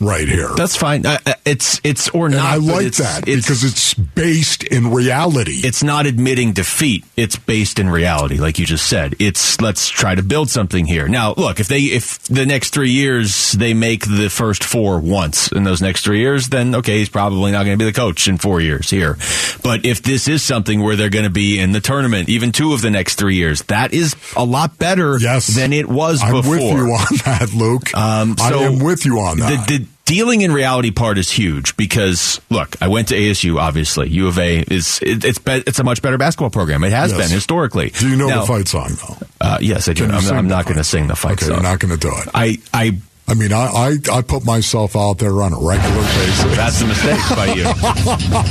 right 0.00 0.26
here. 0.28 0.48
That's 0.56 0.76
fine. 0.76 1.04
Uh, 1.06 1.18
it's 1.44 1.80
it's 1.84 2.08
or 2.10 2.26
and 2.26 2.34
not. 2.36 2.44
I 2.44 2.56
like 2.56 2.86
it's- 2.86 2.98
that 2.98 3.24
because 3.24 3.64
it's 3.64 3.94
based 3.94 4.64
in 4.64 4.90
reality. 4.90 5.60
it's 5.64 5.82
not 5.82 6.06
admitting 6.06 6.52
defeat. 6.52 7.04
It's 7.16 7.36
based 7.36 7.78
in 7.78 7.88
reality, 7.90 8.38
like 8.38 8.58
you 8.58 8.66
just 8.66 8.86
said. 8.86 9.14
It's 9.18 9.60
let's 9.60 9.88
try 9.88 10.14
to 10.14 10.22
build 10.22 10.50
something 10.50 10.86
here. 10.86 11.08
Now, 11.08 11.34
look, 11.36 11.60
if 11.60 11.68
they 11.68 11.80
if 11.80 12.18
the 12.24 12.46
next 12.46 12.70
three 12.74 12.90
years 12.90 13.52
they 13.52 13.74
make 13.74 14.04
the 14.06 14.28
first 14.28 14.64
four 14.64 14.98
once 15.00 15.50
in 15.52 15.64
those 15.64 15.80
next 15.82 16.04
three 16.04 16.18
years, 16.20 16.48
then 16.48 16.74
okay, 16.76 16.98
he's 16.98 17.08
probably 17.08 17.52
not 17.52 17.64
going 17.64 17.78
to 17.78 17.82
be 17.84 17.90
the 17.90 17.96
coach 17.96 18.26
in 18.28 18.38
four 18.38 18.60
years 18.60 18.90
here. 18.90 19.16
But 19.62 19.84
if 19.84 20.02
this 20.02 20.28
is 20.28 20.42
something 20.42 20.82
where 20.82 20.96
they're 20.96 21.08
going 21.10 21.24
to 21.24 21.30
be 21.30 21.58
in 21.58 21.72
the 21.72 21.80
tournament, 21.80 22.28
even 22.28 22.52
two 22.52 22.72
of 22.72 22.82
the 22.82 22.90
next 22.90 23.14
three 23.16 23.36
years, 23.36 23.62
that 23.64 23.92
is 23.92 24.14
a 24.36 24.44
lot 24.44 24.78
better 24.78 25.18
Yes. 25.18 25.46
than 25.48 25.72
it 25.72 25.88
was 25.88 26.20
before. 26.22 26.36
I'm 26.36 26.42
before. 26.42 26.58
with 26.58 26.70
you 26.72 26.92
on 26.94 27.38
that, 27.38 27.52
Luke. 27.54 27.94
Um, 27.94 28.36
I 28.40 28.52
am 28.54 28.78
with 28.80 29.04
you 29.04 29.18
on 29.20 29.38
that. 29.38 29.66
The, 29.68 29.78
the 29.78 29.86
dealing 30.04 30.42
in 30.42 30.52
reality 30.52 30.90
part 30.90 31.16
is 31.18 31.30
huge 31.30 31.76
because 31.76 32.40
look, 32.50 32.76
I 32.82 32.88
went 32.88 33.08
to 33.08 33.14
ASU. 33.16 33.58
Obviously, 33.58 34.08
U 34.10 34.28
of 34.28 34.38
A 34.38 34.58
is 34.60 35.00
it, 35.02 35.24
it's 35.24 35.38
be, 35.38 35.62
it's 35.66 35.78
a 35.78 35.84
much 35.84 36.02
better 36.02 36.18
basketball 36.18 36.50
program. 36.50 36.84
It 36.84 36.92
has 36.92 37.12
Yes. 37.12 37.20
been 37.20 37.34
historically. 37.34 37.90
do 37.90 38.08
you 38.08 38.16
know 38.16 38.28
Now, 38.28 38.40
the 38.42 38.46
fight 38.46 38.68
song 38.68 38.90
though? 39.06 39.16
Uh, 39.40 39.58
yes, 39.60 39.88
I 39.88 39.92
do. 39.92 40.06
Can 40.06 40.14
I'm, 40.14 40.30
I'm 40.34 40.48
not 40.48 40.64
going 40.64 40.76
to 40.78 40.84
sing 40.84 41.06
the 41.06 41.16
fight 41.16 41.32
Okay, 41.34 41.46
song. 41.46 41.54
you're 41.56 41.62
not 41.62 41.78
going 41.80 41.92
to 41.92 41.98
do 42.00 42.08
it. 42.16 42.28
I 42.34 42.58
I 42.72 42.98
I 43.26 43.32
mean, 43.32 43.54
I, 43.54 43.64
I 44.12 44.18
I 44.18 44.20
put 44.20 44.44
myself 44.44 44.94
out 44.96 45.16
there 45.18 45.40
on 45.40 45.54
a 45.54 45.58
regular 45.58 46.02
basis. 46.02 46.56
that's 46.56 46.82
a 46.82 46.86
mistake 46.86 47.20
by 47.34 47.46
you. 47.56 47.64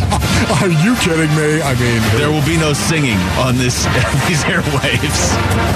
Are 0.62 0.68
you 0.84 0.96
kidding 0.98 1.30
me? 1.38 1.62
I 1.62 1.76
mean, 1.80 2.02
There 2.18 2.32
will 2.32 2.44
be 2.46 2.58
no 2.58 2.74
singing 2.74 3.18
on 3.38 3.56
this 3.58 3.84
these 4.28 4.42
airwaves. 4.50 5.22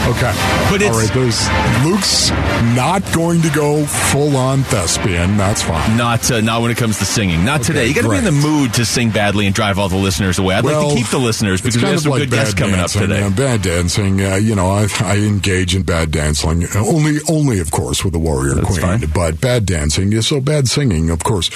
okay, 0.10 0.34
But 0.72 0.82
it's- 0.82 0.90
all 0.90 0.98
right. 1.00 1.86
Luke's 1.86 2.32
not 2.76 3.04
going 3.14 3.42
to 3.44 3.50
go 3.52 3.86
full 3.86 4.36
on 4.36 4.64
thespian. 4.64 5.38
That's 5.38 5.62
fine. 5.62 5.96
Not 5.96 6.30
uh, 6.32 6.42
not 6.42 6.64
when 6.64 6.72
it 6.72 6.78
comes 6.78 6.98
to 6.98 7.06
singing. 7.06 7.46
Not 7.46 7.62
today. 7.62 7.86
You 7.88 7.94
got 7.94 8.02
to 8.02 8.10
be 8.10 8.18
in 8.18 8.24
the 8.24 8.32
mood 8.32 8.74
to 8.76 8.86
sing 8.86 9.12
badly 9.12 9.46
and 9.46 9.54
drive 9.54 9.78
all 9.78 9.90
the 9.90 9.96
listeners 9.98 10.40
away. 10.40 10.56
I'd 10.56 10.66
like 10.66 10.90
to 10.90 10.96
keep 10.96 11.08
the 11.08 11.20
listeners 11.20 11.62
because 11.62 11.78
we 11.78 11.88
have 11.88 12.00
some 12.02 12.12
like 12.12 12.22
good 12.22 12.32
guests 12.32 12.54
coming 12.56 12.76
dancing. 12.78 13.04
up 13.04 13.08
today. 13.10 13.22
Uh, 13.24 13.30
bad 13.30 13.62
dancing, 13.62 14.22
uh, 14.24 14.36
you 14.36 14.56
know, 14.56 14.72
I, 14.72 14.88
I 15.02 15.18
engage 15.18 15.76
in 15.76 15.84
bad 15.84 16.10
dancing 16.12 16.66
only, 16.76 17.18
only 17.30 17.60
of 17.60 17.70
course, 17.70 18.04
with 18.04 18.14
the 18.14 18.20
Warrior 18.20 18.56
That's 18.56 18.68
Queen. 18.68 18.82
But 19.14 19.42
bad 19.42 19.66
dancing 19.66 20.14
is 20.14 20.28
so 20.28 20.42
bad 20.42 20.68
singing, 20.68 21.10
of 21.10 21.24
course. 21.24 21.50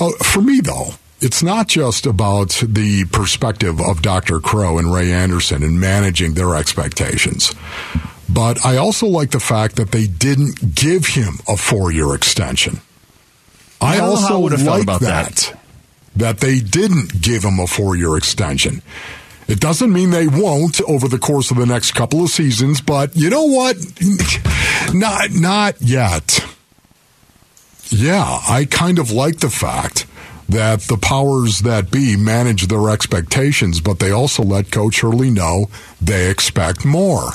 Uh, 0.00 0.10
for 0.22 0.40
me, 0.40 0.60
though, 0.60 0.90
it's 1.20 1.42
not 1.42 1.68
just 1.68 2.06
about 2.06 2.50
the 2.66 3.04
perspective 3.12 3.80
of 3.80 4.02
Dr. 4.02 4.40
Crow 4.40 4.78
and 4.78 4.92
Ray 4.92 5.12
Anderson 5.12 5.62
and 5.62 5.78
managing 5.78 6.34
their 6.34 6.54
expectations. 6.56 7.54
But 8.28 8.64
I 8.64 8.76
also 8.76 9.06
like 9.06 9.32
the 9.32 9.40
fact 9.40 9.76
that 9.76 9.90
they 9.90 10.06
didn't 10.06 10.74
give 10.74 11.06
him 11.06 11.40
a 11.48 11.56
four-year 11.56 12.14
extension. 12.14 12.80
I, 13.80 13.94
I 13.94 13.96
don't 13.96 13.98
know 13.98 14.04
how 14.04 14.12
I 14.12 14.20
also 14.20 14.38
would've 14.40 14.62
felt 14.62 14.70
like 14.70 14.82
about 14.82 15.00
that 15.00 15.34
that. 15.34 15.60
that 16.16 16.38
they 16.38 16.60
didn't 16.60 17.20
give 17.20 17.44
him 17.44 17.58
a 17.58 17.66
four 17.66 17.96
year 17.96 18.16
extension. 18.16 18.82
It 19.48 19.58
doesn't 19.58 19.92
mean 19.92 20.10
they 20.10 20.28
won't 20.28 20.80
over 20.82 21.08
the 21.08 21.18
course 21.18 21.50
of 21.50 21.56
the 21.56 21.66
next 21.66 21.92
couple 21.92 22.22
of 22.22 22.30
seasons, 22.30 22.80
but 22.80 23.16
you 23.16 23.30
know 23.30 23.46
what? 23.46 23.76
not 24.94 25.30
not 25.32 25.80
yet. 25.80 26.40
Yeah, 27.90 28.40
I 28.48 28.66
kind 28.70 28.98
of 28.98 29.10
like 29.10 29.38
the 29.38 29.50
fact 29.50 30.06
that 30.48 30.80
the 30.82 30.96
powers 30.96 31.60
that 31.60 31.90
be 31.90 32.16
manage 32.16 32.66
their 32.66 32.90
expectations, 32.90 33.80
but 33.80 33.98
they 33.98 34.10
also 34.10 34.42
let 34.42 34.70
Coach 34.70 35.00
Hurley 35.00 35.30
know 35.30 35.66
they 36.00 36.30
expect 36.30 36.84
more. 36.84 37.30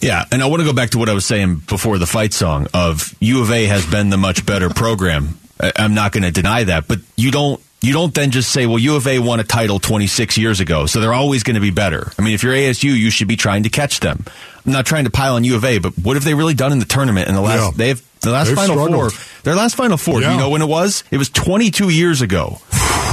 Yeah, 0.00 0.24
and 0.30 0.42
I 0.42 0.46
want 0.46 0.60
to 0.60 0.66
go 0.66 0.72
back 0.72 0.90
to 0.90 0.98
what 0.98 1.08
I 1.08 1.14
was 1.14 1.24
saying 1.24 1.62
before 1.66 1.98
the 1.98 2.06
fight 2.06 2.32
song 2.32 2.66
of 2.74 3.14
U 3.20 3.42
of 3.42 3.50
A 3.50 3.64
has 3.66 3.86
been 3.86 4.10
the 4.10 4.16
much 4.16 4.44
better 4.44 4.68
program. 4.68 5.38
I'm 5.76 5.94
not 5.94 6.12
going 6.12 6.24
to 6.24 6.30
deny 6.30 6.64
that, 6.64 6.88
but 6.88 6.98
you 7.16 7.30
don't 7.30 7.60
you 7.84 7.92
don't 7.92 8.14
then 8.14 8.30
just 8.30 8.50
say, 8.50 8.66
well, 8.66 8.78
U 8.78 8.96
of 8.96 9.06
A 9.06 9.18
won 9.18 9.40
a 9.40 9.44
title 9.44 9.78
26 9.78 10.38
years 10.38 10.60
ago, 10.60 10.86
so 10.86 11.00
they're 11.00 11.12
always 11.12 11.42
going 11.42 11.54
to 11.54 11.60
be 11.60 11.70
better. 11.70 12.10
I 12.18 12.22
mean, 12.22 12.34
if 12.34 12.42
you're 12.42 12.54
ASU, 12.54 12.84
you 12.84 13.10
should 13.10 13.28
be 13.28 13.36
trying 13.36 13.64
to 13.64 13.68
catch 13.68 14.00
them. 14.00 14.24
I'm 14.64 14.72
not 14.72 14.86
trying 14.86 15.04
to 15.04 15.10
pile 15.10 15.34
on 15.34 15.44
U 15.44 15.56
of 15.56 15.64
A, 15.64 15.78
but 15.78 15.92
what 15.98 16.16
have 16.16 16.24
they 16.24 16.34
really 16.34 16.54
done 16.54 16.72
in 16.72 16.78
the 16.78 16.86
tournament 16.86 17.28
in 17.28 17.34
the 17.34 17.42
last? 17.42 17.60
Yeah. 17.60 17.70
They've 17.76 18.13
the 18.24 18.30
last 18.32 18.48
They've 18.48 18.56
final 18.56 18.76
struggled. 18.76 19.12
four. 19.12 19.20
Their 19.44 19.54
last 19.54 19.74
final 19.76 19.96
four. 19.96 20.20
Do 20.20 20.26
Yeah. 20.26 20.32
you 20.32 20.38
know 20.38 20.48
when 20.50 20.62
it 20.62 20.68
was? 20.68 21.04
It 21.10 21.18
was 21.18 21.28
22 21.30 21.88
years 21.90 22.22
ago. 22.22 22.60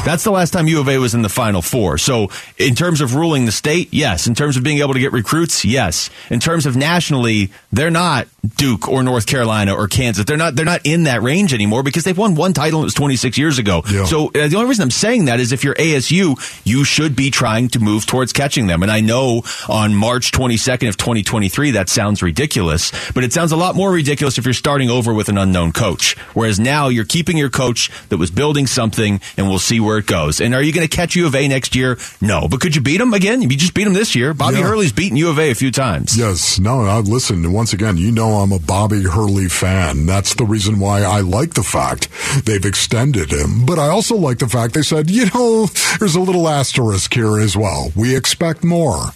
That's 0.03 0.23
the 0.23 0.31
last 0.31 0.51
time 0.51 0.67
U 0.67 0.79
of 0.79 0.89
A 0.89 0.97
was 0.97 1.13
in 1.13 1.21
the 1.21 1.29
Final 1.29 1.61
Four. 1.61 1.99
So, 1.99 2.31
in 2.57 2.73
terms 2.73 3.01
of 3.01 3.13
ruling 3.13 3.45
the 3.45 3.51
state, 3.51 3.89
yes. 3.91 4.25
In 4.25 4.33
terms 4.33 4.57
of 4.57 4.63
being 4.63 4.79
able 4.79 4.93
to 4.93 4.99
get 4.99 5.11
recruits, 5.11 5.63
yes. 5.63 6.09
In 6.31 6.39
terms 6.39 6.65
of 6.65 6.75
nationally, 6.75 7.51
they're 7.71 7.91
not 7.91 8.27
Duke 8.57 8.87
or 8.87 9.03
North 9.03 9.27
Carolina 9.27 9.75
or 9.75 9.87
Kansas. 9.87 10.25
They're 10.25 10.37
not. 10.37 10.55
They're 10.55 10.65
not 10.65 10.81
in 10.85 11.03
that 11.03 11.21
range 11.21 11.53
anymore 11.53 11.83
because 11.83 12.03
they've 12.03 12.17
won 12.17 12.33
one 12.33 12.53
title 12.53 12.79
and 12.79 12.85
it 12.85 12.87
was 12.87 12.93
26 12.95 13.37
years 13.37 13.59
ago. 13.59 13.83
Yeah. 13.91 14.05
So, 14.05 14.29
uh, 14.29 14.47
the 14.47 14.55
only 14.55 14.69
reason 14.69 14.81
I'm 14.81 14.91
saying 14.91 15.25
that 15.25 15.39
is 15.39 15.51
if 15.51 15.63
you're 15.63 15.75
ASU, 15.75 16.35
you 16.65 16.83
should 16.83 17.15
be 17.15 17.29
trying 17.29 17.69
to 17.69 17.79
move 17.79 18.07
towards 18.07 18.33
catching 18.33 18.65
them. 18.65 18.81
And 18.81 18.91
I 18.91 19.01
know 19.01 19.43
on 19.69 19.93
March 19.93 20.31
22nd 20.31 20.89
of 20.89 20.97
2023 20.97 21.71
that 21.71 21.89
sounds 21.89 22.23
ridiculous, 22.23 22.91
but 23.11 23.23
it 23.23 23.33
sounds 23.33 23.51
a 23.51 23.57
lot 23.57 23.75
more 23.75 23.91
ridiculous 23.91 24.39
if 24.39 24.45
you're 24.45 24.53
starting 24.55 24.89
over 24.89 25.13
with 25.13 25.29
an 25.29 25.37
unknown 25.37 25.71
coach. 25.71 26.17
Whereas 26.33 26.59
now 26.59 26.87
you're 26.87 27.05
keeping 27.05 27.37
your 27.37 27.51
coach 27.51 27.91
that 28.09 28.17
was 28.17 28.31
building 28.31 28.65
something, 28.65 29.21
and 29.37 29.47
we'll 29.47 29.59
see 29.59 29.70
where 29.79 29.97
it 29.97 30.05
goes. 30.07 30.41
And 30.41 30.53
are 30.53 30.61
you 30.61 30.73
going 30.73 30.87
to 30.87 30.93
catch 30.95 31.15
U 31.15 31.25
of 31.25 31.35
A 31.35 31.47
next 31.47 31.75
year? 31.75 31.97
No, 32.19 32.47
but 32.47 32.59
could 32.61 32.75
you 32.75 32.81
beat 32.81 32.97
them 32.97 33.13
again? 33.13 33.41
You 33.41 33.49
just 33.49 33.73
beat 33.73 33.85
them 33.85 33.93
this 33.93 34.15
year. 34.15 34.33
Bobby 34.33 34.57
Yeah. 34.57 34.63
Hurley's 34.67 34.91
beaten 34.91 35.17
U 35.17 35.29
of 35.29 35.39
A 35.39 35.51
a 35.51 35.55
few 35.55 35.71
times. 35.71 36.17
Yes, 36.17 36.59
no, 36.59 36.81
I 36.81 36.99
listen. 36.99 37.51
Once 37.51 37.73
again, 37.73 37.97
you 37.97 38.11
know 38.11 38.37
I'm 38.39 38.51
a 38.51 38.59
Bobby 38.59 39.03
Hurley 39.03 39.47
fan. 39.47 40.05
That's 40.05 40.33
the 40.35 40.45
reason 40.45 40.79
why 40.79 41.01
I 41.03 41.21
like 41.21 41.53
the 41.53 41.63
fact 41.63 42.09
they've 42.45 42.65
extended 42.65 43.31
him. 43.31 43.65
But 43.65 43.79
I 43.79 43.87
also 43.87 44.15
like 44.15 44.39
the 44.39 44.47
fact 44.47 44.73
they 44.73 44.81
said, 44.81 45.09
you 45.09 45.27
know, 45.33 45.67
there's 45.99 46.15
a 46.15 46.19
little 46.21 46.47
asterisk 46.47 47.13
here 47.13 47.39
as 47.39 47.55
well. 47.55 47.91
We 47.95 48.15
expect 48.15 48.63
more. 48.63 49.11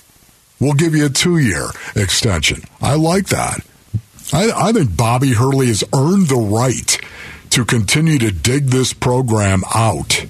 We'll 0.60 0.74
give 0.74 0.96
you 0.96 1.06
a 1.08 1.10
two 1.10 1.38
year 1.38 1.68
extension. 1.96 2.64
I 2.82 2.96
like 2.96 3.28
that. 3.28 3.60
I, 4.34 4.52
I 4.56 4.72
think 4.72 4.96
Bobby 4.96 5.34
Hurley 5.34 5.68
has 5.68 5.84
earned 5.94 6.28
the 6.30 6.36
right 6.38 6.98
to 7.52 7.64
continue 7.66 8.18
to 8.20 8.32
dig 8.32 8.68
this 8.68 8.92
program 8.94 9.64
out 9.74 10.26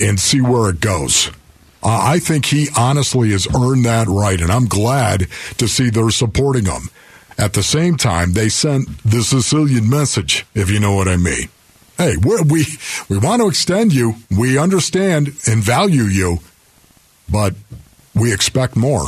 and 0.00 0.18
see 0.18 0.40
where 0.40 0.70
it 0.70 0.80
goes. 0.80 1.28
Uh, 1.82 2.00
I 2.02 2.18
think 2.18 2.46
he 2.46 2.68
honestly 2.76 3.30
has 3.30 3.46
earned 3.54 3.84
that 3.84 4.06
right, 4.08 4.40
and 4.40 4.50
I'm 4.50 4.66
glad 4.66 5.28
to 5.58 5.68
see 5.68 5.90
they're 5.90 6.10
supporting 6.10 6.64
him. 6.64 6.88
At 7.36 7.52
the 7.52 7.62
same 7.62 7.96
time, 7.96 8.32
they 8.32 8.48
sent 8.48 8.88
the 9.02 9.22
Sicilian 9.22 9.90
message, 9.90 10.46
if 10.54 10.70
you 10.70 10.80
know 10.80 10.94
what 10.94 11.08
I 11.08 11.16
mean. 11.16 11.48
Hey, 11.98 12.16
we're, 12.16 12.42
we 12.42 12.64
we 13.08 13.18
want 13.18 13.42
to 13.42 13.48
extend 13.48 13.92
you. 13.92 14.14
We 14.36 14.58
understand 14.58 15.28
and 15.46 15.62
value 15.62 16.04
you, 16.04 16.38
but 17.30 17.54
we 18.14 18.32
expect 18.32 18.76
more. 18.76 19.06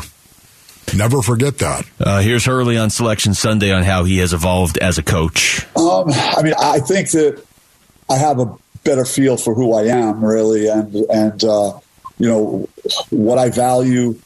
Never 0.95 1.21
forget 1.21 1.59
that. 1.59 1.85
Uh, 1.99 2.21
here's 2.21 2.45
Hurley 2.45 2.77
on 2.77 2.91
Selection 2.91 3.35
Sunday 3.35 3.73
on 3.73 3.83
how 3.83 4.05
he 4.05 4.19
has 4.19 4.33
evolved 4.33 4.79
as 4.79 4.99
a 4.99 5.03
coach. 5.03 5.67
Um, 5.77 6.11
I 6.11 6.43
mean, 6.43 6.55
I 6.59 6.79
think 6.79 7.11
that 7.11 7.43
I 8.09 8.17
have 8.17 8.39
a 8.39 8.57
better 8.87 9.05
feel 9.05 9.37
for 9.37 9.55
who 9.55 9.75
I 9.75 9.85
am, 9.85 10.25
really, 10.25 10.69
and 10.69 10.95
and 10.95 11.45
uh, 11.45 11.79
you 12.19 12.29
know 12.29 12.69
what 13.11 13.39
I 13.39 13.51
value. 13.51 14.19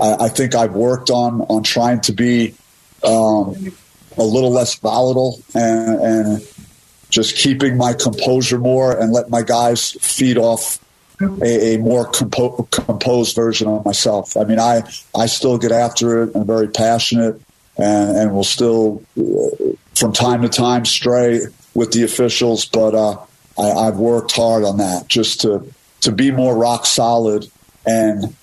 I, 0.00 0.24
I 0.24 0.28
think 0.28 0.54
I've 0.54 0.74
worked 0.74 1.10
on 1.10 1.42
on 1.42 1.62
trying 1.62 2.00
to 2.02 2.12
be 2.12 2.54
um, 3.04 3.72
a 4.16 4.24
little 4.24 4.50
less 4.50 4.74
volatile 4.76 5.40
and, 5.54 6.00
and 6.00 6.48
just 7.10 7.36
keeping 7.36 7.76
my 7.76 7.92
composure 7.92 8.58
more 8.58 8.98
and 8.98 9.12
let 9.12 9.30
my 9.30 9.42
guys 9.42 9.92
feed 9.92 10.38
off 10.38 10.78
a, 11.20 11.74
a 11.74 11.78
more 11.78 12.06
compo- 12.06 12.62
composed 12.64 13.36
version 13.36 13.68
of 13.68 13.84
myself. 13.84 14.36
I 14.36 14.44
mean, 14.44 14.58
I, 14.58 14.82
I 15.14 15.26
still 15.26 15.58
get 15.58 15.72
after 15.72 16.24
it 16.24 16.32
I'm 16.34 16.46
very 16.46 16.68
passionate 16.68 17.40
and, 17.78 18.16
and 18.16 18.34
will 18.34 18.44
still, 18.44 19.02
uh, 19.18 19.72
from 19.94 20.12
time 20.12 20.42
to 20.42 20.48
time, 20.48 20.84
stray 20.84 21.40
with 21.74 21.92
the 21.92 22.02
officials, 22.02 22.66
but 22.66 22.94
uh, 22.94 23.18
I, 23.58 23.70
I've 23.70 23.96
worked 23.96 24.32
hard 24.32 24.64
on 24.64 24.78
that 24.78 25.08
just 25.08 25.40
to, 25.42 25.72
to 26.02 26.12
be 26.12 26.30
more 26.30 26.56
rock 26.56 26.86
solid. 26.86 27.50
And 27.86 28.34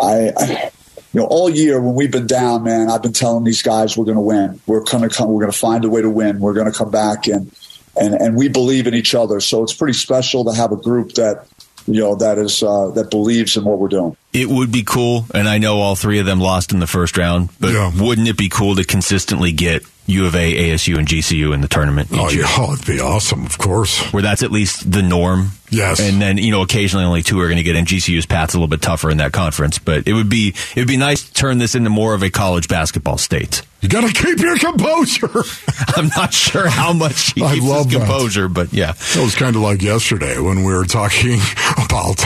I, 0.00 0.32
I 0.36 0.70
you 1.12 1.20
know, 1.20 1.26
all 1.26 1.48
year 1.48 1.80
when 1.80 1.94
we've 1.94 2.10
been 2.10 2.26
down, 2.26 2.64
man, 2.64 2.90
I've 2.90 3.02
been 3.02 3.12
telling 3.12 3.44
these 3.44 3.62
guys 3.62 3.96
we're 3.96 4.04
going 4.04 4.16
to 4.16 4.20
win. 4.20 4.60
We're 4.66 4.82
going 4.82 5.08
to 5.08 5.14
come. 5.14 5.28
We're 5.28 5.40
going 5.40 5.52
to 5.52 5.58
find 5.58 5.84
a 5.84 5.88
way 5.88 6.02
to 6.02 6.10
win. 6.10 6.40
We're 6.40 6.54
going 6.54 6.70
to 6.70 6.76
come 6.76 6.90
back 6.90 7.26
and 7.28 7.54
and 7.96 8.14
and 8.14 8.36
we 8.36 8.48
believe 8.48 8.88
in 8.88 8.94
each 8.94 9.14
other. 9.14 9.38
So 9.40 9.62
it's 9.62 9.72
pretty 9.72 9.92
special 9.92 10.44
to 10.46 10.52
have 10.52 10.72
a 10.72 10.76
group 10.76 11.12
that 11.12 11.46
you 11.86 12.00
know 12.00 12.16
that 12.16 12.38
is 12.38 12.62
uh, 12.64 12.90
that 12.96 13.10
believes 13.10 13.56
in 13.56 13.64
what 13.64 13.78
we're 13.78 13.88
doing. 13.88 14.16
It 14.32 14.48
would 14.48 14.72
be 14.72 14.82
cool, 14.82 15.26
and 15.32 15.48
I 15.48 15.58
know 15.58 15.78
all 15.78 15.94
three 15.94 16.18
of 16.18 16.26
them 16.26 16.40
lost 16.40 16.72
in 16.72 16.80
the 16.80 16.88
first 16.88 17.16
round, 17.16 17.50
but 17.60 17.72
Yeah. 17.72 17.92
wouldn't 17.96 18.26
it 18.26 18.36
be 18.36 18.48
cool 18.48 18.74
to 18.74 18.84
consistently 18.84 19.52
get 19.52 19.84
U 20.06 20.26
of 20.26 20.34
A, 20.34 20.70
ASU, 20.70 20.98
and 20.98 21.08
GCU 21.08 21.54
in 21.54 21.62
the 21.62 21.68
tournament 21.68 22.12
each 22.12 22.18
Oh, 22.18 22.28
year? 22.28 22.42
yeah, 22.42 22.72
it'd 22.74 22.84
be 22.86 23.00
awesome, 23.00 23.46
of 23.46 23.56
course. 23.56 24.00
Where 24.12 24.22
that's 24.22 24.42
at 24.42 24.50
least 24.52 24.90
the 24.92 25.00
norm. 25.02 25.52
Yes. 25.70 25.98
And 25.98 26.20
then, 26.20 26.36
you 26.36 26.50
know, 26.50 26.60
occasionally 26.60 27.06
only 27.06 27.22
two 27.22 27.40
are 27.40 27.46
going 27.46 27.56
to 27.56 27.62
get 27.62 27.74
in. 27.74 27.86
GCU's 27.86 28.26
path's 28.26 28.52
a 28.52 28.58
little 28.58 28.68
bit 28.68 28.82
tougher 28.82 29.08
in 29.10 29.16
that 29.16 29.32
conference, 29.32 29.78
but 29.78 30.06
it 30.06 30.12
would 30.12 30.28
be, 30.28 30.48
it 30.76 30.80
would 30.80 30.86
be 30.88 30.98
nice 30.98 31.22
to 31.26 31.32
turn 31.32 31.56
this 31.58 31.74
into 31.74 31.88
more 31.88 32.12
of 32.12 32.22
a 32.22 32.28
college 32.30 32.68
basketball 32.68 33.16
state. 33.16 33.62
You 33.80 33.88
got 33.88 34.02
to 34.06 34.12
keep 34.12 34.38
your 34.40 34.58
composure. 34.58 35.30
I'm 35.96 36.08
not 36.16 36.34
sure 36.34 36.68
how 36.68 36.92
much 36.92 37.32
he 37.32 37.42
I 37.42 37.54
keeps 37.54 37.66
love 37.66 37.86
his 37.86 37.94
that. 37.94 38.06
composure, 38.06 38.48
but 38.48 38.72
yeah. 38.74 38.90
It 39.14 39.22
was 39.24 39.34
kind 39.34 39.56
of 39.56 39.62
like 39.62 39.80
yesterday 39.82 40.38
when 40.38 40.64
we 40.64 40.74
were 40.74 40.84
talking 40.84 41.38
about 41.84 42.18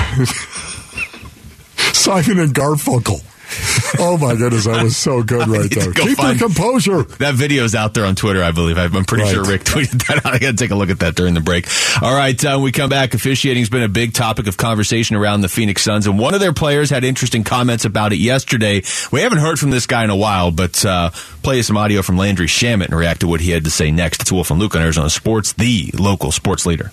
Simon 1.95 2.41
and 2.41 2.55
Garfunkel. 2.55 3.23
Oh 4.01 4.17
my 4.19 4.37
goodness, 4.37 4.67
that 4.67 4.83
was 4.85 4.97
so 4.97 5.23
good 5.23 5.49
right 5.49 5.69
there. 5.71 5.93
Keep 5.93 6.19
find- 6.19 6.39
your 6.39 6.49
composure. 6.49 7.03
That 7.19 7.35
video's 7.35 7.75
out 7.75 7.95
there 7.95 8.05
on 8.05 8.15
Twitter, 8.15 8.43
I 8.43 8.53
believe. 8.53 8.77
I'm 8.79 9.05
pretty 9.05 9.25
Right. 9.25 9.33
sure 9.35 9.45
Rick 9.45 9.65
tweeted 9.65 10.07
that 10.07 10.25
out. 10.25 10.35
I 10.35 10.39
got 10.39 10.51
to 10.51 10.57
take 10.57 10.71
a 10.71 10.75
look 10.75 10.91
at 10.91 11.01
that 11.01 11.15
during 11.15 11.35
the 11.35 11.41
break. 11.41 11.67
All 12.03 12.15
right, 12.15 12.43
uh, 12.45 12.51
when 12.57 12.63
we 12.65 12.73
come 12.73 12.91
back, 12.91 13.15
officiating's 13.15 13.71
been 13.71 13.83
a 13.83 13.89
big 13.89 14.13
topic 14.13 14.47
of 14.47 14.57
conversation 14.57 15.17
around 15.17 15.41
the 15.41 15.49
Phoenix 15.49 15.83
Suns, 15.83 16.07
and 16.07 16.19
one 16.19 16.35
of 16.35 16.41
their 16.41 16.53
players 16.53 16.91
had 16.91 17.03
interesting 17.03 17.45
comments 17.45 17.85
about 17.87 18.13
it 18.13 18.19
yesterday. 18.19 18.83
We 19.11 19.23
haven't 19.23 19.39
heard 19.39 19.59
from 19.59 19.71
this 19.71 19.87
guy 19.87 20.05
in 20.05 20.11
a 20.11 20.17
while, 20.17 20.51
but 20.51 20.85
uh, 20.85 21.11
play 21.43 21.63
some 21.63 21.77
audio 21.79 22.03
from 22.03 22.19
Landry 22.19 22.47
Shamet 22.47 22.87
and 22.87 22.95
react 22.97 23.21
to 23.21 23.27
what 23.27 23.41
he 23.41 23.51
had 23.51 23.65
to 23.65 23.71
say 23.71 23.91
next. 23.91 24.21
It's 24.23 24.31
Wolf 24.31 24.51
and 24.51 24.61
Luke 24.61 24.77
on 24.77 24.83
Arizona 24.83 25.11
Sports, 25.11 25.55
the 25.55 25.91
local 25.99 26.31
sports 26.31 26.67
leader. 26.67 26.93